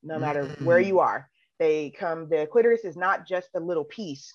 no 0.03 0.19
matter 0.19 0.43
mm-hmm. 0.43 0.65
where 0.65 0.79
you 0.79 0.99
are. 0.99 1.29
They 1.63 1.91
come, 1.91 2.27
the 2.27 2.45
clitoris 2.51 2.83
is 2.83 2.97
not 2.97 3.25
just 3.25 3.47
a 3.55 3.59
little 3.59 3.85
piece 3.85 4.33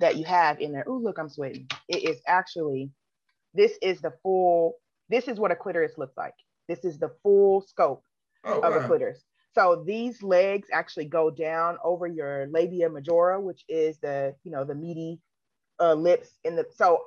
that 0.00 0.16
you 0.16 0.24
have 0.24 0.62
in 0.62 0.72
there. 0.72 0.84
Oh, 0.88 0.96
look, 0.96 1.18
I'm 1.18 1.28
sweating. 1.28 1.68
It 1.88 2.08
is 2.08 2.22
actually, 2.26 2.90
this 3.52 3.76
is 3.82 4.00
the 4.00 4.14
full, 4.22 4.76
this 5.10 5.28
is 5.28 5.38
what 5.38 5.50
a 5.50 5.56
clitoris 5.56 5.98
looks 5.98 6.16
like. 6.16 6.32
This 6.68 6.86
is 6.86 6.98
the 6.98 7.10
full 7.22 7.60
scope 7.60 8.02
oh, 8.46 8.60
of 8.62 8.74
wow. 8.74 8.80
a 8.80 8.86
clitoris. 8.86 9.22
So 9.54 9.84
these 9.86 10.22
legs 10.22 10.68
actually 10.72 11.04
go 11.04 11.30
down 11.30 11.76
over 11.84 12.06
your 12.06 12.46
labia 12.50 12.88
majora, 12.88 13.38
which 13.38 13.62
is 13.68 13.98
the, 13.98 14.34
you 14.42 14.50
know, 14.50 14.64
the 14.64 14.74
meaty 14.74 15.20
uh, 15.80 15.92
lips 15.92 16.30
in 16.44 16.56
the, 16.56 16.64
so 16.74 17.02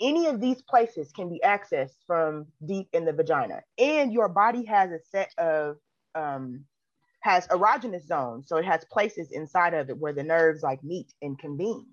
any 0.00 0.28
of 0.28 0.40
these 0.40 0.62
places 0.62 1.10
can 1.10 1.28
be 1.28 1.40
accessed 1.44 1.96
from 2.06 2.46
deep 2.64 2.88
in 2.92 3.04
the 3.04 3.12
vagina. 3.12 3.62
And 3.76 4.12
your 4.12 4.28
body 4.28 4.64
has 4.66 4.92
a 4.92 5.00
set 5.10 5.32
of 5.36 5.78
um, 6.14 6.64
has 7.26 7.46
erogenous 7.48 8.06
zones. 8.06 8.46
So 8.48 8.56
it 8.56 8.64
has 8.64 8.84
places 8.84 9.32
inside 9.32 9.74
of 9.74 9.90
it 9.90 9.98
where 9.98 10.12
the 10.12 10.22
nerves 10.22 10.62
like 10.62 10.82
meet 10.84 11.12
and 11.20 11.36
convene, 11.38 11.86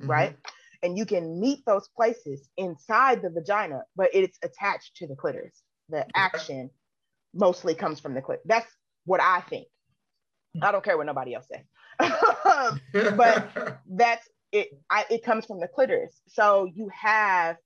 mm-hmm. 0.00 0.10
right? 0.10 0.36
And 0.82 0.98
you 0.98 1.06
can 1.06 1.38
meet 1.38 1.64
those 1.64 1.88
places 1.96 2.48
inside 2.56 3.22
the 3.22 3.30
vagina, 3.30 3.82
but 3.94 4.10
it's 4.12 4.38
attached 4.42 4.96
to 4.96 5.06
the 5.06 5.14
clitoris. 5.14 5.62
The 5.90 6.06
action 6.14 6.70
mostly 7.32 7.74
comes 7.74 8.00
from 8.00 8.14
the 8.14 8.20
clitoris. 8.20 8.46
That's 8.46 8.66
what 9.04 9.20
I 9.20 9.42
think. 9.42 9.68
I 10.60 10.72
don't 10.72 10.84
care 10.84 10.96
what 10.96 11.06
nobody 11.06 11.34
else 11.34 11.46
says. 11.46 11.64
but 13.16 13.78
that's 13.88 14.28
it. 14.50 14.68
I, 14.90 15.04
it 15.08 15.24
comes 15.24 15.46
from 15.46 15.60
the 15.60 15.68
clitoris. 15.68 16.20
So 16.26 16.68
you 16.74 16.90
have 16.92 17.56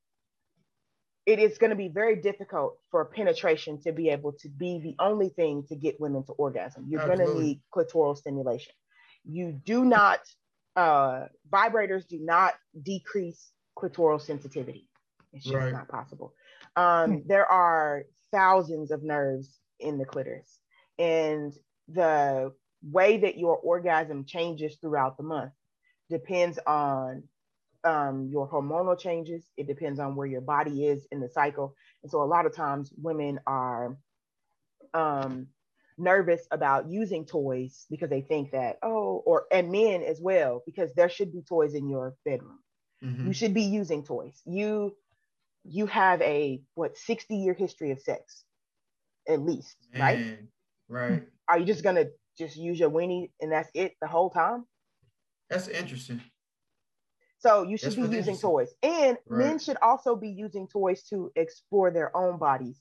it 1.27 1.39
is 1.39 1.57
going 1.59 1.71
to 1.71 1.77
be 1.77 1.89
very 1.89 2.17
difficult 2.17 2.79
for 2.91 3.05
penetration 3.05 3.81
to 3.83 3.93
be 3.93 4.11
able 4.11 4.33
to 4.33 4.49
be 4.49 4.79
the 4.79 4.95
only 5.03 5.31
thing 5.31 5.65
to 5.69 5.77
get 5.77 6.01
women 6.01 6.25
to 6.25 6.33
orgasm. 6.33 6.87
You're 6.89 7.07
going 7.07 7.19
to 7.19 7.39
need 7.39 7.61
clitoral 7.75 8.17
stimulation. 8.17 8.75
You 9.25 9.53
do 9.53 9.85
not, 9.85 10.21
uh, 10.77 11.27
vibrators 11.51 12.07
do 12.07 12.19
not 12.21 12.55
decrease 12.83 13.51
clitoral 13.79 14.21
sensitivity. 14.21 14.87
It's 15.33 15.45
just 15.45 15.57
right. 15.57 15.73
not 15.73 15.89
possible. 15.89 16.35
Um, 16.77 17.11
hmm. 17.11 17.29
there 17.29 17.47
are 17.47 18.05
thousands 18.31 18.91
of 18.91 19.03
nerves 19.03 19.59
in 19.81 19.99
the 19.99 20.05
clitoris, 20.05 20.61
and 20.99 21.53
the 21.89 22.53
way 22.83 23.19
that 23.19 23.39
your 23.39 23.57
orgasm 23.57 24.25
changes 24.27 24.77
throughout 24.81 25.17
the 25.17 25.23
month 25.23 25.53
depends 26.11 26.59
on 26.67 27.25
um, 27.85 28.29
your 28.31 28.49
hormonal 28.49 28.99
changes. 28.99 29.45
It 29.57 29.67
depends 29.67 30.01
on 30.01 30.17
where 30.17 30.27
your 30.27 30.41
body 30.41 30.87
is 30.87 31.07
in 31.13 31.21
the 31.21 31.29
cycle. 31.29 31.75
And 32.03 32.11
so 32.11 32.23
a 32.23 32.25
lot 32.25 32.47
of 32.47 32.55
times 32.55 32.93
women 32.97 33.41
are 33.47 33.97
um, 34.95 35.49
nervous 35.99 36.47
about 36.51 36.89
using 36.89 37.25
toys 37.27 37.87
because 37.91 38.11
they 38.11 38.23
think 38.23 38.53
that, 38.53 38.79
oh, 38.83 39.23
or, 39.27 39.45
and 39.53 39.71
men 39.71 40.03
as 40.03 40.21
well, 40.21 40.63
because 40.67 40.93
there 40.95 41.09
should 41.09 41.33
be 41.33 41.43
toys 41.43 41.75
in 41.75 41.89
your 41.89 42.15
bedroom. 42.25 42.59
Mm-hmm. 43.05 43.27
You 43.27 43.33
should 43.33 43.55
be 43.55 43.63
using 43.63 44.03
toys. 44.03 44.41
You, 44.47 44.97
you 45.65 45.87
have 45.87 46.21
a, 46.23 46.63
what, 46.75 46.97
60 46.97 47.37
year 47.37 47.55
history 47.55 47.91
of 47.91 48.01
sex, 48.01 48.45
at 49.29 49.41
least, 49.41 49.77
Man. 49.93 50.01
right? 50.01 50.39
Right. 50.89 51.23
Are 51.49 51.59
you 51.59 51.65
just 51.65 51.83
gonna 51.83 52.07
just 52.39 52.57
use 52.57 52.79
your 52.79 52.91
weenie 52.91 53.31
and 53.41 53.53
that's 53.53 53.71
it 53.75 53.95
the 54.01 54.09
whole 54.09 54.31
time? 54.31 54.65
That's 55.49 55.69
interesting. 55.69 56.21
So 57.45 57.63
you 57.63 57.77
should 57.77 57.93
That's 57.93 58.09
be 58.09 58.17
using 58.17 58.39
toys. 58.39 58.73
And 58.83 59.19
right. 59.29 59.47
men 59.47 59.59
should 59.59 59.77
also 59.83 60.17
be 60.17 60.31
using 60.31 60.67
toys 60.67 61.03
to 61.11 61.31
explore 61.37 61.91
their 61.91 62.17
own 62.17 62.39
bodies. 62.39 62.81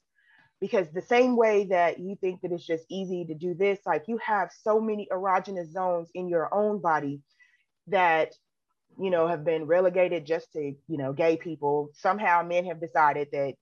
Because 0.61 0.89
the 0.89 1.01
same 1.01 1.35
way 1.35 1.65
that 1.65 1.99
you 1.99 2.15
think 2.21 2.41
that 2.41 2.53
it's 2.53 2.65
just 2.65 2.85
easy 2.89 3.25
to 3.25 3.33
do 3.33 3.53
this, 3.53 3.79
like 3.85 4.05
you 4.07 4.17
have 4.19 4.51
so 4.61 4.79
many 4.79 5.09
erogenous 5.11 5.69
zones 5.69 6.09
in 6.15 6.29
your 6.29 6.53
own 6.53 6.79
body 6.79 7.19
that 7.87 8.33
you 8.97 9.09
know 9.09 9.27
have 9.27 9.43
been 9.43 9.65
relegated 9.65 10.25
just 10.25 10.53
to 10.53 10.61
you 10.87 10.97
know 10.97 11.11
gay 11.11 11.35
people 11.35 11.89
somehow 11.93 12.43
men 12.43 12.63
have 12.63 12.79
decided 12.79 13.27
that 13.33 13.55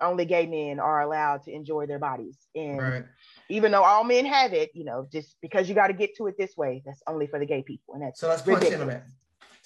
only 0.00 0.24
gay 0.24 0.46
men 0.46 0.78
are 0.78 1.00
allowed 1.00 1.42
to 1.42 1.52
enjoy 1.52 1.86
their 1.86 1.98
bodies 1.98 2.38
and 2.54 2.78
right. 2.80 3.04
even 3.50 3.72
though 3.72 3.82
all 3.82 4.04
men 4.04 4.24
have 4.24 4.52
it 4.52 4.70
you 4.74 4.84
know 4.84 5.08
just 5.12 5.34
because 5.42 5.68
you 5.68 5.74
got 5.74 5.88
to 5.88 5.92
get 5.92 6.14
to 6.14 6.28
it 6.28 6.36
this 6.38 6.56
way 6.56 6.82
that's 6.86 7.02
only 7.08 7.26
for 7.26 7.40
the 7.40 7.46
gay 7.46 7.62
people 7.62 7.94
and 7.94 8.02
that's 8.04 8.20
so 8.20 8.28
let's 8.28 8.42
punch 8.42 8.64
into 8.64 8.84
that 8.84 9.06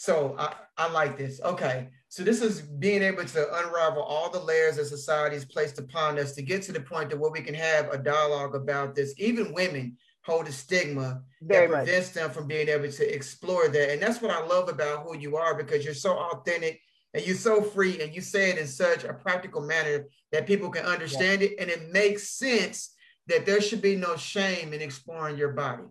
so 0.00 0.34
I, 0.38 0.54
I 0.78 0.90
like 0.90 1.18
this 1.18 1.40
okay 1.42 1.88
so 2.08 2.22
this 2.22 2.40
is 2.40 2.62
being 2.62 3.02
able 3.02 3.24
to 3.24 3.54
unravel 3.58 4.02
all 4.02 4.30
the 4.30 4.40
layers 4.40 4.76
that 4.76 4.86
society 4.86 5.36
has 5.36 5.44
placed 5.44 5.78
upon 5.78 6.18
us 6.18 6.32
to 6.36 6.42
get 6.42 6.62
to 6.62 6.72
the 6.72 6.80
point 6.80 7.10
that 7.10 7.18
where 7.18 7.30
we 7.30 7.42
can 7.42 7.54
have 7.54 7.88
a 7.92 7.98
dialogue 7.98 8.54
about 8.54 8.94
this 8.94 9.12
even 9.18 9.52
women 9.52 9.96
hold 10.22 10.46
a 10.46 10.52
stigma 10.52 11.22
Very 11.42 11.66
that 11.66 11.72
prevents 11.74 12.08
much. 12.08 12.14
them 12.14 12.30
from 12.30 12.46
being 12.46 12.68
able 12.68 12.90
to 12.90 13.14
explore 13.14 13.68
that. 13.68 13.92
And 13.92 14.02
that's 14.02 14.20
what 14.20 14.30
I 14.30 14.44
love 14.44 14.68
about 14.68 15.04
who 15.04 15.16
you 15.16 15.36
are 15.36 15.54
because 15.54 15.84
you're 15.84 15.94
so 15.94 16.16
authentic 16.16 16.80
and 17.14 17.26
you're 17.26 17.36
so 17.36 17.62
free 17.62 18.00
and 18.00 18.14
you 18.14 18.20
say 18.20 18.50
it 18.50 18.58
in 18.58 18.66
such 18.66 19.04
a 19.04 19.14
practical 19.14 19.60
manner 19.60 20.06
that 20.32 20.46
people 20.46 20.70
can 20.70 20.84
understand 20.84 21.40
yeah. 21.40 21.48
it 21.48 21.54
and 21.58 21.70
it 21.70 21.90
makes 21.92 22.30
sense 22.30 22.94
that 23.26 23.46
there 23.46 23.60
should 23.60 23.82
be 23.82 23.96
no 23.96 24.16
shame 24.16 24.72
in 24.72 24.80
exploring 24.80 25.36
your 25.36 25.52
body. 25.52 25.84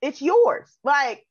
It's 0.00 0.20
yours. 0.20 0.70
Like, 0.82 1.26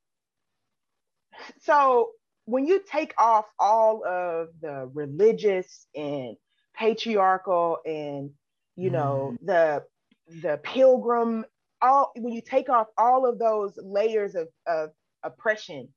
so 1.62 2.12
when 2.46 2.66
you 2.66 2.82
take 2.90 3.14
off 3.18 3.46
all 3.60 4.06
of 4.06 4.50
the 4.62 4.90
religious 4.94 5.88
and 5.96 6.36
patriarchal 6.76 7.78
and 7.86 8.32
you 8.76 8.90
know 8.90 9.34
mm. 9.34 9.46
the 9.46 9.84
the 10.42 10.60
pilgrim 10.64 11.46
all 11.82 12.12
when 12.16 12.34
you 12.34 12.42
take 12.42 12.70
off 12.70 12.88
all 12.98 13.28
of 13.28 13.38
those 13.38 13.74
layers 13.78 14.36
of, 14.36 14.48
of 14.66 14.90
oppression, 15.24 15.90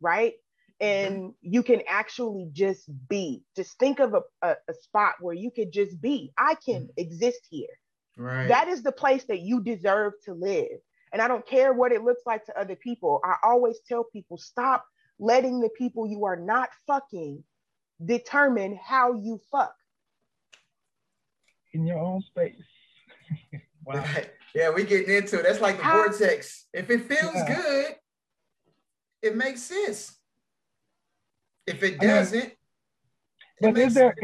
right? 0.00 0.32
And 0.80 1.16
mm-hmm. 1.16 1.28
you 1.42 1.62
can 1.62 1.82
actually 1.88 2.48
just 2.52 2.90
be. 3.08 3.42
Just 3.54 3.78
think 3.78 4.00
of 4.00 4.14
a, 4.14 4.22
a, 4.42 4.56
a 4.68 4.74
spot 4.74 5.14
where 5.20 5.34
you 5.34 5.50
could 5.50 5.72
just 5.72 6.00
be. 6.00 6.32
I 6.36 6.56
can 6.64 6.84
mm. 6.84 6.90
exist 6.96 7.40
here. 7.48 7.68
Right. 8.16 8.48
That 8.48 8.68
is 8.68 8.82
the 8.82 8.92
place 8.92 9.24
that 9.24 9.40
you 9.40 9.62
deserve 9.62 10.14
to 10.24 10.34
live. 10.34 10.78
And 11.14 11.22
I 11.22 11.28
don't 11.28 11.46
care 11.46 11.72
what 11.72 11.92
it 11.92 12.02
looks 12.02 12.22
like 12.26 12.44
to 12.46 12.60
other 12.60 12.74
people. 12.74 13.20
I 13.22 13.36
always 13.44 13.78
tell 13.88 14.02
people 14.02 14.36
stop 14.36 14.84
letting 15.20 15.60
the 15.60 15.68
people 15.78 16.08
you 16.08 16.24
are 16.24 16.34
not 16.34 16.70
fucking 16.88 17.44
determine 18.04 18.76
how 18.82 19.14
you 19.14 19.40
fuck. 19.48 19.76
In 21.72 21.86
your 21.86 22.00
own 22.00 22.20
space. 22.22 22.56
wow. 23.86 23.94
Right. 23.94 24.28
Yeah, 24.56 24.70
we 24.70 24.82
getting 24.82 25.14
into 25.14 25.38
it. 25.38 25.44
That's 25.44 25.60
like 25.60 25.76
the 25.76 25.84
How? 25.84 25.98
vortex. 25.98 26.66
If 26.72 26.90
it 26.90 27.02
feels 27.02 27.34
yeah. 27.34 27.54
good, 27.54 27.94
it 29.22 29.36
makes 29.36 29.62
sense. 29.62 30.16
If 31.64 31.84
it 31.84 32.00
doesn't, 32.00 32.42
I 32.42 33.66
mean, 33.66 33.74
but 33.74 33.78
is 33.78 33.94
there? 33.94 34.16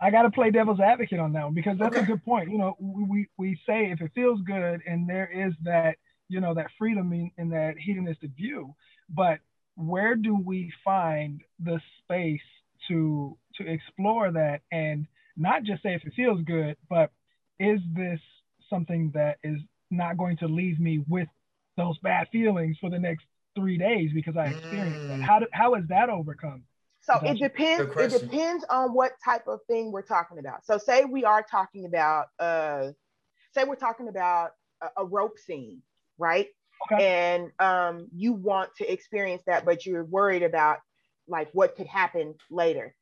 I 0.00 0.10
got 0.10 0.22
to 0.22 0.30
play 0.30 0.50
devil's 0.50 0.78
advocate 0.78 1.18
on 1.18 1.32
that 1.32 1.44
one 1.44 1.54
because 1.54 1.78
that's 1.78 1.96
okay. 1.96 2.04
a 2.04 2.06
good 2.06 2.24
point. 2.24 2.50
You 2.50 2.58
know, 2.58 2.76
we 2.78 3.28
we 3.38 3.58
say 3.66 3.90
if 3.90 4.00
it 4.00 4.12
feels 4.14 4.40
good 4.42 4.82
and 4.86 5.08
there 5.08 5.26
is 5.26 5.54
that 5.64 5.96
you 6.28 6.40
know 6.40 6.54
that 6.54 6.66
freedom 6.78 7.12
in, 7.12 7.30
in 7.38 7.48
that 7.50 7.74
hedonistic 7.78 8.30
view, 8.36 8.74
but 9.08 9.38
where 9.76 10.14
do 10.14 10.36
we 10.36 10.72
find 10.84 11.40
the 11.60 11.80
space 12.02 12.40
to 12.88 13.36
to 13.56 13.66
explore 13.66 14.30
that 14.30 14.60
and 14.72 15.06
not 15.36 15.62
just 15.62 15.82
say 15.82 15.94
if 15.94 16.04
it 16.04 16.12
feels 16.14 16.40
good, 16.42 16.76
but 16.88 17.10
is 17.60 17.80
this 17.94 18.20
something 18.68 19.10
that 19.14 19.38
is 19.42 19.60
not 19.90 20.16
going 20.16 20.36
to 20.38 20.46
leave 20.46 20.78
me 20.78 21.04
with 21.08 21.28
those 21.76 21.96
bad 21.98 22.28
feelings 22.30 22.76
for 22.80 22.90
the 22.90 22.98
next 22.98 23.24
three 23.56 23.78
days 23.78 24.10
because 24.12 24.36
I 24.36 24.46
experienced 24.46 25.00
mm. 25.00 25.08
that. 25.08 25.20
How, 25.20 25.38
do, 25.38 25.46
how 25.52 25.74
is 25.74 25.84
that 25.88 26.10
overcome? 26.10 26.64
So 27.00 27.18
it 27.22 27.38
depends. 27.38 27.90
It 27.96 28.20
depends 28.20 28.66
on 28.68 28.92
what 28.92 29.12
type 29.24 29.46
of 29.46 29.60
thing 29.66 29.92
we're 29.92 30.02
talking 30.02 30.38
about. 30.38 30.66
So 30.66 30.76
say 30.76 31.04
we 31.04 31.24
are 31.24 31.42
talking 31.42 31.86
about, 31.86 32.26
uh, 32.38 32.88
say 33.54 33.64
we're 33.64 33.76
talking 33.76 34.08
about 34.08 34.50
a, 34.82 34.88
a 34.98 35.04
rope 35.06 35.38
scene, 35.38 35.80
right? 36.18 36.48
Okay. 36.92 37.06
And 37.06 37.50
um, 37.58 38.08
you 38.14 38.32
want 38.32 38.70
to 38.76 38.90
experience 38.90 39.42
that, 39.46 39.64
but 39.64 39.86
you're 39.86 40.04
worried 40.04 40.42
about 40.42 40.78
like 41.26 41.48
what 41.52 41.76
could 41.76 41.86
happen 41.86 42.34
later. 42.50 42.94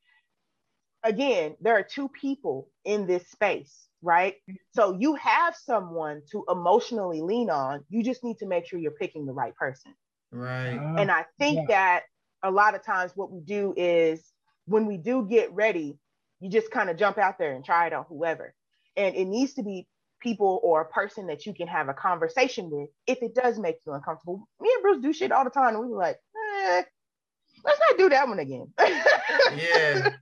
Again, 1.02 1.56
there 1.60 1.74
are 1.74 1.82
two 1.82 2.08
people 2.08 2.68
in 2.84 3.06
this 3.06 3.28
space 3.30 3.86
right? 4.06 4.36
So 4.72 4.96
you 4.98 5.14
have 5.16 5.56
someone 5.56 6.22
to 6.30 6.44
emotionally 6.48 7.22
lean 7.22 7.50
on. 7.50 7.84
You 7.88 8.02
just 8.02 8.22
need 8.22 8.38
to 8.38 8.46
make 8.46 8.66
sure 8.66 8.78
you're 8.78 8.92
picking 8.92 9.26
the 9.26 9.32
right 9.32 9.54
person. 9.56 9.94
Right. 10.30 10.76
Uh, 10.76 11.00
and 11.00 11.10
I 11.10 11.26
think 11.38 11.56
yeah. 11.56 11.66
that 11.68 12.02
a 12.42 12.50
lot 12.50 12.74
of 12.74 12.84
times 12.84 13.12
what 13.14 13.32
we 13.32 13.40
do 13.40 13.74
is 13.76 14.24
when 14.66 14.86
we 14.86 14.96
do 14.96 15.26
get 15.28 15.52
ready, 15.52 15.98
you 16.40 16.50
just 16.50 16.70
kind 16.70 16.88
of 16.88 16.96
jump 16.96 17.18
out 17.18 17.38
there 17.38 17.52
and 17.52 17.64
try 17.64 17.88
it 17.88 17.92
on 17.92 18.04
whoever. 18.08 18.54
And 18.96 19.14
it 19.16 19.24
needs 19.24 19.54
to 19.54 19.62
be 19.62 19.88
people 20.20 20.60
or 20.62 20.80
a 20.80 20.88
person 20.88 21.26
that 21.28 21.46
you 21.46 21.54
can 21.54 21.68
have 21.68 21.88
a 21.88 21.94
conversation 21.94 22.70
with 22.70 22.88
if 23.06 23.22
it 23.22 23.34
does 23.34 23.58
make 23.58 23.76
you 23.86 23.92
uncomfortable. 23.92 24.48
Me 24.60 24.70
and 24.72 24.82
Bruce 24.82 25.02
do 25.02 25.12
shit 25.12 25.32
all 25.32 25.44
the 25.44 25.50
time. 25.50 25.74
And 25.74 25.80
we 25.80 25.88
were 25.88 25.98
like, 25.98 26.16
eh, 26.16 26.82
let's 27.64 27.80
not 27.80 27.98
do 27.98 28.08
that 28.08 28.28
one 28.28 28.38
again. 28.38 28.72
yeah. 28.78 30.10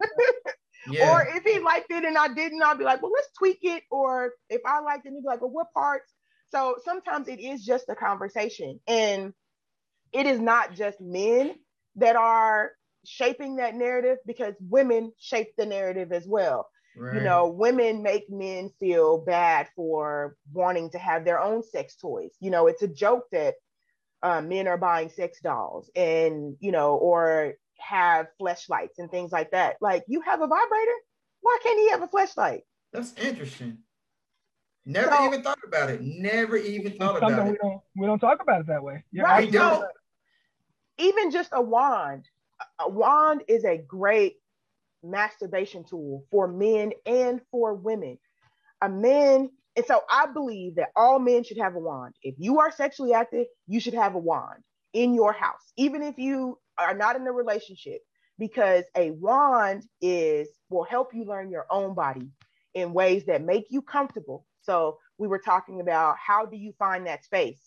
Yeah. 0.87 1.12
Or 1.12 1.26
if 1.35 1.44
he 1.44 1.61
liked 1.61 1.90
it 1.90 2.04
and 2.04 2.18
I 2.18 2.28
didn't, 2.28 2.62
I'll 2.62 2.76
be 2.76 2.85
like, 2.85 3.00
well, 3.00 3.12
let's 3.12 3.30
tweak 3.38 3.61
it. 3.62 3.85
Or 3.90 4.33
if 4.50 4.61
I 4.66 4.80
liked 4.80 5.07
it, 5.07 5.12
he'd 5.14 5.22
be 5.22 5.26
like, 5.26 5.40
well, 5.40 5.50
what 5.50 5.72
parts? 5.72 6.12
So 6.50 6.76
sometimes 6.85 7.28
it 7.28 7.40
is 7.40 7.64
just 7.64 7.88
a 7.88 7.94
conversation. 7.94 8.80
And 8.87 9.33
it 10.12 10.26
is 10.26 10.38
not 10.38 10.74
just 10.74 11.00
men 11.00 11.54
that 11.96 12.16
are 12.16 12.72
shaping 13.07 13.57
that 13.57 13.74
narrative 13.74 14.18
because 14.26 14.54
women 14.61 15.12
shape 15.18 15.48
the 15.57 15.66
narrative 15.66 16.12
as 16.12 16.26
well. 16.26 16.68
Right. 16.96 17.16
You 17.16 17.20
know, 17.22 17.48
women 17.48 18.02
make 18.02 18.30
men 18.30 18.70
feel 18.78 19.18
bad 19.18 19.68
for 19.74 20.37
wanting 20.52 20.90
to 20.90 20.98
have 20.98 21.24
their 21.24 21.40
own 21.40 21.62
sex 21.62 21.96
toys. 21.96 22.33
You 22.40 22.50
know, 22.50 22.66
it's 22.66 22.83
a 22.83 22.88
joke 22.88 23.24
that 23.33 23.54
uh, 24.22 24.40
men 24.40 24.68
are 24.68 24.78
buying 24.78 25.11
sex 25.11 25.40
dolls 25.40 25.90
and, 25.96 26.57
you 26.61 26.72
know, 26.72 26.94
or 26.96 27.54
have 27.78 28.26
fleshlights 28.40 28.98
and 28.98 29.11
things 29.11 29.33
like 29.33 29.50
that. 29.50 29.76
Like 29.80 30.04
you 30.07 30.20
have 30.22 30.40
a 30.40 30.46
vibrator, 30.46 30.94
why 31.40 31.59
can't 31.62 31.78
he 31.78 31.90
have 31.90 32.02
a 32.02 32.09
fleshlight? 32.09 32.62
That's 32.92 33.12
interesting. 33.14 33.78
Never 34.87 35.11
so, 35.11 35.26
even 35.26 35.42
thought 35.42 35.59
about 35.66 35.90
it. 35.90 36.02
Never 36.02 36.57
even 36.57 36.92
thought 36.92 37.16
about 37.16 37.46
it. 37.46 37.52
We 37.52 37.59
don't 37.61 37.80
we 37.96 38.07
don't 38.07 38.18
talk 38.18 38.42
about 38.42 38.61
it 38.61 38.66
that 38.66 38.83
way. 38.83 39.02
Yeah, 39.12 39.22
right. 39.22 39.52
So, 39.52 39.87
even 40.98 41.30
just 41.30 41.50
a 41.52 41.61
wand. 41.61 42.26
A 42.78 42.88
wand 42.88 43.42
is 43.48 43.64
a 43.64 43.78
great 43.78 44.37
masturbation 45.04 45.84
tool 45.84 46.24
for 46.30 46.48
men 46.48 46.92
and 47.06 47.40
for 47.50 47.74
women. 47.74 48.18
A 48.82 48.88
man, 48.88 49.50
and 49.76 49.86
so 49.86 50.00
I 50.10 50.26
believe 50.26 50.76
that 50.76 50.88
all 50.96 51.18
men 51.18 51.44
should 51.44 51.58
have 51.58 51.74
a 51.74 51.80
wand. 51.80 52.14
If 52.22 52.34
you 52.38 52.60
are 52.60 52.72
sexually 52.72 53.12
active, 53.12 53.46
you 53.66 53.80
should 53.80 53.94
have 53.94 54.14
a 54.14 54.18
wand 54.18 54.62
in 54.92 55.14
your 55.14 55.32
house, 55.32 55.72
even 55.76 56.02
if 56.02 56.18
you 56.18 56.58
are 56.78 56.94
not 56.94 57.16
in 57.16 57.26
a 57.26 57.32
relationship 57.32 58.00
because 58.38 58.84
a 58.96 59.10
wand 59.12 59.84
is 60.00 60.48
will 60.70 60.84
help 60.84 61.14
you 61.14 61.24
learn 61.24 61.50
your 61.50 61.66
own 61.70 61.94
body 61.94 62.28
in 62.74 62.92
ways 62.92 63.24
that 63.26 63.42
make 63.42 63.66
you 63.70 63.82
comfortable. 63.82 64.46
So 64.62 64.98
we 65.18 65.28
were 65.28 65.38
talking 65.38 65.80
about 65.80 66.16
how 66.18 66.46
do 66.46 66.56
you 66.56 66.72
find 66.78 67.06
that 67.06 67.24
space? 67.24 67.60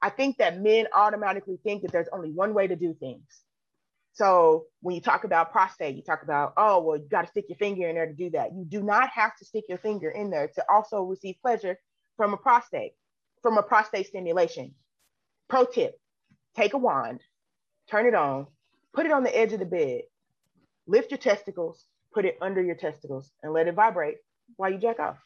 I 0.00 0.10
think 0.10 0.38
that 0.38 0.60
men 0.60 0.88
automatically 0.94 1.58
think 1.62 1.82
that 1.82 1.92
there's 1.92 2.08
only 2.12 2.30
one 2.30 2.54
way 2.54 2.66
to 2.66 2.74
do 2.76 2.94
things. 2.98 3.24
So 4.14 4.66
when 4.80 4.94
you 4.94 5.00
talk 5.00 5.24
about 5.24 5.52
prostate, 5.52 5.96
you 5.96 6.02
talk 6.02 6.22
about, 6.22 6.52
oh, 6.56 6.80
well, 6.82 6.98
you 6.98 7.08
got 7.10 7.22
to 7.22 7.28
stick 7.28 7.46
your 7.48 7.56
finger 7.56 7.88
in 7.88 7.94
there 7.94 8.06
to 8.06 8.12
do 8.12 8.30
that. 8.30 8.52
You 8.52 8.64
do 8.66 8.82
not 8.82 9.08
have 9.10 9.34
to 9.36 9.44
stick 9.44 9.64
your 9.68 9.78
finger 9.78 10.10
in 10.10 10.30
there 10.30 10.48
to 10.48 10.64
also 10.70 11.02
receive 11.02 11.36
pleasure 11.40 11.78
from 12.16 12.34
a 12.34 12.36
prostate, 12.36 12.92
from 13.42 13.56
a 13.56 13.62
prostate 13.62 14.06
stimulation. 14.06 14.74
Pro 15.48 15.64
tip, 15.64 15.98
take 16.54 16.74
a 16.74 16.78
wand, 16.78 17.22
turn 17.90 18.06
it 18.06 18.14
on, 18.14 18.46
put 18.94 19.06
it 19.06 19.12
on 19.12 19.24
the 19.24 19.36
edge 19.36 19.54
of 19.54 19.60
the 19.60 19.66
bed, 19.66 20.02
lift 20.86 21.10
your 21.10 21.18
testicles, 21.18 21.86
put 22.12 22.26
it 22.26 22.36
under 22.42 22.62
your 22.62 22.76
testicles, 22.76 23.30
and 23.42 23.54
let 23.54 23.66
it 23.66 23.74
vibrate 23.74 24.16
while 24.56 24.70
you 24.70 24.78
jack 24.78 25.00
off. 25.00 25.16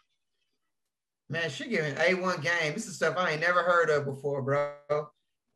Man, 1.29 1.51
she 1.51 1.68
giving 1.68 1.94
A1 1.94 2.40
game. 2.40 2.75
This 2.75 2.87
is 2.87 2.94
stuff 2.94 3.16
I 3.16 3.33
ain't 3.33 3.40
never 3.40 3.64
heard 3.64 3.90
of 3.90 4.05
before, 4.05 4.42
bro. 4.42 5.09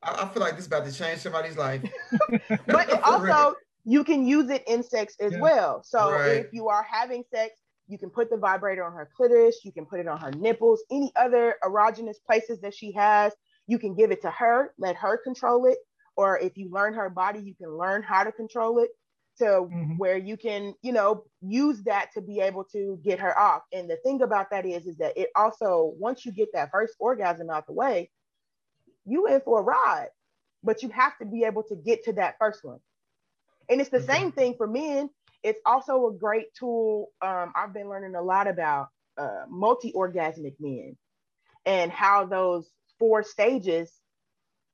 I, 0.02 0.24
I 0.24 0.28
feel 0.28 0.42
like 0.42 0.52
this 0.52 0.62
is 0.62 0.66
about 0.66 0.86
to 0.86 0.92
change 0.92 1.20
somebody's 1.20 1.56
life. 1.56 1.82
but 2.66 3.02
also, 3.02 3.54
you 3.84 4.04
can 4.04 4.26
use 4.26 4.50
it 4.50 4.62
in 4.66 4.82
sex 4.82 5.14
as 5.20 5.32
yeah. 5.32 5.40
well. 5.40 5.82
So 5.82 6.12
right. 6.12 6.44
if 6.44 6.52
you 6.52 6.68
are 6.68 6.82
having 6.88 7.24
sex, 7.32 7.54
You 7.90 7.98
can 7.98 8.10
put 8.10 8.30
the 8.30 8.36
vibrator 8.36 8.84
on 8.84 8.92
her 8.92 9.10
clitoris. 9.16 9.64
You 9.64 9.72
can 9.72 9.84
put 9.84 9.98
it 9.98 10.06
on 10.06 10.20
her 10.20 10.30
nipples, 10.30 10.82
any 10.92 11.10
other 11.16 11.56
erogenous 11.64 12.16
places 12.24 12.60
that 12.60 12.72
she 12.72 12.92
has. 12.92 13.32
You 13.66 13.78
can 13.80 13.94
give 13.94 14.12
it 14.12 14.22
to 14.22 14.30
her, 14.30 14.72
let 14.78 14.94
her 14.96 15.18
control 15.18 15.66
it. 15.66 15.78
Or 16.16 16.38
if 16.38 16.56
you 16.56 16.70
learn 16.70 16.94
her 16.94 17.10
body, 17.10 17.40
you 17.40 17.54
can 17.54 17.76
learn 17.76 18.02
how 18.02 18.22
to 18.22 18.30
control 18.30 18.78
it 18.78 18.90
to 19.38 19.44
mm-hmm. 19.44 19.96
where 19.96 20.16
you 20.16 20.36
can, 20.36 20.74
you 20.82 20.92
know, 20.92 21.24
use 21.40 21.82
that 21.84 22.10
to 22.14 22.20
be 22.20 22.40
able 22.40 22.64
to 22.64 23.00
get 23.02 23.18
her 23.18 23.36
off. 23.38 23.62
And 23.72 23.90
the 23.90 23.96
thing 24.04 24.22
about 24.22 24.50
that 24.50 24.66
is, 24.66 24.86
is 24.86 24.96
that 24.98 25.16
it 25.16 25.30
also, 25.34 25.92
once 25.98 26.24
you 26.24 26.30
get 26.30 26.48
that 26.52 26.70
first 26.70 26.94
orgasm 27.00 27.50
out 27.50 27.66
the 27.66 27.72
way, 27.72 28.10
you 29.04 29.26
in 29.26 29.40
for 29.40 29.60
a 29.60 29.62
ride, 29.62 30.08
but 30.62 30.82
you 30.82 30.88
have 30.90 31.16
to 31.18 31.26
be 31.26 31.44
able 31.44 31.62
to 31.64 31.76
get 31.76 32.04
to 32.04 32.12
that 32.14 32.36
first 32.38 32.64
one. 32.64 32.78
And 33.68 33.80
it's 33.80 33.90
the 33.90 33.98
mm-hmm. 33.98 34.12
same 34.12 34.32
thing 34.32 34.54
for 34.56 34.66
men. 34.66 35.10
It's 35.42 35.60
also 35.64 36.08
a 36.08 36.12
great 36.12 36.52
tool. 36.54 37.08
Um, 37.22 37.52
I've 37.54 37.72
been 37.72 37.88
learning 37.88 38.14
a 38.14 38.22
lot 38.22 38.46
about 38.46 38.88
uh, 39.16 39.44
multi-orgasmic 39.48 40.54
men 40.60 40.96
and 41.64 41.90
how 41.90 42.26
those 42.26 42.70
four 42.98 43.22
stages 43.22 43.92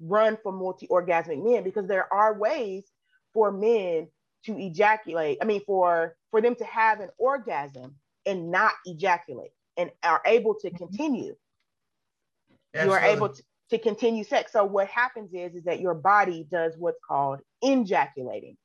run 0.01 0.37
for 0.43 0.53
multi-orgasmic 0.53 1.43
men 1.43 1.63
because 1.63 1.87
there 1.87 2.13
are 2.13 2.39
ways 2.39 2.85
for 3.33 3.53
men 3.53 4.09
to 4.45 4.59
ejaculate. 4.59 5.39
I 5.41 5.45
mean, 5.45 5.63
for 5.67 6.17
for 6.31 6.41
them 6.41 6.55
to 6.57 6.65
have 6.65 7.01
an 7.01 7.11
orgasm 7.19 7.97
and 8.25 8.51
not 8.51 8.73
ejaculate 8.85 9.53
and 9.77 9.91
are 10.03 10.23
able 10.25 10.55
to 10.55 10.69
mm-hmm. 10.69 10.77
continue. 10.77 11.37
Absolutely. 12.75 12.85
You 12.85 12.93
are 12.93 13.15
able 13.15 13.29
to, 13.31 13.43
to 13.71 13.79
continue 13.79 14.25
sex. 14.25 14.53
So 14.53 14.65
what 14.65 14.89
happens 14.89 15.33
is 15.33 15.55
is 15.55 15.65
that 15.65 15.81
your 15.81 15.95
body 15.95 16.47
does 16.51 16.75
what's 16.79 17.01
called 17.07 17.41
injaculating. 17.63 18.57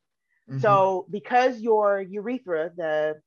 Mm-hmm. 0.50 0.60
So 0.60 1.08
because 1.10 1.60
your 1.60 2.02
urethra, 2.02 2.72
the 2.76 3.22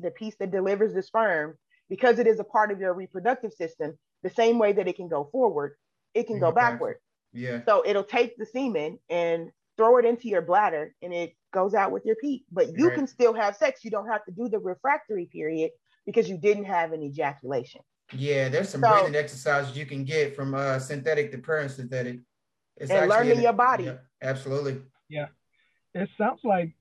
the 0.00 0.10
piece 0.10 0.34
that 0.40 0.50
delivers 0.50 0.92
the 0.92 1.02
sperm, 1.02 1.56
because 1.88 2.18
it 2.18 2.26
is 2.26 2.40
a 2.40 2.44
part 2.44 2.70
of 2.70 2.80
your 2.80 2.92
reproductive 2.92 3.52
system, 3.52 3.96
the 4.22 4.30
same 4.30 4.58
way 4.58 4.72
that 4.72 4.88
it 4.88 4.96
can 4.96 5.08
go 5.08 5.28
forward, 5.30 5.76
it 6.14 6.26
can 6.26 6.40
go 6.40 6.52
backward. 6.52 6.96
Yeah. 7.32 7.60
So 7.64 7.82
it'll 7.86 8.04
take 8.04 8.36
the 8.36 8.46
semen 8.46 8.98
and 9.08 9.50
throw 9.76 9.98
it 9.98 10.04
into 10.04 10.28
your 10.28 10.42
bladder 10.42 10.94
and 11.02 11.14
it 11.14 11.34
goes 11.52 11.74
out 11.74 11.92
with 11.92 12.04
your 12.04 12.16
pee. 12.16 12.44
But 12.50 12.76
you 12.76 12.88
right. 12.88 12.96
can 12.96 13.06
still 13.06 13.32
have 13.32 13.56
sex. 13.56 13.84
You 13.84 13.90
don't 13.90 14.08
have 14.08 14.24
to 14.24 14.32
do 14.32 14.48
the 14.48 14.58
refractory 14.58 15.26
period 15.26 15.70
because 16.04 16.28
you 16.28 16.36
didn't 16.36 16.64
have 16.64 16.92
an 16.92 17.02
ejaculation. 17.02 17.80
Yeah, 18.12 18.48
there's 18.48 18.68
some 18.68 18.80
so, 18.80 18.90
breathing 18.90 19.14
exercises 19.14 19.76
you 19.76 19.86
can 19.86 20.04
get 20.04 20.34
from 20.34 20.54
uh, 20.54 20.78
synthetic 20.78 21.30
to 21.32 21.38
parasympathetic. 21.38 22.22
It's 22.76 22.90
and 22.90 23.08
learning 23.08 23.40
your 23.40 23.52
body. 23.52 23.84
Yeah, 23.84 23.96
absolutely. 24.22 24.80
Yeah. 25.08 25.26
It 25.94 26.08
sounds 26.16 26.40
like 26.44 26.72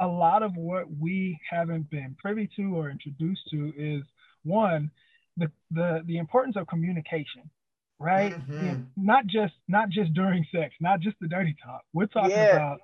a 0.00 0.06
lot 0.06 0.42
of 0.42 0.56
what 0.56 0.86
we 0.90 1.38
haven't 1.48 1.90
been 1.90 2.16
privy 2.18 2.48
to 2.56 2.76
or 2.76 2.90
introduced 2.90 3.42
to 3.50 3.72
is 3.76 4.02
one, 4.42 4.90
the 5.36 5.50
the 5.70 6.02
the 6.06 6.18
importance 6.18 6.56
of 6.56 6.66
communication 6.66 7.50
right? 7.98 8.34
Mm-hmm. 8.34 8.82
not 8.96 9.26
just 9.26 9.54
not 9.68 9.88
just 9.88 10.12
during 10.14 10.44
sex, 10.52 10.74
not 10.80 11.00
just 11.00 11.16
the 11.20 11.28
dirty 11.28 11.56
talk. 11.64 11.82
We're 11.92 12.06
talking 12.06 12.30
yeah. 12.30 12.56
about 12.56 12.80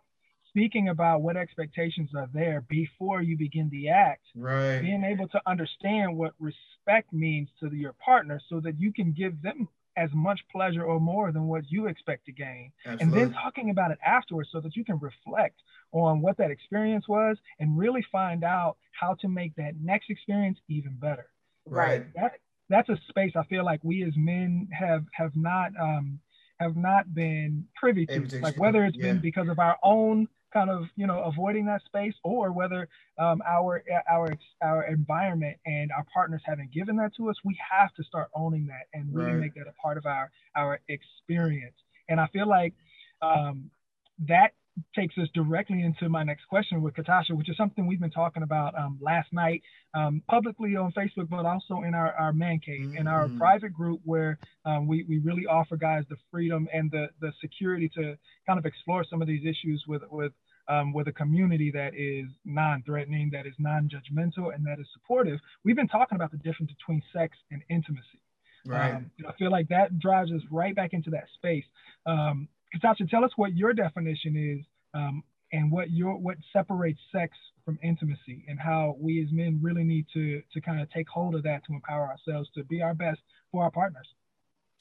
speaking 0.51 0.89
about 0.89 1.23
what 1.23 1.37
expectations 1.37 2.11
are 2.15 2.29
there 2.35 2.65
before 2.69 3.23
you 3.23 3.39
begin 3.39 3.71
the 3.71 3.89
act. 3.89 4.25
Right. 4.35 4.81
Being 4.81 5.05
able 5.05 5.29
to 5.29 5.41
understand 5.47 6.17
what 6.17 6.33
respect 6.39 7.13
means 7.13 7.49
to 7.61 7.75
your 7.75 7.95
partner 7.95 8.41
so 8.49 8.61
that 8.61 8.79
you 8.79 8.93
can 8.93 9.13
give 9.13 9.41
them 9.43 9.69
as 9.97 10.11
much 10.13 10.41
pleasure 10.53 10.85
or 10.85 11.01
more 11.01 11.33
than 11.33 11.47
what 11.47 11.65
you 11.69 11.87
expect 11.87 12.27
to 12.27 12.33
gain. 12.33 12.73
Absolutely. 12.87 13.23
And 13.23 13.33
then 13.33 13.43
talking 13.43 13.71
about 13.71 13.91
it 13.91 13.99
afterwards 14.05 14.49
so 14.53 14.61
that 14.61 14.77
you 14.77 14.85
can 14.85 14.99
reflect 14.99 15.61
on 15.93 16.21
what 16.21 16.37
that 16.39 16.51
experience 16.51 17.09
was 17.09 17.37
and 17.59 17.77
really 17.77 18.05
find 18.13 18.45
out 18.45 18.77
how 18.93 19.15
to 19.21 19.29
make 19.29 19.55
that 19.57 19.75
next 19.81 20.11
experience 20.11 20.59
even 20.69 20.97
better. 20.99 21.27
Right. 21.67 22.07
That, 22.15 22.33
that's 22.69 22.89
a 22.89 22.99
space 23.09 23.33
I 23.37 23.45
feel 23.45 23.65
like 23.65 23.81
we 23.83 24.05
as 24.05 24.13
men 24.17 24.69
have 24.73 25.05
have 25.13 25.33
not 25.35 25.73
um, 25.79 26.21
have 26.61 26.77
not 26.77 27.13
been 27.13 27.67
privy 27.75 28.07
to. 28.07 28.41
Like 28.41 28.59
whether 28.59 28.85
it's 28.85 28.97
yeah. 28.97 29.07
been 29.07 29.21
because 29.21 29.49
of 29.49 29.59
our 29.59 29.77
own 29.83 30.29
kind 30.53 30.71
of 30.71 30.85
you 30.97 31.07
know 31.07 31.21
avoiding 31.23 31.65
that 31.67 31.83
space 31.85 32.15
or 32.25 32.53
whether 32.53 32.89
um, 33.19 33.43
our 33.47 33.83
our 34.11 34.29
our 34.63 34.85
environment 34.85 35.57
and 35.67 35.91
our 35.93 36.05
partners 36.13 36.43
haven't 36.45 36.73
given 36.73 36.97
that 36.97 37.15
to 37.17 37.29
us 37.31 37.37
we 37.45 37.57
have 37.71 37.93
to 37.95 38.05
start 38.05 38.29
owning 38.35 38.67
that 38.67 38.87
and 38.95 39.15
really 39.15 39.33
right. 39.33 39.41
make 39.41 39.55
that 39.55 39.67
a 39.69 39.83
part 39.83 39.97
of 39.97 40.07
our 40.07 40.31
our 40.57 40.81
experience 40.89 41.77
and 42.09 42.21
i 42.21 42.27
feel 42.29 42.49
like 42.49 42.75
um, 43.23 43.71
that 44.19 44.53
takes 44.95 45.17
us 45.19 45.29
directly 45.35 45.83
into 45.83 46.09
my 46.09 46.23
next 46.23 46.45
question 46.47 46.83
with 46.83 46.95
Catasha, 46.95 47.37
which 47.37 47.49
is 47.49 47.57
something 47.57 47.87
we've 47.87 48.01
been 48.01 48.11
talking 48.11 48.43
about 48.43 48.79
um, 48.79 48.99
last 49.01 49.33
night 49.33 49.63
um, 49.95 50.23
publicly 50.29 50.77
on 50.77 50.93
Facebook, 50.93 51.29
but 51.29 51.47
also 51.47 51.83
in 51.87 51.95
our, 51.95 52.13
our 52.15 52.33
man 52.33 52.59
cave, 52.59 52.87
mm-hmm. 52.87 52.97
in 52.97 53.07
our 53.07 53.27
mm-hmm. 53.27 53.39
private 53.39 53.73
group 53.73 54.01
where 54.05 54.39
um, 54.65 54.87
we, 54.87 55.05
we 55.09 55.19
really 55.19 55.47
offer 55.47 55.77
guys 55.77 56.05
the 56.09 56.17
freedom 56.31 56.69
and 56.73 56.91
the, 56.91 57.07
the 57.21 57.33
security 57.41 57.89
to 57.95 58.17
kind 58.47 58.59
of 58.59 58.67
explore 58.67 59.05
some 59.09 59.21
of 59.23 59.29
these 59.29 59.45
issues 59.45 59.85
with, 59.87 60.03
with, 60.11 60.33
um, 60.69 60.93
with 60.93 61.09
a 61.09 61.13
community 61.13 61.71
that 61.73 61.95
is 61.95 62.27
non-threatening, 62.45 63.31
that 63.33 63.47
is 63.47 63.55
non-judgmental, 63.59 64.55
and 64.55 64.65
that 64.67 64.79
is 64.79 64.87
supportive. 64.93 65.39
We've 65.65 65.77
been 65.77 65.89
talking 65.89 66.17
about 66.17 66.31
the 66.31 66.39
difference 66.39 66.73
between 66.79 67.03
sex 67.13 67.37
and 67.51 67.63
intimacy. 67.69 68.21
Right. 68.67 68.95
Um, 68.95 69.11
I 69.27 69.33
feel 69.39 69.51
like 69.51 69.69
that 69.69 69.99
drives 69.99 70.31
us 70.31 70.43
right 70.51 70.75
back 70.75 70.93
into 70.93 71.11
that 71.11 71.25
space. 71.35 71.65
Um, 72.07 72.49
Catasha, 72.75 73.09
tell 73.09 73.25
us 73.25 73.33
what 73.37 73.57
your 73.57 73.73
definition 73.73 74.37
is 74.37 74.65
um, 74.95 75.23
and 75.53 75.71
what 75.71 75.91
your 75.91 76.17
what 76.17 76.37
separates 76.53 77.01
sex 77.13 77.37
from 77.65 77.79
intimacy 77.83 78.45
and 78.49 78.59
how 78.59 78.97
we 78.99 79.23
as 79.23 79.33
men 79.33 79.59
really 79.63 79.85
need 79.85 80.07
to 80.13 80.43
to 80.53 80.61
kind 80.61 80.81
of 80.81 80.91
take 80.91 81.09
hold 81.09 81.35
of 81.35 81.43
that 81.43 81.65
to 81.67 81.73
empower 81.73 82.09
ourselves 82.09 82.49
to 82.55 82.65
be 82.65 82.83
our 82.83 82.95
best 82.95 83.21
for 83.51 83.65
our 83.65 83.71
partners. 83.71 84.09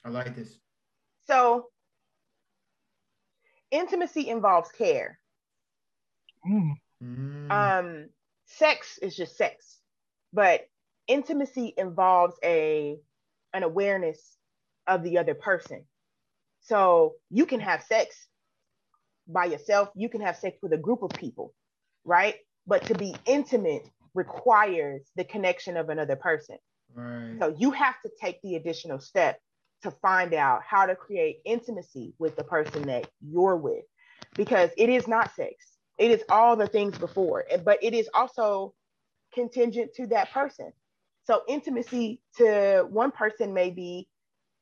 I 0.03 0.09
like 0.09 0.35
this. 0.35 0.57
So 1.27 1.67
intimacy 3.71 4.29
involves 4.29 4.71
care. 4.71 5.19
Mm. 6.49 6.73
Mm. 7.03 7.51
Um, 7.51 8.09
sex 8.45 8.97
is 9.01 9.15
just 9.15 9.37
sex, 9.37 9.79
but 10.33 10.67
intimacy 11.07 11.73
involves 11.77 12.35
a 12.43 12.97
an 13.53 13.63
awareness 13.63 14.37
of 14.87 15.03
the 15.03 15.17
other 15.17 15.33
person. 15.33 15.85
So 16.61 17.15
you 17.29 17.45
can 17.45 17.59
have 17.59 17.83
sex 17.83 18.27
by 19.29 19.45
yourself, 19.45 19.89
you 19.95 20.09
can 20.09 20.21
have 20.21 20.35
sex 20.37 20.57
with 20.61 20.73
a 20.73 20.77
group 20.77 21.03
of 21.03 21.11
people, 21.11 21.53
right? 22.03 22.35
But 22.67 22.85
to 22.85 22.95
be 22.95 23.15
intimate 23.25 23.87
requires 24.13 25.03
the 25.15 25.23
connection 25.23 25.77
of 25.77 25.89
another 25.89 26.15
person. 26.15 26.57
Right. 26.93 27.37
So 27.39 27.55
you 27.57 27.71
have 27.71 27.95
to 28.03 28.11
take 28.19 28.41
the 28.41 28.55
additional 28.55 28.99
step 28.99 29.39
to 29.83 29.91
find 29.91 30.33
out 30.33 30.61
how 30.67 30.85
to 30.85 30.95
create 30.95 31.37
intimacy 31.45 32.13
with 32.19 32.35
the 32.35 32.43
person 32.43 32.87
that 32.87 33.09
you're 33.21 33.55
with 33.55 33.85
because 34.35 34.71
it 34.77 34.89
is 34.89 35.07
not 35.07 35.33
sex. 35.35 35.53
It 35.97 36.11
is 36.11 36.23
all 36.29 36.55
the 36.55 36.67
things 36.67 36.97
before, 36.97 37.45
but 37.63 37.77
it 37.81 37.93
is 37.93 38.09
also 38.13 38.73
contingent 39.33 39.93
to 39.95 40.07
that 40.07 40.31
person. 40.31 40.71
So 41.25 41.43
intimacy 41.47 42.21
to 42.37 42.87
one 42.89 43.11
person 43.11 43.53
may 43.53 43.69
be, 43.69 44.07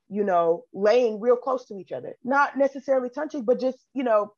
you 0.10 0.24
know, 0.24 0.66
laying 0.74 1.20
real 1.20 1.38
close 1.38 1.66
to 1.68 1.76
each 1.76 1.92
other, 1.92 2.18
not 2.24 2.58
necessarily 2.58 3.10
touching, 3.10 3.44
but 3.44 3.60
just, 3.60 3.78
you 3.94 4.04
know, 4.04 4.34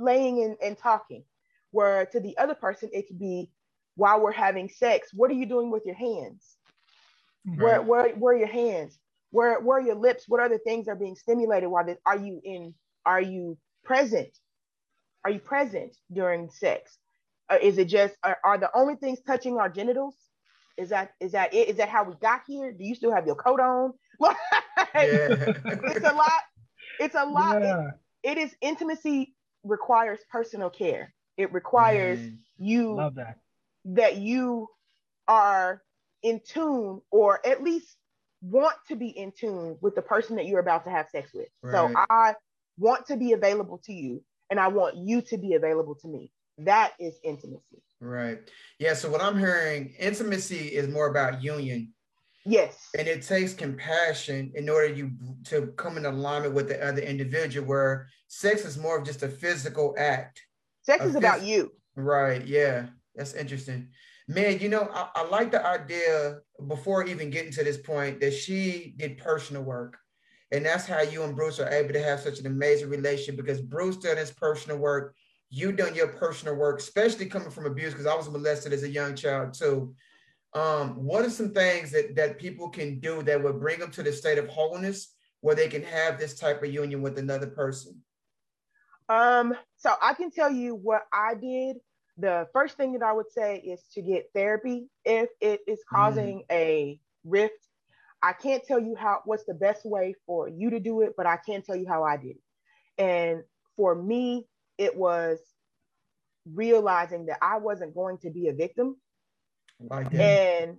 laying 0.00 0.42
and, 0.42 0.56
and 0.62 0.78
talking. 0.78 1.24
Where 1.72 2.06
to 2.06 2.20
the 2.20 2.36
other 2.36 2.54
person, 2.54 2.90
it 2.92 3.06
could 3.06 3.18
be 3.18 3.50
while 3.96 4.20
we're 4.20 4.32
having 4.32 4.68
sex, 4.68 5.10
what 5.12 5.30
are 5.30 5.34
you 5.34 5.46
doing 5.46 5.70
with 5.70 5.84
your 5.84 5.94
hands? 5.94 6.56
Right. 7.46 7.58
Where, 7.58 7.82
where, 7.82 8.08
where 8.14 8.34
are 8.34 8.38
your 8.38 8.48
hands? 8.48 8.98
Where, 9.30 9.60
where 9.60 9.78
are 9.78 9.82
your 9.82 9.94
lips? 9.94 10.24
What 10.26 10.40
other 10.40 10.58
things 10.58 10.88
are 10.88 10.96
being 10.96 11.16
stimulated 11.16 11.68
while 11.68 11.86
this? 11.86 11.98
Are 12.04 12.16
you 12.16 12.40
in? 12.42 12.74
Are 13.06 13.20
you 13.20 13.56
present? 13.84 14.30
Are 15.24 15.30
you 15.30 15.38
present 15.38 15.96
during 16.12 16.50
sex? 16.50 16.98
Uh, 17.48 17.58
is 17.60 17.78
it 17.78 17.86
just 17.86 18.14
are, 18.22 18.38
are 18.44 18.58
the 18.58 18.70
only 18.74 18.96
things 18.96 19.20
touching 19.26 19.58
our 19.58 19.68
genitals? 19.68 20.16
Is 20.76 20.88
that 20.90 21.12
is 21.20 21.32
that 21.32 21.52
it? 21.52 21.68
Is 21.68 21.76
that 21.76 21.88
how 21.88 22.04
we 22.04 22.14
got 22.22 22.42
here? 22.46 22.72
Do 22.72 22.84
you 22.84 22.94
still 22.94 23.12
have 23.12 23.26
your 23.26 23.34
coat 23.34 23.60
on? 23.60 23.92
it's 24.94 26.04
a 26.04 26.14
lot. 26.14 26.40
It's 26.98 27.14
a 27.14 27.24
lot. 27.24 27.60
Yeah. 27.60 27.88
It, 28.22 28.38
it 28.38 28.38
is 28.38 28.54
intimacy 28.60 29.34
requires 29.64 30.20
personal 30.30 30.70
care. 30.70 31.12
It 31.36 31.52
requires 31.52 32.18
mm, 32.18 32.38
you 32.58 32.96
that 33.14 33.38
that 33.84 34.16
you 34.16 34.68
are 35.26 35.82
in 36.22 36.40
tune 36.46 37.00
or 37.10 37.44
at 37.46 37.62
least 37.62 37.96
want 38.42 38.76
to 38.88 38.96
be 38.96 39.08
in 39.08 39.32
tune 39.32 39.76
with 39.80 39.94
the 39.94 40.02
person 40.02 40.36
that 40.36 40.46
you're 40.46 40.60
about 40.60 40.84
to 40.84 40.90
have 40.90 41.08
sex 41.08 41.30
with. 41.32 41.48
Right. 41.62 41.72
So 41.72 41.94
I 42.10 42.34
want 42.78 43.06
to 43.06 43.16
be 43.16 43.32
available 43.32 43.80
to 43.84 43.92
you 43.92 44.22
and 44.50 44.58
I 44.58 44.68
want 44.68 44.96
you 44.96 45.22
to 45.22 45.38
be 45.38 45.54
available 45.54 45.94
to 45.96 46.08
me. 46.08 46.32
That 46.58 46.92
is 46.98 47.14
intimacy. 47.22 47.82
Right. 48.00 48.40
Yeah. 48.78 48.94
So 48.94 49.10
what 49.10 49.22
I'm 49.22 49.38
hearing, 49.38 49.94
intimacy 49.98 50.68
is 50.68 50.88
more 50.88 51.08
about 51.08 51.42
union. 51.42 51.92
Yes. 52.46 52.88
And 52.98 53.06
it 53.06 53.22
takes 53.22 53.52
compassion 53.52 54.52
in 54.54 54.68
order 54.68 54.92
you 54.92 55.12
to 55.46 55.68
come 55.76 55.96
in 55.96 56.06
alignment 56.06 56.54
with 56.54 56.68
the 56.68 56.84
other 56.84 57.02
individual 57.02 57.66
where 57.66 58.08
sex 58.28 58.64
is 58.64 58.78
more 58.78 58.98
of 58.98 59.04
just 59.04 59.22
a 59.22 59.28
physical 59.28 59.94
act. 59.98 60.40
Sex 60.82 61.04
is 61.04 61.14
phys- 61.14 61.18
about 61.18 61.42
you. 61.42 61.72
Right. 61.96 62.44
Yeah. 62.46 62.86
That's 63.14 63.34
interesting. 63.34 63.88
Man, 64.28 64.60
you 64.60 64.68
know, 64.68 64.88
I, 64.94 65.08
I, 65.16 65.24
like 65.24 65.50
the 65.50 65.66
idea 65.66 66.38
before 66.68 67.04
even 67.04 67.30
getting 67.30 67.52
to 67.52 67.64
this 67.64 67.78
point 67.78 68.20
that 68.20 68.32
she 68.32 68.94
did 68.96 69.18
personal 69.18 69.62
work. 69.62 69.98
And 70.52 70.64
that's 70.64 70.86
how 70.86 71.02
you 71.02 71.22
and 71.24 71.36
Bruce 71.36 71.60
are 71.60 71.68
able 71.68 71.92
to 71.92 72.02
have 72.02 72.20
such 72.20 72.38
an 72.38 72.46
amazing 72.46 72.88
relationship 72.88 73.36
because 73.36 73.60
Bruce 73.60 73.96
done 73.96 74.16
his 74.16 74.30
personal 74.30 74.78
work. 74.78 75.14
You 75.48 75.72
done 75.72 75.94
your 75.94 76.08
personal 76.08 76.54
work, 76.54 76.78
especially 76.78 77.26
coming 77.26 77.50
from 77.50 77.66
abuse, 77.66 77.92
because 77.92 78.06
I 78.06 78.14
was 78.14 78.30
molested 78.30 78.72
as 78.72 78.84
a 78.84 78.88
young 78.88 79.16
child 79.16 79.52
too. 79.52 79.94
Um, 80.52 81.04
what 81.04 81.24
are 81.24 81.30
some 81.30 81.50
things 81.50 81.92
that, 81.92 82.16
that 82.16 82.38
people 82.38 82.68
can 82.68 82.98
do 82.98 83.22
that 83.22 83.42
would 83.42 83.60
bring 83.60 83.78
them 83.78 83.90
to 83.92 84.02
the 84.02 84.12
state 84.12 84.38
of 84.38 84.48
wholeness 84.48 85.14
where 85.40 85.54
they 85.54 85.68
can 85.68 85.82
have 85.82 86.18
this 86.18 86.38
type 86.38 86.62
of 86.62 86.72
union 86.72 87.02
with 87.02 87.18
another 87.18 87.46
person? 87.46 88.02
Um, 89.08 89.56
so 89.76 89.94
I 90.02 90.14
can 90.14 90.30
tell 90.30 90.50
you 90.50 90.74
what 90.74 91.02
I 91.12 91.34
did 91.34 91.76
the 92.20 92.46
first 92.52 92.76
thing 92.76 92.92
that 92.92 93.02
I 93.02 93.12
would 93.12 93.30
say 93.30 93.56
is 93.56 93.82
to 93.94 94.02
get 94.02 94.30
therapy 94.34 94.88
if 95.04 95.28
it 95.40 95.60
is 95.66 95.80
causing 95.90 96.40
mm. 96.40 96.44
a 96.50 97.00
rift. 97.24 97.66
I 98.22 98.34
can't 98.34 98.62
tell 98.62 98.78
you 98.78 98.94
how 98.94 99.22
what's 99.24 99.44
the 99.44 99.54
best 99.54 99.86
way 99.86 100.14
for 100.26 100.48
you 100.48 100.70
to 100.70 100.80
do 100.80 101.00
it, 101.00 101.14
but 101.16 101.26
I 101.26 101.38
can 101.38 101.62
tell 101.62 101.76
you 101.76 101.88
how 101.88 102.04
I 102.04 102.18
did 102.18 102.36
it. 102.36 103.02
And 103.02 103.42
for 103.76 103.94
me, 103.94 104.46
it 104.76 104.94
was 104.94 105.38
realizing 106.54 107.26
that 107.26 107.38
I 107.40 107.58
wasn't 107.58 107.94
going 107.94 108.18
to 108.18 108.30
be 108.30 108.48
a 108.48 108.52
victim. 108.52 108.96
And 110.12 110.76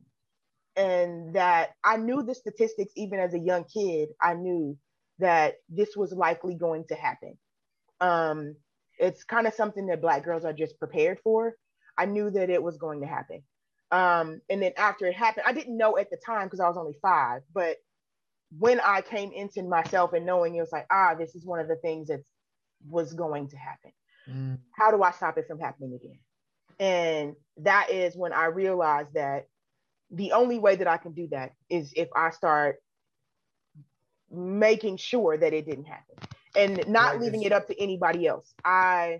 and 0.75 1.35
that 1.35 1.71
I 1.83 1.97
knew 1.97 2.23
the 2.23 2.35
statistics 2.35 2.93
even 2.95 3.19
as 3.19 3.33
a 3.33 3.39
young 3.39 3.65
kid, 3.65 4.09
I 4.21 4.33
knew 4.35 4.77
that 5.19 5.55
this 5.69 5.95
was 5.95 6.13
likely 6.13 6.55
going 6.55 6.85
to 6.87 6.95
happen. 6.95 7.37
Um, 7.99 8.55
it's 8.97 9.23
kind 9.23 9.47
of 9.47 9.53
something 9.53 9.87
that 9.87 10.01
black 10.01 10.23
girls 10.23 10.45
are 10.45 10.53
just 10.53 10.79
prepared 10.79 11.19
for. 11.23 11.55
I 11.97 12.05
knew 12.05 12.29
that 12.31 12.49
it 12.49 12.63
was 12.63 12.77
going 12.77 13.01
to 13.01 13.07
happen. 13.07 13.43
Um, 13.91 14.41
and 14.49 14.61
then 14.61 14.71
after 14.77 15.05
it 15.05 15.15
happened, 15.15 15.45
I 15.45 15.53
didn't 15.53 15.77
know 15.77 15.97
at 15.97 16.09
the 16.09 16.17
time 16.17 16.45
because 16.45 16.61
I 16.61 16.67
was 16.67 16.77
only 16.77 16.95
five, 17.01 17.41
but 17.53 17.77
when 18.57 18.79
I 18.79 19.01
came 19.01 19.31
into 19.31 19.63
myself 19.63 20.13
and 20.13 20.25
knowing 20.25 20.55
it 20.55 20.61
was 20.61 20.71
like, 20.71 20.87
ah, 20.89 21.15
this 21.15 21.35
is 21.35 21.45
one 21.45 21.59
of 21.59 21.67
the 21.67 21.75
things 21.75 22.07
that 22.07 22.21
was 22.87 23.13
going 23.13 23.49
to 23.49 23.57
happen. 23.57 23.91
Mm. 24.29 24.59
How 24.77 24.91
do 24.91 25.03
I 25.03 25.11
stop 25.11 25.37
it 25.37 25.47
from 25.47 25.59
happening 25.59 25.93
again? 25.93 26.19
And 26.81 27.35
that 27.57 27.91
is 27.91 28.17
when 28.17 28.33
I 28.33 28.45
realized 28.47 29.13
that 29.13 29.47
the 30.09 30.33
only 30.33 30.59
way 30.59 30.75
that 30.75 30.87
I 30.87 30.97
can 30.97 31.13
do 31.13 31.27
that 31.31 31.53
is 31.69 31.93
if 31.95 32.09
I 32.15 32.31
start 32.31 32.77
making 34.31 34.97
sure 34.97 35.37
that 35.37 35.53
it 35.53 35.65
didn't 35.65 35.85
happen 35.85 36.15
and 36.55 36.87
not 36.87 37.19
leaving 37.21 37.43
it 37.43 37.51
up 37.51 37.67
to 37.67 37.79
anybody 37.81 38.27
else. 38.27 38.53
I 38.65 39.19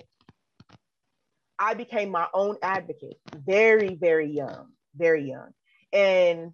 I 1.60 1.76
became 1.76 2.10
my 2.10 2.28
own 2.34 2.58
advocate 2.64 3.20
very, 3.34 3.96
very 3.96 4.32
young, 4.32 4.70
very 4.96 5.30
young. 5.30 5.54
And 5.94 6.54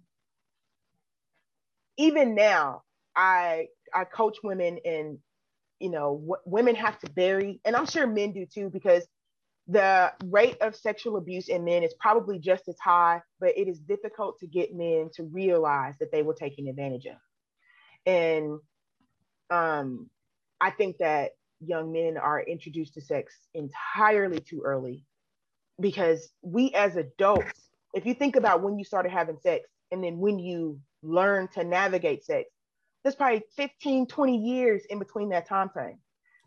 even 1.96 2.34
now, 2.34 2.82
I 3.16 3.68
I 3.94 4.04
coach 4.04 4.38
women 4.44 4.78
and 4.84 5.18
you 5.80 5.90
know 5.90 6.16
w- 6.18 6.42
women 6.44 6.74
have 6.74 6.98
to 7.00 7.10
bury, 7.10 7.60
and 7.64 7.74
I'm 7.74 7.86
sure 7.86 8.06
men 8.06 8.32
do 8.32 8.46
too, 8.46 8.70
because 8.70 9.06
the 9.68 10.12
rate 10.24 10.56
of 10.62 10.74
sexual 10.74 11.18
abuse 11.18 11.48
in 11.48 11.64
men 11.64 11.82
is 11.82 11.94
probably 12.00 12.38
just 12.38 12.68
as 12.68 12.78
high, 12.82 13.20
but 13.38 13.56
it 13.56 13.68
is 13.68 13.78
difficult 13.78 14.38
to 14.40 14.46
get 14.46 14.74
men 14.74 15.10
to 15.14 15.24
realize 15.24 15.94
that 16.00 16.10
they 16.10 16.22
were 16.22 16.34
taken 16.34 16.68
advantage 16.68 17.06
of. 17.06 17.16
And 18.06 18.58
um, 19.50 20.08
I 20.58 20.70
think 20.70 20.96
that 20.98 21.32
young 21.60 21.92
men 21.92 22.16
are 22.16 22.40
introduced 22.40 22.94
to 22.94 23.02
sex 23.02 23.34
entirely 23.52 24.40
too 24.40 24.62
early 24.64 25.04
because 25.78 26.30
we 26.40 26.72
as 26.74 26.96
adults, 26.96 27.68
if 27.92 28.06
you 28.06 28.14
think 28.14 28.36
about 28.36 28.62
when 28.62 28.78
you 28.78 28.84
started 28.84 29.12
having 29.12 29.38
sex 29.38 29.68
and 29.92 30.02
then 30.02 30.18
when 30.18 30.38
you 30.38 30.80
learn 31.02 31.46
to 31.48 31.62
navigate 31.62 32.24
sex, 32.24 32.48
there's 33.02 33.14
probably 33.14 33.42
15, 33.56 34.06
20 34.06 34.36
years 34.36 34.82
in 34.88 34.98
between 34.98 35.28
that 35.30 35.46
time 35.46 35.68
frame. 35.68 35.98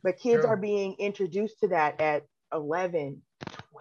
But 0.03 0.17
kids 0.17 0.43
are 0.43 0.57
being 0.57 0.95
introduced 0.97 1.59
to 1.59 1.67
that 1.67 2.01
at 2.01 2.23
11, 2.53 3.21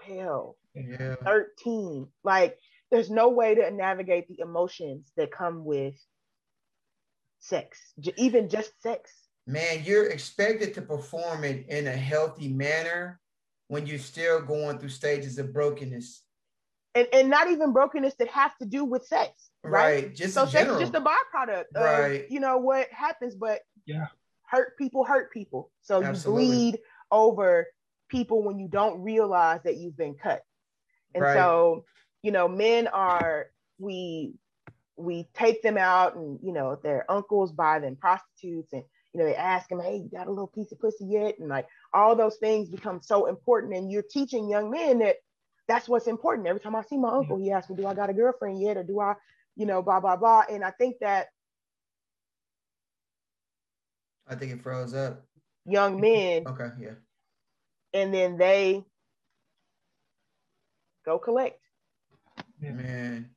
12, 0.06 0.54
yeah. 0.74 1.14
13. 1.24 2.08
Like 2.24 2.58
there's 2.90 3.10
no 3.10 3.28
way 3.28 3.54
to 3.54 3.70
navigate 3.70 4.28
the 4.28 4.40
emotions 4.40 5.10
that 5.16 5.30
come 5.30 5.64
with 5.64 5.94
sex, 7.40 7.78
even 8.16 8.48
just 8.48 8.70
sex 8.82 9.12
man, 9.50 9.82
you're 9.84 10.06
expected 10.06 10.74
to 10.74 10.82
perform 10.82 11.44
it 11.44 11.66
in 11.68 11.86
a 11.86 11.92
healthy 11.92 12.48
manner 12.48 13.20
when 13.68 13.86
you're 13.86 13.98
still 13.98 14.40
going 14.40 14.78
through 14.78 14.88
stages 14.88 15.38
of 15.38 15.52
brokenness. 15.52 16.22
And, 16.94 17.06
and 17.12 17.30
not 17.30 17.48
even 17.48 17.72
brokenness 17.72 18.14
that 18.18 18.28
have 18.28 18.56
to 18.58 18.66
do 18.66 18.84
with 18.84 19.06
sex, 19.06 19.50
right? 19.62 19.72
right. 19.72 20.14
Just 20.14 20.34
so 20.34 20.46
sex 20.46 20.68
is 20.70 20.80
just 20.80 20.94
a 20.94 21.00
byproduct 21.00 21.66
of 21.76 21.84
right. 21.84 22.26
you 22.28 22.40
know 22.40 22.58
what 22.58 22.88
happens, 22.90 23.36
but 23.36 23.60
yeah, 23.86 24.06
hurt 24.48 24.76
people 24.76 25.04
hurt 25.04 25.32
people. 25.32 25.70
So 25.82 26.02
Absolutely. 26.02 26.44
you 26.44 26.50
bleed 26.50 26.78
over 27.12 27.68
people 28.10 28.42
when 28.42 28.58
you 28.58 28.68
don't 28.68 29.02
realize 29.02 29.60
that 29.64 29.76
you've 29.76 29.96
been 29.96 30.14
cut. 30.14 30.42
And 31.14 31.22
right. 31.22 31.34
so, 31.34 31.84
you 32.22 32.32
know, 32.32 32.48
men 32.48 32.86
are 32.88 33.46
we 33.78 34.34
we 34.96 35.26
take 35.32 35.62
them 35.62 35.78
out 35.78 36.16
and 36.16 36.38
you 36.42 36.52
know 36.52 36.78
their 36.82 37.10
uncles 37.10 37.52
buy 37.52 37.78
them 37.78 37.96
prostitutes 37.96 38.72
and 38.74 38.84
you 39.12 39.20
know, 39.20 39.26
they 39.26 39.34
ask 39.34 39.68
them, 39.68 39.80
hey, 39.80 39.96
you 39.96 40.08
got 40.08 40.28
a 40.28 40.30
little 40.30 40.46
piece 40.46 40.70
of 40.72 40.78
pussy 40.78 41.06
yet? 41.06 41.38
And 41.38 41.48
like 41.48 41.66
all 41.92 42.14
those 42.14 42.36
things 42.36 42.68
become 42.68 43.00
so 43.02 43.26
important. 43.26 43.74
And 43.74 43.90
you're 43.90 44.02
teaching 44.02 44.48
young 44.48 44.70
men 44.70 45.00
that 45.00 45.16
that's 45.66 45.88
what's 45.88 46.06
important. 46.06 46.46
Every 46.46 46.60
time 46.60 46.76
I 46.76 46.82
see 46.82 46.96
my 46.96 47.10
uncle, 47.10 47.38
he 47.38 47.50
asks 47.50 47.70
me, 47.70 47.76
do 47.76 47.86
I 47.86 47.94
got 47.94 48.10
a 48.10 48.14
girlfriend 48.14 48.60
yet? 48.60 48.76
Or 48.76 48.84
do 48.84 49.00
I, 49.00 49.14
you 49.56 49.66
know, 49.66 49.82
blah, 49.82 50.00
blah, 50.00 50.16
blah. 50.16 50.44
And 50.50 50.64
I 50.64 50.70
think 50.70 50.96
that. 51.00 51.28
I 54.28 54.36
think 54.36 54.52
it 54.52 54.62
froze 54.62 54.94
up. 54.94 55.24
Young 55.66 56.00
men. 56.00 56.44
okay, 56.46 56.70
yeah. 56.80 56.90
And 57.92 58.14
then 58.14 58.36
they 58.36 58.84
go 61.04 61.18
collect. 61.18 61.60
Man, 62.60 63.30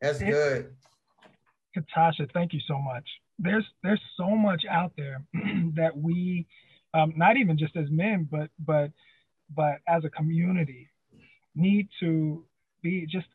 that's 0.00 0.18
good. 0.20 0.74
Catasha, 1.76 2.30
thank 2.32 2.52
you 2.52 2.60
so 2.66 2.78
much 2.78 3.04
there's 3.40 3.64
there's 3.82 4.00
so 4.16 4.30
much 4.36 4.64
out 4.70 4.92
there 4.96 5.24
that 5.74 5.96
we 5.96 6.46
um, 6.94 7.12
not 7.16 7.36
even 7.36 7.58
just 7.58 7.76
as 7.76 7.86
men 7.90 8.28
but 8.30 8.50
but 8.58 8.90
but 9.54 9.78
as 9.88 10.04
a 10.04 10.10
community 10.10 10.88
need 11.54 11.88
to 11.98 12.44
be 12.82 13.06
just 13.06 13.26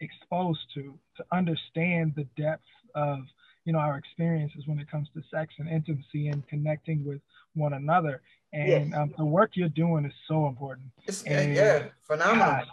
exposed 0.00 0.60
to 0.74 0.98
to 1.16 1.24
understand 1.32 2.12
the 2.16 2.26
depth 2.36 2.64
of 2.94 3.20
you 3.64 3.72
know 3.72 3.78
our 3.78 3.96
experiences 3.96 4.64
when 4.66 4.78
it 4.78 4.90
comes 4.90 5.08
to 5.14 5.22
sex 5.32 5.54
and 5.58 5.68
intimacy 5.68 6.28
and 6.28 6.46
connecting 6.48 7.04
with 7.04 7.20
one 7.54 7.72
another 7.72 8.20
and 8.54 8.90
yes. 8.90 8.98
um, 8.98 9.12
the 9.18 9.24
work 9.24 9.50
you're 9.54 9.68
doing 9.68 10.04
is 10.04 10.12
so 10.26 10.46
important 10.46 10.86
and, 11.26 11.54
yeah 11.54 11.86
phenomenal 12.06 12.46
God, 12.46 12.64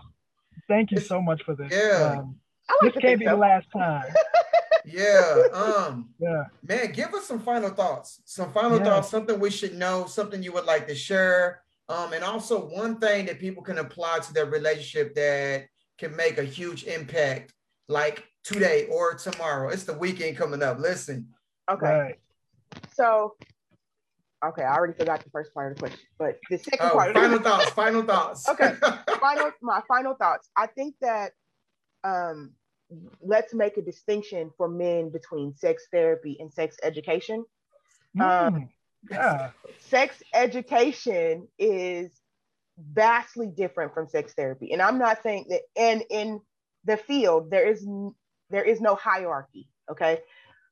thank 0.67 0.91
you 0.91 0.97
it's, 0.97 1.07
so 1.07 1.21
much 1.21 1.41
for 1.43 1.55
this 1.55 1.71
yeah 1.71 2.19
um, 2.19 2.35
this 2.81 2.93
can't 3.01 3.19
be 3.19 3.25
so. 3.25 3.31
the 3.31 3.37
last 3.37 3.67
time 3.73 4.05
yeah. 4.85 5.43
Um. 5.53 6.09
Yeah. 6.19 6.45
Man, 6.63 6.91
give 6.91 7.13
us 7.13 7.25
some 7.25 7.39
final 7.39 7.69
thoughts. 7.69 8.21
Some 8.25 8.51
final 8.51 8.77
yeah. 8.77 8.85
thoughts. 8.85 9.09
Something 9.09 9.39
we 9.39 9.49
should 9.49 9.75
know. 9.75 10.05
Something 10.05 10.43
you 10.43 10.51
would 10.53 10.65
like 10.65 10.87
to 10.87 10.95
share. 10.95 11.61
Um. 11.89 12.13
And 12.13 12.23
also 12.23 12.65
one 12.67 12.99
thing 12.99 13.25
that 13.25 13.39
people 13.39 13.63
can 13.63 13.77
apply 13.77 14.19
to 14.19 14.33
their 14.33 14.45
relationship 14.45 15.15
that 15.15 15.65
can 15.97 16.15
make 16.15 16.37
a 16.37 16.43
huge 16.43 16.85
impact, 16.85 17.53
like 17.87 18.23
today 18.43 18.87
or 18.91 19.15
tomorrow. 19.15 19.69
It's 19.69 19.83
the 19.83 19.97
weekend 19.97 20.37
coming 20.37 20.63
up. 20.63 20.79
Listen. 20.79 21.27
Okay. 21.69 21.85
Right. 21.85 22.19
So. 22.93 23.35
Okay, 24.43 24.63
I 24.63 24.75
already 24.75 24.93
forgot 24.93 25.23
the 25.23 25.29
first 25.29 25.53
part 25.53 25.71
of 25.71 25.77
the 25.77 25.81
question, 25.81 25.99
but 26.17 26.39
the 26.49 26.57
second 26.57 26.89
oh, 26.91 26.93
part. 26.93 27.13
Final 27.13 27.39
thoughts. 27.39 27.69
Final 27.71 28.03
thoughts. 28.03 28.49
okay. 28.49 28.73
Final. 29.19 29.51
My 29.61 29.81
final 29.87 30.15
thoughts. 30.15 30.49
I 30.57 30.67
think 30.67 30.95
that 31.01 31.31
um 32.03 32.51
let's 33.21 33.53
make 33.53 33.77
a 33.77 33.81
distinction 33.81 34.51
for 34.57 34.67
men 34.67 35.09
between 35.09 35.53
sex 35.55 35.87
therapy 35.91 36.37
and 36.39 36.51
sex 36.51 36.75
education. 36.83 37.45
Mm, 38.17 38.47
um, 38.47 38.69
yeah. 39.09 39.51
Sex 39.79 40.21
education 40.33 41.47
is 41.57 42.11
vastly 42.77 43.47
different 43.47 43.93
from 43.93 44.07
sex 44.07 44.33
therapy, 44.33 44.71
and 44.73 44.81
I'm 44.81 44.97
not 44.97 45.23
saying 45.23 45.45
that. 45.49 45.61
And 45.75 46.03
in 46.09 46.41
the 46.85 46.97
field, 46.97 47.51
there 47.51 47.69
is 47.69 47.87
there 48.49 48.63
is 48.63 48.81
no 48.81 48.95
hierarchy. 48.95 49.67
Okay, 49.89 50.19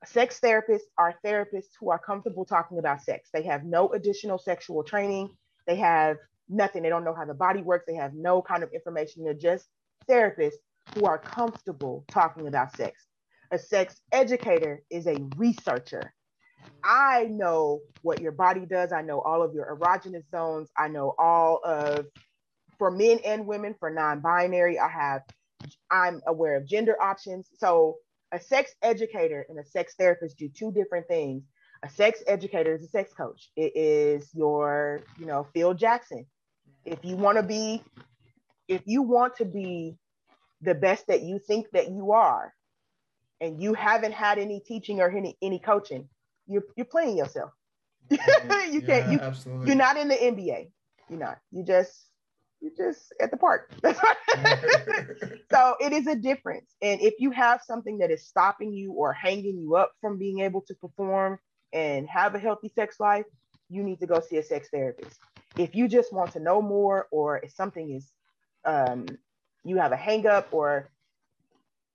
sex 0.05 0.39
therapists 0.43 0.87
are 0.97 1.15
therapists 1.25 1.71
who 1.79 1.89
are 1.91 1.99
comfortable 1.99 2.45
talking 2.45 2.79
about 2.79 3.01
sex. 3.01 3.29
They 3.33 3.43
have 3.43 3.63
no 3.65 3.89
additional 3.89 4.37
sexual 4.37 4.83
training. 4.83 5.29
They 5.67 5.75
have 5.77 6.17
nothing. 6.47 6.83
They 6.83 6.89
don't 6.89 7.03
know 7.03 7.15
how 7.15 7.25
the 7.25 7.33
body 7.33 7.61
works. 7.61 7.85
They 7.87 7.95
have 7.95 8.13
no 8.13 8.41
kind 8.41 8.63
of 8.63 8.71
information. 8.73 9.23
They're 9.23 9.33
just 9.33 9.67
therapists 10.09 10.53
who 10.95 11.05
are 11.05 11.17
comfortable 11.17 12.05
talking 12.09 12.47
about 12.47 12.75
sex. 12.75 13.05
A 13.51 13.59
sex 13.59 13.95
educator 14.11 14.81
is 14.89 15.07
a 15.07 15.17
researcher. 15.37 16.13
I 16.83 17.25
know 17.25 17.81
what 18.01 18.21
your 18.21 18.31
body 18.31 18.65
does. 18.65 18.91
I 18.93 19.01
know 19.01 19.21
all 19.21 19.43
of 19.43 19.53
your 19.53 19.75
erogenous 19.75 20.29
zones. 20.31 20.69
I 20.77 20.87
know 20.87 21.15
all 21.17 21.61
of, 21.65 22.05
for 22.77 22.91
men 22.91 23.19
and 23.25 23.47
women, 23.47 23.75
for 23.79 23.89
non 23.89 24.21
binary, 24.21 24.79
I 24.79 24.89
have 24.89 25.21
I'm 25.91 26.21
aware 26.27 26.55
of 26.55 26.67
gender 26.67 27.01
options. 27.01 27.49
So 27.57 27.97
a 28.31 28.39
sex 28.39 28.73
educator 28.81 29.45
and 29.49 29.59
a 29.59 29.65
sex 29.65 29.95
therapist 29.97 30.37
do 30.37 30.49
two 30.49 30.71
different 30.71 31.07
things. 31.07 31.43
A 31.83 31.89
sex 31.89 32.21
educator 32.27 32.73
is 32.75 32.83
a 32.83 32.87
sex 32.89 33.13
coach. 33.13 33.49
It 33.55 33.75
is 33.75 34.29
your, 34.33 35.01
you 35.17 35.25
know, 35.25 35.47
Phil 35.53 35.73
Jackson. 35.73 36.25
If 36.85 37.03
you 37.03 37.15
want 37.15 37.37
to 37.37 37.43
be, 37.43 37.81
if 38.67 38.81
you 38.85 39.01
want 39.01 39.37
to 39.37 39.45
be 39.45 39.95
the 40.61 40.75
best 40.75 41.07
that 41.07 41.21
you 41.21 41.39
think 41.39 41.67
that 41.71 41.89
you 41.89 42.11
are, 42.11 42.53
and 43.41 43.61
you 43.61 43.73
haven't 43.73 44.11
had 44.11 44.37
any 44.37 44.59
teaching 44.59 44.99
or 44.99 45.09
any, 45.09 45.37
any 45.41 45.59
coaching, 45.59 46.07
you're 46.47 46.63
you're 46.75 46.85
playing 46.85 47.17
yourself. 47.17 47.51
you 48.09 48.81
can't 48.81 49.11
you 49.11 49.19
absolutely. 49.19 49.67
you're 49.67 49.75
not 49.75 49.97
in 49.97 50.07
the 50.07 50.15
NBA. 50.15 50.71
You're 51.09 51.19
not. 51.19 51.37
You 51.51 51.63
just 51.63 52.08
you 52.61 52.71
just 52.75 53.13
at 53.21 53.31
the 53.31 53.37
park. 53.37 53.71
so 55.51 55.75
it 55.79 55.93
is 55.93 56.07
a 56.07 56.15
difference. 56.15 56.75
And 56.81 57.01
if 57.01 57.15
you 57.19 57.31
have 57.31 57.61
something 57.65 57.97
that 57.99 58.11
is 58.11 58.27
stopping 58.27 58.73
you 58.73 58.93
or 58.93 59.13
hanging 59.13 59.57
you 59.59 59.75
up 59.75 59.91
from 60.01 60.17
being 60.17 60.39
able 60.39 60.61
to 60.67 60.75
perform 60.75 61.39
and 61.73 62.07
have 62.09 62.35
a 62.35 62.39
healthy 62.39 62.69
sex 62.69 62.99
life, 62.99 63.25
you 63.69 63.83
need 63.83 63.99
to 63.99 64.07
go 64.07 64.19
see 64.19 64.37
a 64.37 64.43
sex 64.43 64.69
therapist. 64.71 65.17
If 65.57 65.75
you 65.75 65.87
just 65.87 66.11
want 66.13 66.31
to 66.33 66.39
know 66.39 66.61
more 66.61 67.07
or 67.11 67.37
if 67.37 67.51
something 67.51 67.91
is 67.91 68.11
um, 68.65 69.05
you 69.63 69.77
have 69.77 69.91
a 69.91 69.97
hang 69.97 70.27
up 70.27 70.49
or 70.51 70.89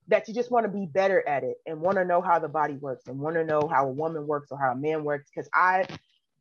that 0.08 0.28
you 0.28 0.34
just 0.34 0.50
want 0.50 0.64
to 0.66 0.70
be 0.72 0.86
better 0.86 1.26
at 1.26 1.44
it 1.44 1.56
and 1.66 1.80
want 1.80 1.96
to 1.96 2.04
know 2.04 2.20
how 2.20 2.38
the 2.38 2.48
body 2.48 2.74
works 2.74 3.06
and 3.06 3.18
want 3.18 3.36
to 3.36 3.44
know 3.44 3.68
how 3.72 3.86
a 3.86 3.92
woman 3.92 4.26
works 4.26 4.48
or 4.50 4.58
how 4.58 4.72
a 4.72 4.76
man 4.76 5.02
works 5.02 5.30
because 5.34 5.48
I 5.54 5.86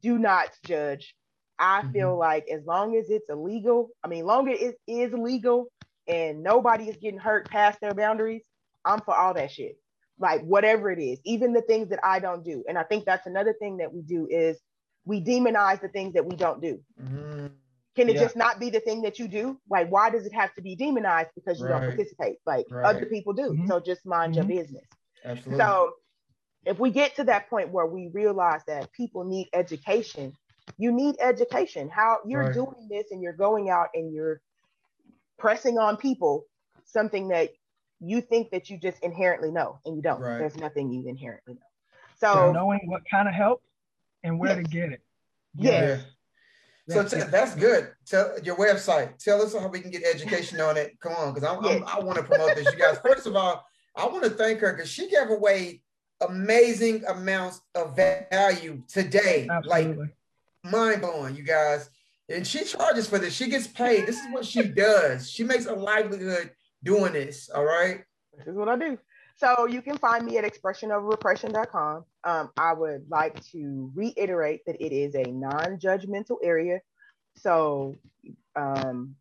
do 0.02 0.18
not 0.18 0.50
judge 0.66 1.16
I 1.64 1.80
mm-hmm. 1.80 1.92
feel 1.94 2.18
like 2.18 2.50
as 2.50 2.66
long 2.66 2.98
as 2.98 3.10
it's 3.10 3.30
illegal, 3.30 3.90
I 4.04 4.10
mean, 4.10 4.26
longer 4.26 4.52
it 4.52 4.76
is 4.86 5.14
legal 5.14 5.68
and 6.08 6.44
nobody 6.44 6.90
is 6.90 6.98
getting 6.98 7.20
hurt 7.20 7.50
past 7.50 7.80
their 7.80 7.94
boundaries, 7.94 8.44
I'm 8.84 9.00
for 9.00 9.16
all 9.16 9.34
that 9.36 9.50
shit. 9.50 9.78
Like 10.20 10.42
whatever 10.42 10.92
it 10.92 11.02
is, 11.02 11.20
even 11.24 11.54
the 11.54 11.62
things 11.62 11.88
that 11.90 12.00
I 12.04 12.20
don't 12.20 12.44
do. 12.44 12.66
And 12.68 12.78
I 12.78 12.84
think 12.84 13.06
that's 13.06 13.28
another 13.28 13.54
thing 13.54 13.78
that 13.78 13.94
we 13.94 14.02
do 14.02 14.28
is 14.30 14.60
we 15.06 15.24
demonize 15.24 15.80
the 15.80 15.88
things 15.88 16.14
that 16.16 16.26
we 16.26 16.36
don't 16.36 16.62
do. 16.62 16.82
Mm-hmm. 17.02 17.48
Can 17.96 18.10
it 18.10 18.16
yeah. 18.16 18.24
just 18.24 18.36
not 18.36 18.60
be 18.60 18.70
the 18.70 18.82
thing 18.82 19.04
that 19.04 19.18
you 19.18 19.30
do? 19.30 19.58
Like, 19.70 19.90
why 19.90 20.10
does 20.10 20.26
it 20.26 20.34
have 20.34 20.54
to 20.56 20.62
be 20.62 20.76
demonized 20.76 21.30
because 21.34 21.60
you 21.62 21.68
right. 21.68 21.80
don't 21.80 21.96
participate? 21.96 22.38
Like 22.46 22.66
right. 22.70 22.84
other 22.84 23.06
people 23.06 23.32
do. 23.32 23.52
Mm-hmm. 23.52 23.68
So 23.68 23.80
just 23.80 24.06
mind 24.06 24.36
your 24.36 24.44
mm-hmm. 24.44 24.58
business. 24.58 24.86
Absolutely. 25.24 25.64
So 25.64 25.94
if 26.66 26.78
we 26.78 26.92
get 26.92 27.16
to 27.16 27.24
that 27.26 27.50
point 27.50 27.70
where 27.70 27.86
we 27.86 28.10
realize 28.14 28.62
that 28.68 28.92
people 28.92 29.24
need 29.24 29.48
education 29.54 30.34
you 30.78 30.92
need 30.92 31.16
education. 31.20 31.90
How 31.90 32.20
you're 32.26 32.46
right. 32.46 32.54
doing 32.54 32.88
this 32.90 33.12
and 33.12 33.22
you're 33.22 33.34
going 33.34 33.70
out 33.70 33.88
and 33.94 34.14
you're 34.14 34.42
pressing 35.38 35.78
on 35.78 35.98
people 35.98 36.46
something 36.86 37.30
that 37.30 37.50
you 38.00 38.22
think 38.22 38.52
that 38.52 38.70
you 38.70 38.78
just 38.78 39.02
inherently 39.04 39.52
know 39.52 39.80
and 39.86 39.96
you 39.96 40.02
don't. 40.02 40.20
Right. 40.20 40.40
There's 40.40 40.58
nothing 40.58 40.92
you 40.92 41.08
inherently 41.08 41.56
know. 41.56 41.60
So, 42.20 42.34
so 42.34 42.52
knowing 42.52 42.82
what 42.86 43.02
kind 43.10 43.28
of 43.28 43.34
help 43.34 43.62
and 44.24 44.40
where 44.40 44.56
yes. 44.56 44.66
to 44.66 44.72
get 44.72 44.92
it. 44.92 45.02
Yes. 45.56 46.00
Yeah. 46.00 46.06
So 46.88 47.08
t- 47.08 47.24
that's 47.32 47.56
good. 47.56 47.92
Tell 48.06 48.38
your 48.44 48.58
website. 48.58 49.18
Tell 49.18 49.42
us 49.42 49.54
how 49.54 49.68
we 49.68 49.80
can 49.80 49.90
get 49.90 50.04
education 50.04 50.60
on 50.60 50.76
it. 50.76 51.00
Come 51.00 51.14
on, 51.14 51.34
because 51.34 51.58
yes. 51.64 51.82
i 51.88 52.00
want 52.00 52.18
to 52.18 52.24
promote 52.24 52.56
this. 52.56 52.66
You 52.66 52.78
guys, 52.78 52.98
first 53.00 53.26
of 53.26 53.38
all, 53.38 53.66
I 53.96 54.06
want 54.08 54.24
to 54.26 54.30
thank 54.30 54.60
her 54.60 54.74
because 54.74 54.90
she 54.90 55.10
gave 55.10 55.30
away 55.30 55.82
amazing 56.28 57.06
amounts 57.06 57.62
of 57.74 57.96
value 57.96 58.84
today. 58.90 59.48
Absolutely. 59.50 59.96
Like 59.96 60.10
mind 60.64 61.02
blowing, 61.02 61.36
you 61.36 61.44
guys. 61.44 61.90
And 62.30 62.48
she 62.48 62.64
charges 62.64 63.08
for 63.08 63.20
this. 63.20 63.34
She 63.34 63.50
gets 63.50 63.68
paid. 63.68 64.06
This 64.06 64.20
is 64.20 64.28
what 64.32 64.46
she 64.46 64.64
does. 64.68 65.30
She 65.30 65.44
makes 65.44 65.66
a 65.66 65.74
livelihood 65.74 66.52
doing 66.84 67.14
this. 67.14 67.50
All 67.50 67.66
right. 67.66 68.04
This 68.38 68.48
is 68.48 68.56
what 68.56 68.70
I 68.70 68.78
do. 68.78 68.98
So 69.36 69.68
you 69.68 69.82
can 69.82 69.98
find 69.98 70.26
me 70.26 70.38
at 70.38 70.46
expressionoverrepression.com. 70.46 72.06
Um, 72.24 72.50
I 72.56 72.74
would 72.74 73.06
like 73.10 73.44
to 73.52 73.92
reiterate 73.96 74.62
that 74.68 74.80
it 74.80 74.94
is 74.94 75.16
a 75.16 75.24
non-judgmental 75.24 76.38
area. 76.44 76.80
So 77.36 77.96
um, 78.56 79.16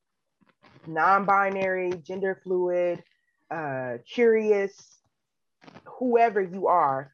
non-binary, 0.86 1.94
gender 2.04 2.40
fluid, 2.44 3.02
uh, 3.50 3.98
curious, 4.06 4.74
whoever 5.84 6.40
you 6.40 6.68
are, 6.68 7.10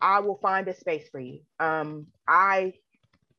I 0.00 0.20
will 0.20 0.38
find 0.38 0.66
a 0.68 0.74
space 0.74 1.08
for 1.10 1.20
you. 1.20 1.40
Um, 1.58 2.06
I 2.26 2.74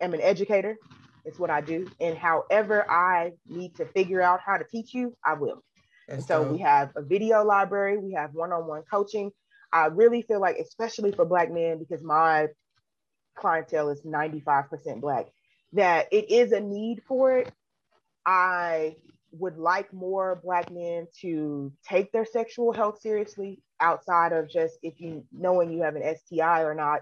am 0.01 0.13
an 0.13 0.21
educator. 0.21 0.77
It's 1.23 1.39
what 1.39 1.49
I 1.49 1.61
do. 1.61 1.89
And 1.99 2.17
however 2.17 2.89
I 2.89 3.33
need 3.47 3.75
to 3.75 3.85
figure 3.85 4.21
out 4.21 4.39
how 4.45 4.57
to 4.57 4.63
teach 4.63 4.93
you, 4.93 5.15
I 5.23 5.33
will. 5.33 5.63
and 6.07 6.23
so 6.23 6.43
dope. 6.43 6.53
we 6.53 6.59
have 6.59 6.91
a 6.95 7.01
video 7.01 7.43
library, 7.43 7.97
we 7.97 8.13
have 8.13 8.33
one-on-one 8.33 8.83
coaching. 8.89 9.31
I 9.73 9.85
really 9.85 10.21
feel 10.21 10.41
like, 10.41 10.57
especially 10.57 11.11
for 11.11 11.25
Black 11.25 11.51
men, 11.51 11.79
because 11.79 12.03
my 12.03 12.47
clientele 13.35 13.89
is 13.89 14.01
95% 14.01 14.99
Black, 14.99 15.27
that 15.73 16.07
it 16.11 16.29
is 16.29 16.51
a 16.51 16.59
need 16.59 17.01
for 17.07 17.37
it. 17.37 17.51
I 18.25 18.97
would 19.31 19.57
like 19.57 19.93
more 19.93 20.41
Black 20.43 20.69
men 20.69 21.07
to 21.21 21.71
take 21.87 22.11
their 22.11 22.25
sexual 22.25 22.73
health 22.73 22.99
seriously 22.99 23.61
outside 23.79 24.33
of 24.33 24.49
just 24.49 24.77
if 24.83 24.99
you 24.99 25.23
knowing 25.31 25.71
you 25.71 25.83
have 25.83 25.95
an 25.95 26.15
STI 26.17 26.63
or 26.63 26.75
not, 26.75 27.01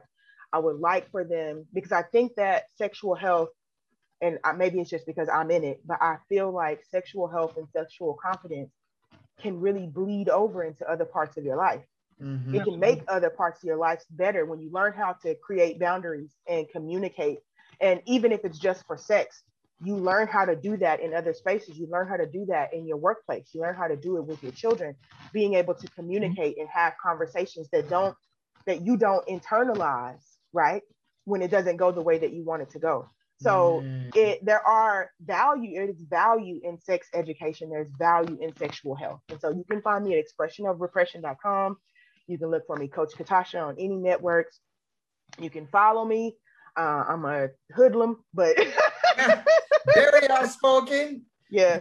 I 0.51 0.59
would 0.59 0.79
like 0.79 1.09
for 1.11 1.23
them 1.23 1.65
because 1.73 1.91
I 1.91 2.01
think 2.01 2.35
that 2.35 2.65
sexual 2.77 3.15
health, 3.15 3.49
and 4.21 4.39
maybe 4.57 4.79
it's 4.79 4.89
just 4.89 5.05
because 5.05 5.29
I'm 5.29 5.51
in 5.51 5.63
it, 5.63 5.81
but 5.85 6.01
I 6.01 6.17
feel 6.27 6.51
like 6.51 6.83
sexual 6.89 7.27
health 7.27 7.57
and 7.57 7.67
sexual 7.71 8.17
confidence 8.21 8.71
can 9.41 9.59
really 9.59 9.87
bleed 9.87 10.27
over 10.27 10.63
into 10.63 10.89
other 10.89 11.05
parts 11.05 11.37
of 11.37 11.45
your 11.45 11.55
life. 11.55 11.83
Mm-hmm. 12.21 12.55
It 12.55 12.63
can 12.65 12.79
make 12.79 13.03
other 13.07 13.29
parts 13.29 13.63
of 13.63 13.67
your 13.67 13.77
life 13.77 14.03
better 14.09 14.45
when 14.45 14.59
you 14.59 14.69
learn 14.71 14.91
how 14.93 15.13
to 15.23 15.35
create 15.35 15.79
boundaries 15.79 16.35
and 16.47 16.67
communicate. 16.69 17.39
And 17.79 18.01
even 18.05 18.33
if 18.33 18.43
it's 18.43 18.59
just 18.59 18.85
for 18.85 18.97
sex, 18.97 19.43
you 19.81 19.95
learn 19.95 20.27
how 20.27 20.43
to 20.43 20.57
do 20.57 20.75
that 20.77 20.99
in 20.99 21.13
other 21.13 21.33
spaces. 21.33 21.77
You 21.77 21.87
learn 21.89 22.09
how 22.09 22.17
to 22.17 22.25
do 22.25 22.45
that 22.47 22.73
in 22.73 22.85
your 22.85 22.97
workplace. 22.97 23.47
You 23.53 23.61
learn 23.61 23.75
how 23.75 23.87
to 23.87 23.95
do 23.95 24.17
it 24.17 24.25
with 24.25 24.43
your 24.43 24.51
children, 24.51 24.95
being 25.31 25.53
able 25.53 25.75
to 25.75 25.87
communicate 25.91 26.57
and 26.57 26.67
have 26.67 26.95
conversations 27.01 27.69
that 27.71 27.89
don't 27.89 28.17
that 28.65 28.85
you 28.85 28.97
don't 28.97 29.25
internalize 29.27 30.28
right? 30.53 30.81
When 31.25 31.41
it 31.41 31.51
doesn't 31.51 31.77
go 31.77 31.91
the 31.91 32.01
way 32.01 32.17
that 32.19 32.33
you 32.33 32.43
want 32.43 32.61
it 32.61 32.71
to 32.71 32.79
go. 32.79 33.09
So 33.41 33.81
mm. 33.85 34.13
it 34.15 34.43
there 34.43 34.65
are 34.65 35.11
value, 35.21 35.81
it 35.81 35.89
is 35.89 36.01
value 36.01 36.59
in 36.63 36.79
sex 36.79 37.07
education. 37.13 37.69
There's 37.69 37.87
value 37.97 38.37
in 38.41 38.55
sexual 38.57 38.95
health. 38.95 39.21
And 39.29 39.39
so 39.39 39.49
you 39.49 39.63
can 39.69 39.81
find 39.81 40.03
me 40.03 40.17
at 40.17 40.25
expressionoverrepression.com. 40.25 41.77
You 42.27 42.37
can 42.37 42.51
look 42.51 42.67
for 42.67 42.75
me, 42.75 42.87
Coach 42.87 43.13
Catasha, 43.17 43.65
on 43.65 43.75
any 43.79 43.95
networks. 43.95 44.59
You 45.39 45.49
can 45.49 45.67
follow 45.67 46.03
me. 46.03 46.35
Uh, 46.77 47.03
I'm 47.07 47.25
a 47.25 47.47
hoodlum, 47.73 48.17
but 48.33 48.55
very 49.93 50.29
outspoken. 50.29 51.23
Yeah. 51.49 51.79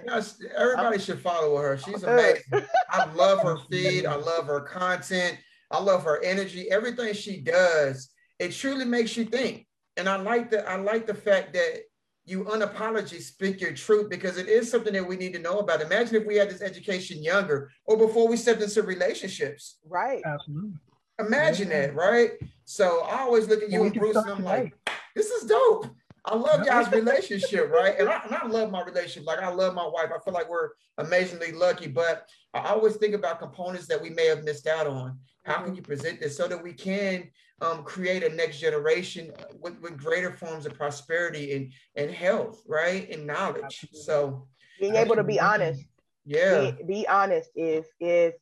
everybody 0.56 0.96
I'm, 0.96 0.98
should 0.98 1.20
follow 1.20 1.56
her. 1.58 1.76
She's 1.76 2.02
amazing. 2.02 2.64
I 2.88 3.12
love 3.12 3.40
her 3.40 3.58
feed. 3.70 4.06
I 4.06 4.14
love 4.14 4.46
her 4.46 4.60
content. 4.60 5.38
I 5.70 5.80
love 5.80 6.04
her 6.04 6.22
energy. 6.22 6.70
Everything 6.70 7.12
she 7.12 7.40
does 7.40 8.10
it 8.38 8.52
truly 8.52 8.84
makes 8.84 9.16
you 9.16 9.24
think. 9.24 9.66
And 9.96 10.08
I 10.08 10.16
like 10.16 10.50
the 10.50 10.68
I 10.68 10.76
like 10.76 11.06
the 11.06 11.14
fact 11.14 11.52
that 11.54 11.80
you 12.24 12.44
unapologetically 12.44 13.22
speak 13.22 13.60
your 13.60 13.72
truth 13.72 14.10
because 14.10 14.36
it 14.36 14.48
is 14.48 14.70
something 14.70 14.92
that 14.92 15.06
we 15.06 15.16
need 15.16 15.32
to 15.32 15.38
know 15.38 15.60
about. 15.60 15.80
Imagine 15.80 16.16
if 16.16 16.26
we 16.26 16.36
had 16.36 16.50
this 16.50 16.60
education 16.60 17.22
younger 17.22 17.70
or 17.86 17.96
before 17.96 18.28
we 18.28 18.36
stepped 18.36 18.60
into 18.60 18.82
relationships. 18.82 19.78
Right. 19.88 20.22
Absolutely. 20.24 20.78
Imagine 21.18 21.68
yeah. 21.68 21.86
that, 21.86 21.94
right? 21.94 22.32
So 22.64 23.02
I 23.04 23.20
always 23.20 23.48
look 23.48 23.62
at 23.62 23.70
you 23.70 23.82
and 23.82 23.94
Bruce 23.94 24.16
and 24.16 24.30
I'm 24.30 24.44
like, 24.44 24.74
this 25.16 25.30
is 25.30 25.48
dope. 25.48 25.86
I 26.24 26.34
love 26.34 26.66
y'all's 26.66 26.90
relationship, 26.90 27.70
right? 27.70 27.94
And 27.98 28.08
I, 28.08 28.20
and 28.24 28.34
I 28.34 28.46
love 28.46 28.70
my 28.70 28.82
relationship. 28.82 29.26
Like 29.26 29.40
I 29.40 29.50
love 29.50 29.74
my 29.74 29.86
wife. 29.86 30.10
I 30.14 30.18
feel 30.24 30.34
like 30.34 30.48
we're 30.48 30.70
amazingly 30.98 31.52
lucky, 31.52 31.88
but 31.88 32.28
I 32.54 32.68
always 32.68 32.96
think 32.96 33.14
about 33.14 33.38
components 33.38 33.86
that 33.88 34.02
we 34.02 34.10
may 34.10 34.26
have 34.26 34.44
missed 34.44 34.66
out 34.66 34.86
on. 34.86 35.18
How 35.44 35.54
can 35.54 35.66
mm-hmm. 35.66 35.74
you 35.76 35.82
present 35.82 36.20
this 36.20 36.36
so 36.36 36.48
that 36.48 36.62
we 36.62 36.72
can 36.72 37.30
um, 37.60 37.82
create 37.82 38.22
a 38.22 38.28
next 38.28 38.60
generation 38.60 39.32
with, 39.60 39.80
with 39.80 39.96
greater 39.96 40.32
forms 40.32 40.66
of 40.66 40.74
prosperity 40.74 41.54
and, 41.54 41.72
and 41.96 42.10
health, 42.10 42.62
right? 42.66 43.10
And 43.10 43.26
knowledge. 43.26 43.86
So 43.92 44.46
being 44.80 44.94
able 44.94 45.16
to 45.16 45.24
be 45.24 45.40
honest. 45.40 45.82
Yeah. 46.24 46.72
Be, 46.72 46.84
be 46.84 47.08
honest 47.08 47.50
if 47.54 47.86
if 48.00 48.34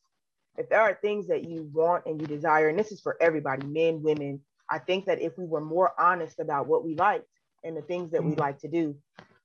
if 0.59 0.69
there 0.69 0.81
are 0.81 0.99
things 1.01 1.27
that 1.29 1.45
you 1.49 1.71
want 1.73 2.07
and 2.07 2.21
you 2.21 2.27
desire, 2.27 2.69
and 2.69 2.79
this 2.79 2.91
is 2.91 3.01
for 3.01 3.17
everybody, 3.21 3.67
men, 3.67 4.03
women, 4.03 4.41
I 4.71 4.79
think 4.79 5.05
that 5.05 5.21
if 5.21 5.37
we 5.39 5.45
were 5.45 5.61
more 5.61 5.93
honest 5.99 6.41
about 6.41 6.67
what 6.67 6.85
we 6.85 6.95
liked 6.95 7.27
and 7.67 7.77
the 7.77 7.83
things 7.83 8.13
that 8.13 8.21
mm-hmm. 8.21 8.31
we 8.31 8.37
like 8.37 8.59
to 8.61 8.69
do, 8.69 8.97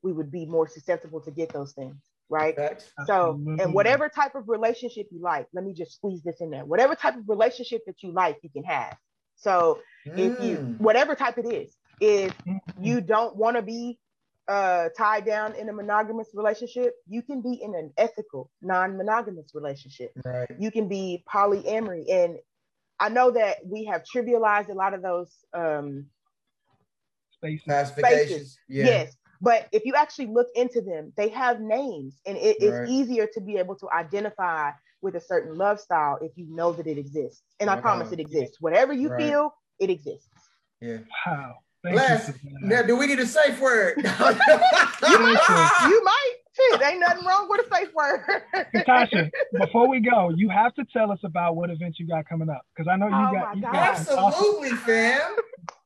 we 0.01 0.13
would 0.13 0.32
be 0.32 0.45
more 0.45 0.67
susceptible 0.67 1.22
to 1.22 1.32
get 1.32 1.51
those 1.51 1.74
things 1.74 1.95
right? 2.32 2.55
So, 3.05 3.39
and 3.59 3.74
whatever 3.74 4.07
type 4.07 4.36
of 4.36 4.47
relationship 4.47 5.07
you 5.11 5.19
like, 5.19 5.47
let 5.53 5.65
me 5.65 5.74
just 5.74 5.95
squeeze 5.95 6.24
this 6.24 6.39
in 6.39 6.49
there. 6.49 6.63
Whatever 6.63 6.95
type 6.95 7.17
of 7.17 7.28
relationship 7.28 7.82
that 7.86 8.01
you 8.01 8.13
like, 8.13 8.39
you 8.41 8.49
can 8.49 8.63
have. 8.63 8.95
So, 9.36 9.80
mm. 10.07 10.17
if 10.17 10.41
you, 10.41 10.57
mm. 10.57 10.80
whatever 10.80 11.13
type 11.13 11.38
it 11.38 11.45
is, 11.45 11.76
if 11.99 12.34
mm-hmm. 12.45 12.84
you 12.84 13.01
don't 13.01 13.36
want 13.36 13.57
to 13.57 13.61
be 13.61 13.99
uh, 14.47 14.89
tied 14.97 15.26
down 15.26 15.55
in 15.55 15.69
a 15.69 15.74
monogamous 15.74 16.30
relationship. 16.34 16.93
You 17.07 17.22
can 17.22 17.41
be 17.41 17.53
in 17.61 17.76
an 17.76 17.93
ethical, 17.97 18.49
non-monogamous 18.61 19.51
relationship. 19.53 20.11
Right. 20.26 20.49
You 20.59 20.72
can 20.72 20.88
be 20.89 21.24
polyamory, 21.32 22.11
and 22.11 22.38
I 22.99 23.09
know 23.09 23.32
that 23.32 23.57
we 23.65 23.86
have 23.86 24.03
trivialized 24.03 24.69
a 24.69 24.74
lot 24.74 24.93
of 24.93 25.01
those 25.01 25.32
um, 25.53 26.07
Spaces. 27.42 27.64
Classifications. 27.64 28.60
Yeah. 28.70 28.86
Yes, 28.86 29.18
but 29.42 29.68
if 29.72 29.84
you 29.86 29.96
actually 29.96 30.28
look 30.28 30.48
into 30.56 30.82
them, 30.82 31.12
they 31.18 31.30
have 31.30 31.60
names, 31.60 32.22
and 32.28 32.38
it 32.38 32.62
is 32.62 32.74
Right. 32.74 32.88
easier 32.88 33.28
to 33.34 33.42
be 33.42 33.58
able 33.58 33.76
to 33.78 33.89
identify 33.89 34.72
with 35.02 35.16
a 35.16 35.20
certain 35.20 35.56
love 35.56 35.80
style 35.80 36.20
if 36.22 36.32
you 36.36 36.46
know 36.54 36.72
that 36.74 36.86
it 36.86 37.00
exists. 37.00 37.42
And 37.60 37.68
I 37.70 37.76
Wow. 37.76 37.82
promise 37.82 38.12
it 38.12 38.20
exists. 38.20 38.62
Whatever 38.62 38.94
you 38.94 39.10
Right. 39.10 39.20
feel, 39.20 39.56
it 39.80 39.89
exists. 39.89 40.30
Yeah. 40.80 41.00
Wow. 41.26 41.56
Thank 41.84 41.96
Last, 41.96 42.28
you. 42.44 42.60
Now, 42.62 42.84
do 42.84 42.96
we 42.96 43.08
need 43.08 43.20
a 43.20 43.26
safe 43.26 43.60
word? 43.60 43.96
You 45.02 46.04
might. 46.04 46.36
Shit, 46.72 46.82
ain't 46.84 46.99
nothing 46.99 47.26
wrong 47.26 47.47
with 47.49 47.66
a 47.66 47.76
safe 47.76 47.93
word. 47.93 48.24
Catasha, 48.76 49.30
before 49.59 49.88
we 49.89 49.99
go, 49.99 50.30
you 50.30 50.49
have 50.49 50.74
to 50.76 50.86
tell 50.86 51.12
us 51.12 51.20
about 51.24 51.55
what 51.55 51.70
events 51.70 51.99
you 51.99 52.07
got 52.07 52.28
coming 52.28 52.49
up 52.49 52.62
because 52.76 52.88
I 52.89 52.95
know 52.95 53.07
you 53.07 53.14
Oh 53.16 53.32
got. 53.34 53.41
my 53.41 53.53
You 53.55 53.62
God. 53.62 53.72
got 53.74 53.97
some 54.05 54.20
awesome- 54.20 54.39
Absolutely, 54.45 54.78
fam. 54.78 55.36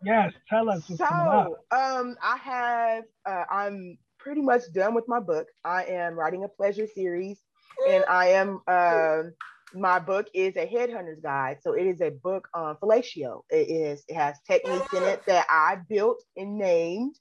yes, 0.04 0.34
tell 0.50 0.70
us 0.70 0.84
what's 0.88 1.02
coming 1.02 1.28
up. 1.28 1.52
So, 1.72 1.78
um, 1.78 2.18
I 2.22 2.38
have, 2.38 3.04
uh, 3.26 3.44
I'm 3.50 3.98
pretty 4.20 4.42
much 4.42 4.62
done 4.74 4.94
with 4.94 5.08
my 5.08 5.20
book. 5.20 5.48
I 5.64 5.86
am 5.86 6.16
writing 6.16 6.44
a 6.44 6.48
pleasure 6.50 6.88
series, 6.88 7.42
and 7.88 8.04
I 8.10 8.28
am, 8.30 8.62
um, 8.68 9.34
my 9.74 10.00
book 10.00 10.28
is 10.34 10.56
a 10.56 10.66
headhunter's 10.66 11.20
guide. 11.20 11.58
So 11.62 11.74
it 11.74 11.86
is 11.86 12.00
a 12.02 12.10
book 12.12 12.48
on 12.54 12.78
fellatio. 12.78 13.42
It 13.50 13.68
is, 13.70 14.04
it 14.08 14.16
has 14.16 14.40
techniques 14.50 14.94
in 14.94 15.04
it 15.04 15.22
that 15.28 15.46
I 15.50 15.78
built 15.90 16.24
and 16.38 16.58
named, 16.58 17.18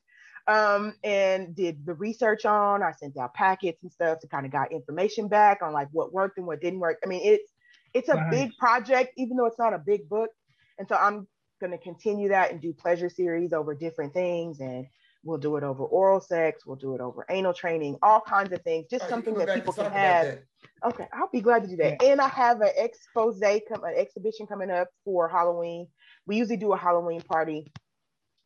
um, 0.46 0.94
and 1.02 1.54
did 1.54 1.84
the 1.86 1.94
research 1.94 2.44
on. 2.44 2.82
I 2.82 2.92
sent 2.92 3.16
out 3.16 3.34
packets 3.34 3.82
and 3.82 3.92
stuff 3.92 4.20
to 4.20 4.28
kind 4.28 4.46
of 4.46 4.52
got 4.52 4.72
information 4.72 5.28
back 5.28 5.60
on 5.62 5.72
like 5.72 5.88
what 5.92 6.12
worked 6.12 6.38
and 6.38 6.46
what 6.46 6.60
didn't 6.60 6.80
work. 6.80 6.98
I 7.04 7.08
mean, 7.08 7.22
it's, 7.24 7.50
it's 7.92 8.08
a 8.08 8.26
big 8.30 8.50
project, 8.58 9.12
even 9.16 9.36
though 9.36 9.46
it's 9.46 9.58
not 9.58 9.72
a 9.72 9.78
big 9.78 10.08
book. 10.08 10.30
And 10.78 10.88
so 10.88 10.96
I'm 10.96 11.26
going 11.60 11.70
to 11.70 11.78
continue 11.78 12.28
that 12.28 12.50
and 12.50 12.60
do 12.60 12.72
pleasure 12.72 13.08
series 13.08 13.52
over 13.52 13.74
different 13.74 14.12
things 14.12 14.60
and 14.60 14.86
we'll 15.24 15.38
do 15.38 15.56
it 15.56 15.64
over 15.64 15.84
oral 15.84 16.20
sex 16.20 16.66
we'll 16.66 16.76
do 16.76 16.94
it 16.94 17.00
over 17.00 17.24
anal 17.30 17.54
training 17.54 17.96
all 18.02 18.20
kinds 18.20 18.52
of 18.52 18.60
things 18.62 18.86
just 18.90 19.04
Oh, 19.04 19.06
you 19.06 19.10
something 19.10 19.34
that 19.34 19.54
people 19.54 19.72
can 19.72 19.90
have 19.90 20.26
that. 20.26 20.44
okay 20.84 21.06
i'll 21.14 21.30
be 21.32 21.40
glad 21.40 21.62
to 21.62 21.68
do 21.68 21.76
that 21.76 22.02
and 22.02 22.20
i 22.20 22.28
have 22.28 22.60
an 22.60 22.70
expose 22.76 23.40
come 23.40 23.84
an 23.84 23.94
exhibition 23.96 24.46
coming 24.46 24.70
up 24.70 24.88
for 25.04 25.28
halloween 25.28 25.86
we 26.26 26.36
usually 26.36 26.56
do 26.58 26.72
a 26.72 26.76
halloween 26.76 27.22
party 27.22 27.72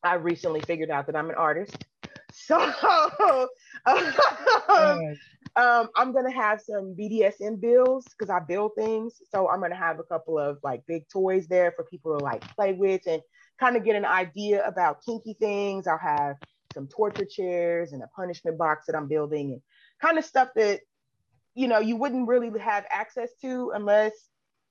i 0.04 0.14
recently 0.14 0.62
figured 0.62 0.90
out 0.90 1.06
that 1.06 1.16
i'm 1.16 1.30
an 1.30 1.36
artist 1.36 1.86
so 2.30 2.58
Yes. 4.74 5.18
um, 5.56 5.88
I'm 5.96 6.12
gonna 6.12 6.30
have 6.32 6.60
some 6.60 6.94
BDSM 6.98 7.60
bills 7.60 8.14
because 8.16 8.30
I 8.30 8.40
build 8.40 8.72
things. 8.76 9.20
So 9.30 9.48
I'm 9.48 9.60
gonna 9.60 9.74
have 9.76 9.98
a 9.98 10.04
couple 10.04 10.38
of 10.38 10.58
like 10.62 10.84
big 10.86 11.08
toys 11.08 11.48
there 11.48 11.72
for 11.72 11.84
people 11.84 12.12
to 12.12 12.18
like 12.18 12.44
play 12.54 12.74
with 12.74 13.02
and 13.06 13.22
kind 13.58 13.76
of 13.76 13.84
get 13.84 13.96
an 13.96 14.04
idea 14.04 14.64
about 14.66 15.02
kinky 15.04 15.34
things. 15.40 15.86
I'll 15.86 15.98
have 15.98 16.36
some 16.72 16.86
torture 16.88 17.24
chairs 17.24 17.92
and 17.92 18.02
a 18.02 18.08
punishment 18.14 18.58
box 18.58 18.86
that 18.86 18.96
I'm 18.96 19.08
building 19.08 19.52
and 19.52 19.62
kind 20.00 20.18
of 20.18 20.24
stuff 20.24 20.50
that 20.54 20.80
you 21.54 21.66
know 21.68 21.78
you 21.80 21.96
wouldn't 21.96 22.28
really 22.28 22.56
have 22.60 22.84
access 22.90 23.30
to 23.42 23.72
unless 23.74 24.12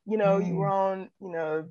you 0.05 0.17
know 0.17 0.37
you 0.39 0.55
Mm. 0.55 0.57
were 0.57 0.69
on 0.69 1.09
you 1.19 1.31
know 1.31 1.69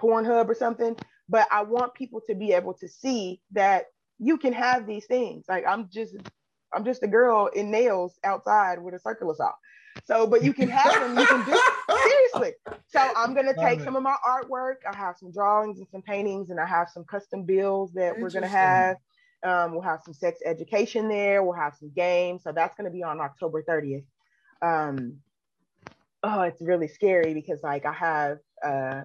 Pornhub 0.00 0.48
or 0.48 0.54
something. 0.54 0.96
But 1.30 1.46
I 1.50 1.62
want 1.62 1.94
people 1.94 2.20
to 2.28 2.34
be 2.34 2.52
able 2.52 2.74
to 2.74 2.88
see 2.88 3.40
that 3.52 3.86
you 4.18 4.36
can 4.36 4.52
have 4.52 4.86
these 4.86 5.06
things. 5.06 5.44
Like 5.48 5.64
I'm 5.66 5.88
just 5.88 6.16
I'm 6.74 6.84
just 6.84 7.02
a 7.02 7.06
girl 7.08 7.46
in 7.46 7.70
nails 7.70 8.18
outside 8.24 8.82
with 8.82 8.94
a 8.94 8.98
circular 8.98 9.34
saw. 9.34 9.52
So, 10.04 10.26
but 10.26 10.42
you 10.42 10.52
can 10.52 10.68
have 10.68 10.92
them. 11.00 11.18
You 11.18 11.26
can 11.26 11.44
do 11.44 11.60
seriously. 12.02 12.54
So 12.88 13.12
I'm 13.16 13.34
gonna 13.34 13.54
take 13.54 13.80
it. 13.80 13.84
some 13.84 13.96
of 13.96 14.02
my 14.02 14.16
artwork. 14.26 14.76
I 14.88 14.96
have 14.96 15.16
some 15.18 15.32
drawings 15.32 15.78
and 15.78 15.88
some 15.90 16.02
paintings, 16.02 16.50
and 16.50 16.60
I 16.60 16.66
have 16.66 16.88
some 16.92 17.04
custom 17.04 17.44
bills 17.44 17.92
that 17.94 18.18
we're 18.18 18.30
gonna 18.30 18.48
have. 18.48 18.96
Um, 19.42 19.72
we'll 19.72 19.80
have 19.82 20.00
some 20.04 20.14
sex 20.14 20.40
education 20.44 21.08
there. 21.08 21.42
We'll 21.42 21.54
have 21.54 21.74
some 21.74 21.90
games. 21.94 22.42
So 22.42 22.52
that's 22.52 22.76
gonna 22.76 22.90
be 22.90 23.02
on 23.02 23.20
October 23.20 23.62
30th. 23.62 24.04
Um, 24.62 25.18
oh, 26.22 26.42
it's 26.42 26.60
really 26.60 26.88
scary 26.88 27.34
because 27.34 27.62
like 27.62 27.86
I 27.86 27.92
have 27.92 28.38
uh, 28.64 29.02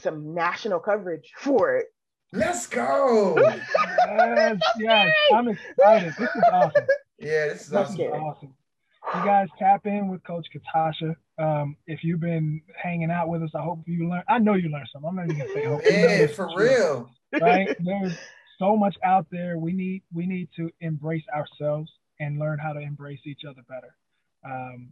some 0.00 0.34
national 0.34 0.80
coverage 0.80 1.32
for 1.38 1.76
it. 1.76 1.86
Let's 2.32 2.66
go. 2.66 3.34
yes, 3.38 4.58
yes. 4.78 5.14
I'm 5.32 5.48
excited. 5.48 6.14
This 6.18 6.28
is 6.34 6.42
awesome. 6.52 6.86
Yeah, 7.20 7.46
this 7.46 7.66
is 7.66 7.72
Let's 7.72 7.90
awesome. 7.92 8.06
Awesome. 8.12 8.54
You 9.14 9.24
guys 9.24 9.48
tap 9.58 9.86
in 9.86 10.08
with 10.08 10.22
Coach 10.24 10.46
Catasha. 10.52 11.14
Um, 11.38 11.76
if 11.86 12.02
you've 12.02 12.20
been 12.20 12.60
hanging 12.76 13.10
out 13.10 13.28
with 13.28 13.42
us, 13.42 13.50
I 13.54 13.62
hope 13.62 13.80
you 13.86 14.08
learn. 14.08 14.24
I 14.28 14.38
know 14.40 14.54
you 14.54 14.68
learned 14.68 14.88
something. 14.92 15.08
I'm 15.08 15.16
not 15.16 15.24
even 15.26 15.38
gonna 15.38 15.54
say 15.54 15.64
hope. 15.64 15.82
Yeah, 15.88 16.26
for 16.26 16.48
true, 16.52 16.64
real. 16.68 17.10
Right? 17.40 17.74
There's 17.84 18.18
so 18.58 18.76
much 18.76 18.96
out 19.04 19.26
there. 19.30 19.58
We 19.58 19.72
need 19.72 20.02
we 20.12 20.26
need 20.26 20.48
to 20.56 20.70
embrace 20.80 21.24
ourselves 21.34 21.90
and 22.20 22.38
learn 22.38 22.58
how 22.58 22.72
to 22.72 22.80
embrace 22.80 23.20
each 23.24 23.42
other 23.48 23.62
better. 23.68 23.94
Um, 24.44 24.90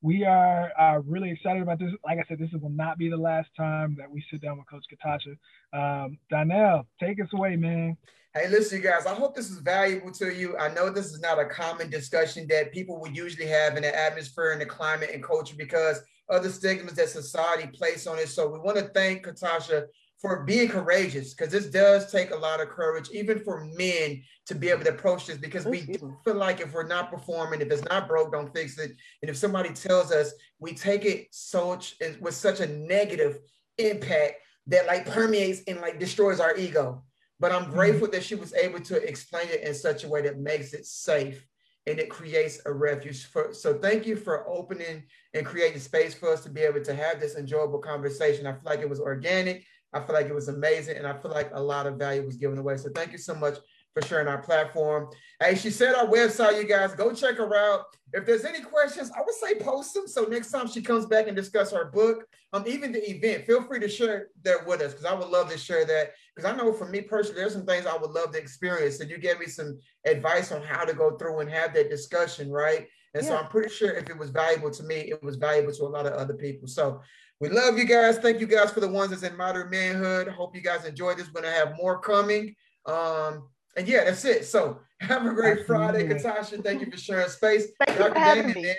we 0.00 0.24
are 0.24 0.72
uh, 0.78 1.00
really 1.00 1.30
excited 1.30 1.62
about 1.62 1.78
this. 1.78 1.92
Like 2.04 2.18
I 2.18 2.24
said, 2.28 2.38
this 2.38 2.50
will 2.52 2.70
not 2.70 2.98
be 2.98 3.08
the 3.08 3.16
last 3.16 3.48
time 3.56 3.96
that 3.98 4.10
we 4.10 4.24
sit 4.30 4.40
down 4.40 4.58
with 4.58 4.68
Coach 4.68 4.84
Catasha. 4.92 5.36
Um, 5.72 6.18
Donnell, 6.30 6.86
take 7.00 7.20
us 7.20 7.28
away, 7.32 7.56
man. 7.56 7.96
Hey, 8.34 8.48
listen, 8.48 8.78
you 8.78 8.84
guys, 8.84 9.06
I 9.06 9.14
hope 9.14 9.34
this 9.34 9.50
is 9.50 9.58
valuable 9.58 10.12
to 10.12 10.32
you. 10.32 10.56
I 10.56 10.72
know 10.72 10.90
this 10.90 11.06
is 11.06 11.20
not 11.20 11.40
a 11.40 11.46
common 11.46 11.90
discussion 11.90 12.46
that 12.48 12.72
people 12.72 13.00
would 13.00 13.16
usually 13.16 13.46
have 13.46 13.76
in 13.76 13.82
the 13.82 13.98
atmosphere 13.98 14.52
and 14.52 14.60
the 14.60 14.66
climate 14.66 15.10
and 15.12 15.22
culture 15.22 15.56
because 15.56 16.00
of 16.28 16.42
the 16.42 16.50
stigmas 16.50 16.94
that 16.94 17.08
society 17.08 17.66
place 17.68 18.06
on 18.06 18.18
it. 18.18 18.28
So 18.28 18.48
we 18.48 18.58
want 18.60 18.76
to 18.76 18.84
thank 18.84 19.26
Catasha 19.26 19.86
for 20.20 20.44
being 20.44 20.68
courageous 20.68 21.32
because 21.32 21.52
this 21.52 21.66
does 21.66 22.10
take 22.10 22.32
a 22.32 22.36
lot 22.36 22.60
of 22.60 22.68
courage, 22.68 23.08
even 23.10 23.38
for 23.38 23.64
men 23.76 24.22
to 24.46 24.54
be 24.54 24.68
able 24.68 24.82
to 24.84 24.90
approach 24.90 25.26
this 25.26 25.38
because 25.38 25.64
we 25.64 25.82
feel 25.82 26.34
like 26.34 26.60
if 26.60 26.72
we're 26.72 26.86
not 26.86 27.10
performing, 27.10 27.60
if 27.60 27.70
it's 27.70 27.84
not 27.84 28.08
broke, 28.08 28.32
don't 28.32 28.52
fix 28.52 28.78
it. 28.78 28.92
And 29.22 29.30
if 29.30 29.36
somebody 29.36 29.70
tells 29.70 30.10
us, 30.10 30.32
we 30.58 30.74
take 30.74 31.04
it 31.04 31.28
so 31.30 31.78
with 32.20 32.34
such 32.34 32.60
a 32.60 32.66
negative 32.66 33.38
impact 33.78 34.34
that 34.66 34.86
like 34.86 35.06
permeates 35.06 35.62
and 35.68 35.80
like 35.80 36.00
destroys 36.00 36.40
our 36.40 36.56
ego. 36.56 37.04
But 37.38 37.52
I'm 37.52 37.64
mm-hmm. 37.64 37.74
grateful 37.74 38.10
that 38.10 38.24
she 38.24 38.34
was 38.34 38.52
able 38.54 38.80
to 38.80 38.96
explain 39.08 39.48
it 39.48 39.62
in 39.62 39.72
such 39.72 40.02
a 40.02 40.08
way 40.08 40.22
that 40.22 40.40
makes 40.40 40.74
it 40.74 40.84
safe 40.84 41.46
and 41.86 41.98
it 41.98 42.10
creates 42.10 42.60
a 42.66 42.72
refuge 42.72 43.24
for 43.24 43.52
so 43.54 43.72
thank 43.72 44.06
you 44.06 44.14
for 44.14 44.46
opening 44.48 45.04
and 45.32 45.46
creating 45.46 45.80
space 45.80 46.12
for 46.12 46.30
us 46.30 46.42
to 46.42 46.50
be 46.50 46.60
able 46.60 46.82
to 46.82 46.94
have 46.94 47.18
this 47.18 47.36
enjoyable 47.36 47.78
conversation. 47.78 48.46
I 48.46 48.52
feel 48.52 48.60
like 48.64 48.80
it 48.80 48.90
was 48.90 49.00
organic. 49.00 49.64
I 49.92 50.00
feel 50.00 50.14
like 50.14 50.26
it 50.26 50.34
was 50.34 50.48
amazing, 50.48 50.96
and 50.96 51.06
I 51.06 51.14
feel 51.14 51.30
like 51.30 51.50
a 51.52 51.62
lot 51.62 51.86
of 51.86 51.96
value 51.96 52.24
was 52.24 52.36
given 52.36 52.58
away. 52.58 52.76
So 52.76 52.90
thank 52.94 53.12
you 53.12 53.18
so 53.18 53.34
much 53.34 53.58
for 53.94 54.06
sharing 54.06 54.28
our 54.28 54.42
platform. 54.42 55.08
Hey, 55.40 55.54
she 55.54 55.70
said 55.70 55.94
our 55.94 56.06
website, 56.06 56.60
you 56.60 56.68
guys 56.68 56.94
go 56.94 57.12
check 57.12 57.36
her 57.36 57.56
out. 57.56 57.84
If 58.12 58.26
there's 58.26 58.44
any 58.44 58.60
questions, 58.60 59.10
I 59.16 59.20
would 59.20 59.34
say 59.34 59.54
post 59.58 59.94
them. 59.94 60.06
So 60.06 60.24
next 60.24 60.50
time 60.50 60.68
she 60.68 60.82
comes 60.82 61.06
back 61.06 61.26
and 61.26 61.36
discuss 61.36 61.70
her 61.72 61.86
book, 61.86 62.26
um, 62.52 62.64
even 62.66 62.92
the 62.92 63.10
event, 63.10 63.44
feel 63.44 63.62
free 63.62 63.80
to 63.80 63.88
share 63.88 64.28
that 64.44 64.66
with 64.66 64.80
us 64.80 64.92
because 64.92 65.04
I 65.04 65.14
would 65.14 65.28
love 65.28 65.50
to 65.50 65.58
share 65.58 65.84
that. 65.84 66.12
Because 66.34 66.50
I 66.50 66.56
know 66.56 66.72
for 66.72 66.88
me 66.88 67.02
personally, 67.02 67.40
there's 67.40 67.52
some 67.52 67.66
things 67.66 67.86
I 67.86 67.96
would 67.96 68.10
love 68.10 68.32
to 68.32 68.38
experience. 68.38 69.00
And 69.00 69.10
you 69.10 69.18
gave 69.18 69.38
me 69.38 69.46
some 69.46 69.78
advice 70.06 70.52
on 70.52 70.62
how 70.62 70.84
to 70.84 70.94
go 70.94 71.16
through 71.16 71.40
and 71.40 71.50
have 71.50 71.74
that 71.74 71.90
discussion, 71.90 72.50
right? 72.50 72.86
And 73.14 73.24
so 73.24 73.36
I'm 73.36 73.48
pretty 73.48 73.70
sure 73.70 73.90
if 73.90 74.08
it 74.08 74.18
was 74.18 74.30
valuable 74.30 74.70
to 74.70 74.82
me, 74.84 74.96
it 74.96 75.22
was 75.22 75.36
valuable 75.36 75.72
to 75.72 75.84
a 75.84 75.86
lot 75.86 76.06
of 76.06 76.12
other 76.12 76.34
people. 76.34 76.68
So 76.68 77.00
we 77.40 77.48
love 77.48 77.78
you 77.78 77.84
guys. 77.84 78.18
Thank 78.18 78.40
you 78.40 78.46
guys 78.46 78.72
for 78.72 78.80
the 78.80 78.88
ones 78.88 79.10
that's 79.10 79.22
in 79.22 79.36
modern 79.36 79.70
manhood. 79.70 80.28
Hope 80.28 80.54
you 80.56 80.62
guys 80.62 80.84
enjoyed 80.84 81.18
this. 81.18 81.28
We're 81.32 81.42
gonna 81.42 81.54
have 81.54 81.76
more 81.76 82.00
coming. 82.00 82.54
Um, 82.86 83.48
and 83.76 83.86
yeah, 83.86 84.04
that's 84.04 84.24
it. 84.24 84.44
So 84.44 84.80
have 85.00 85.24
a 85.24 85.32
great 85.32 85.66
Friday, 85.66 86.08
Catasha. 86.08 86.62
Thank 86.62 86.80
you 86.80 86.90
for 86.90 86.96
sharing 86.96 87.28
space. 87.28 87.68
Thank 87.84 87.98
you 87.98 88.08
for 88.08 88.18
having 88.18 88.42
Damon, 88.48 88.62
me. 88.62 88.68
man, 88.68 88.76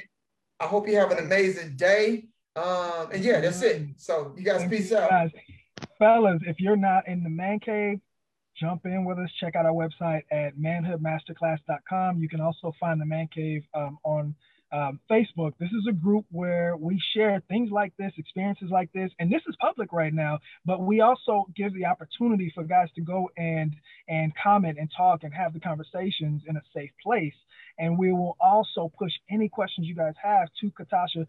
I 0.60 0.66
hope 0.66 0.88
you 0.88 0.98
have 0.98 1.12
an 1.12 1.20
amazing 1.20 1.78
day. 1.78 2.26
Um, 2.56 3.10
and 3.14 3.24
yeah, 3.24 3.40
that's 3.40 3.62
it. 3.62 3.88
So 3.98 4.34
you 4.38 4.44
guys 4.44 4.60
Thank 4.60 4.72
peace 4.72 4.92
you, 4.92 4.98
out. 4.98 5.10
guys. 5.10 5.32
Fellas, 5.98 6.42
if 6.46 6.60
you're 6.60 6.76
not 6.76 7.08
in 7.08 7.24
the 7.24 7.30
man 7.30 7.60
cave, 7.60 8.00
jump 8.60 8.86
in 8.86 9.06
with 9.06 9.20
us. 9.20 9.30
Check 9.40 9.56
out 9.56 9.66
our 9.66 9.72
website 9.72 10.24
at 10.32 10.58
manhoodmasterclass.com. 10.58 12.20
You 12.20 12.28
can 12.28 12.42
also 12.42 12.74
find 12.80 13.00
the 13.00 13.06
man 13.06 13.30
cave 13.34 13.64
um, 13.74 13.98
on 14.04 14.36
um, 14.72 15.00
Facebook. 15.10 15.54
This 15.60 15.70
is 15.70 15.88
a 15.90 15.94
group 15.94 16.26
where 16.32 16.76
we 16.78 17.02
share 17.14 17.42
things 17.48 17.72
like 17.72 17.94
this, 17.98 18.12
experiences 18.18 18.70
like 18.70 18.92
this, 18.94 19.12
and 19.20 19.32
this 19.32 19.42
is 19.48 19.56
public 19.60 19.92
right 19.92 20.14
now. 20.14 20.40
But 20.66 20.82
we 20.82 21.02
also 21.02 21.46
give 21.56 21.74
the 21.74 21.86
opportunity 21.86 22.52
for 22.54 22.64
guys 22.64 22.90
to 22.96 23.02
go 23.02 23.30
and 23.38 23.76
and 24.08 24.34
comment 24.42 24.78
and 24.80 24.90
talk 24.96 25.24
and 25.24 25.34
have 25.34 25.54
the 25.54 25.60
conversations 25.60 26.44
in 26.48 26.56
a 26.56 26.62
safe 26.74 26.92
place. 27.02 27.34
And 27.78 27.98
we 27.98 28.12
will 28.12 28.36
also 28.40 28.92
push 28.98 29.14
any 29.30 29.48
questions 29.48 29.88
you 29.88 29.96
guys 29.96 30.16
have 30.22 30.50
to 30.62 30.72
Catasha 30.72 31.26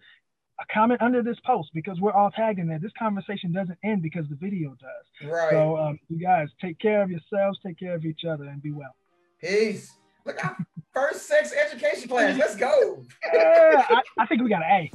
a 0.61 0.72
comment 0.72 1.01
under 1.01 1.22
this 1.22 1.38
post 1.45 1.70
because 1.72 1.99
we're 2.01 2.12
all 2.12 2.30
tagged 2.30 2.59
in 2.59 2.68
there. 2.68 2.78
This 2.78 2.93
conversation 2.99 3.53
doesn't 3.53 3.78
end 3.82 4.03
because 4.03 4.28
the 4.28 4.36
video 4.36 4.76
does. 4.80 5.30
Right. 5.30 5.51
So, 5.51 5.78
um, 5.78 5.99
you 6.09 6.18
guys 6.18 6.49
take 6.61 6.78
care 6.78 7.03
of 7.03 7.11
yourselves, 7.11 7.59
take 7.64 7.78
care 7.78 7.95
of 7.95 8.05
each 8.05 8.24
other, 8.28 8.45
and 8.45 8.62
be 8.62 8.70
well. 8.70 8.95
Peace. 9.41 9.97
Look 10.37 10.57
first 10.93 11.26
sex 11.26 11.53
education 11.53 12.09
class. 12.09 12.39
Let's 12.39 12.57
go. 12.57 13.05
Yeah, 13.33 13.85
I, 13.89 14.03
I 14.18 14.26
think 14.26 14.43
we 14.43 14.49
got 14.49 14.62
an 14.62 14.70
A. 14.70 14.93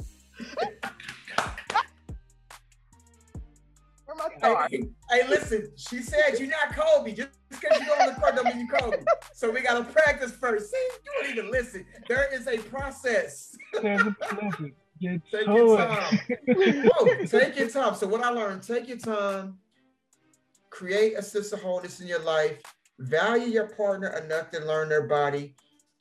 Hey, 4.40 4.82
hey, 5.10 5.28
listen, 5.28 5.70
she 5.76 5.98
said 5.98 6.38
you're 6.38 6.48
not 6.48 6.74
Kobe. 6.74 7.12
Just 7.12 7.30
because 7.50 7.78
you 7.80 7.86
go 7.86 7.92
on 7.92 8.08
the 8.08 8.14
court 8.14 8.34
don't 8.34 8.46
mean 8.46 8.60
you 8.60 8.68
Kobe. 8.68 8.96
So 9.34 9.50
we 9.50 9.60
gotta 9.60 9.84
practice 9.84 10.32
first. 10.32 10.70
See, 10.70 10.88
you 11.04 11.22
don't 11.22 11.30
even 11.30 11.50
listen. 11.50 11.84
There 12.08 12.32
is 12.32 12.46
a 12.46 12.58
process. 12.58 13.54
There's 13.82 14.00
a 14.00 14.16
listen. 14.42 14.72
Get 15.00 15.20
take 15.30 15.46
your 15.46 15.76
time. 15.76 16.18
oh, 16.98 17.16
take 17.26 17.58
your 17.58 17.68
time. 17.68 17.94
So 17.94 18.06
what 18.06 18.22
I 18.22 18.30
learned, 18.30 18.62
take 18.62 18.88
your 18.88 18.96
time, 18.96 19.58
create 20.70 21.18
a 21.18 21.22
sense 21.22 21.52
of 21.52 21.60
wholeness 21.60 22.00
in 22.00 22.06
your 22.06 22.20
life, 22.20 22.62
value 22.98 23.46
your 23.46 23.68
partner 23.68 24.08
enough 24.16 24.50
to 24.50 24.60
learn 24.60 24.88
their 24.88 25.06
body, 25.06 25.54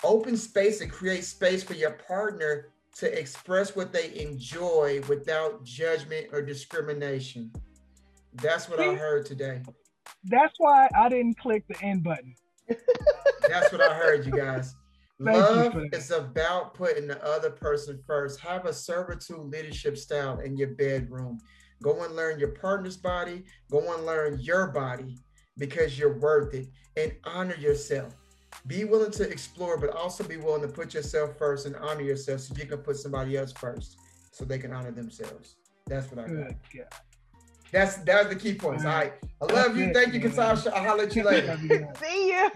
open 0.04 0.38
space 0.38 0.82
and 0.82 0.92
create 0.92 1.24
space 1.24 1.64
for 1.64 1.74
your 1.74 1.92
partner 1.92 2.70
to 2.98 3.20
express 3.20 3.76
what 3.76 3.92
they 3.92 4.18
enjoy 4.20 5.02
without 5.08 5.64
judgment 5.64 6.28
or 6.32 6.42
discrimination. 6.42 7.52
That's 8.34 8.70
what 8.70 8.80
See, 8.80 8.86
I 8.86 8.96
heard 8.96 9.26
today. 9.26 9.62
That's 10.24 10.54
why 10.58 10.88
I 10.96 11.10
didn't 11.10 11.38
click 11.38 11.64
the 11.68 11.82
end 11.84 12.04
button. 12.04 12.36
That's 13.48 13.72
what 13.72 13.82
I 13.82 13.94
heard, 13.94 14.26
you 14.26 14.32
guys. 14.32 14.76
Love 15.20 15.78
is 15.94 16.12
about 16.12 16.74
putting 16.74 17.08
the 17.08 17.24
other 17.24 17.50
person 17.50 18.02
first. 18.06 18.40
Have 18.42 18.66
a 18.66 18.74
servitude 18.74 19.52
leadership 19.52 19.98
style 19.98 20.40
in 20.40 20.58
your 20.58 20.70
bedroom. 20.70 21.40
Go 21.82 22.04
and 22.04 22.16
learn 22.16 22.40
your 22.40 22.50
partner's 22.50 22.98
body. 22.98 23.44
Go 23.70 23.94
and 23.94 24.06
learn 24.06 24.40
your 24.42 24.68
body 24.68 25.18
because 25.58 25.98
you're 25.98 26.18
worth 26.18 26.54
it 26.54 26.68
and 26.98 27.14
honor 27.24 27.56
yourself. 27.56 28.16
Be 28.68 28.84
willing 28.84 29.12
to 29.12 29.30
explore, 29.30 29.78
but 29.78 29.90
also 29.92 30.24
be 30.24 30.38
willing 30.38 30.62
to 30.62 30.68
put 30.68 30.94
yourself 30.94 31.38
first 31.38 31.66
and 31.66 31.76
honor 31.76 32.02
yourself 32.02 32.42
so 32.42 32.56
you 32.58 32.66
can 32.66 32.80
put 32.80 32.98
somebody 32.98 33.38
else 33.38 33.52
first 33.52 33.98
so 34.32 34.46
they 34.46 34.58
can 34.58 34.74
honor 34.74 34.92
themselves. 34.92 35.56
That's 35.88 36.10
what 36.12 36.26
I 36.26 36.28
got. 36.28 36.52
Good. 36.72 36.86
That's 37.72 37.98
that's 37.98 38.30
the 38.30 38.36
key 38.36 38.54
points. 38.54 38.86
All 38.86 38.92
right. 38.92 39.14
I 39.42 39.46
love 39.54 39.76
you. 39.76 39.94
Thank 39.94 40.14
you, 40.14 40.22
Catasha. 40.22 40.72
I'll 40.74 40.84
holler 40.84 41.04
at 41.04 41.16
you 41.16 41.24
later. 41.26 41.58
See 42.02 42.28
you. 42.28 42.52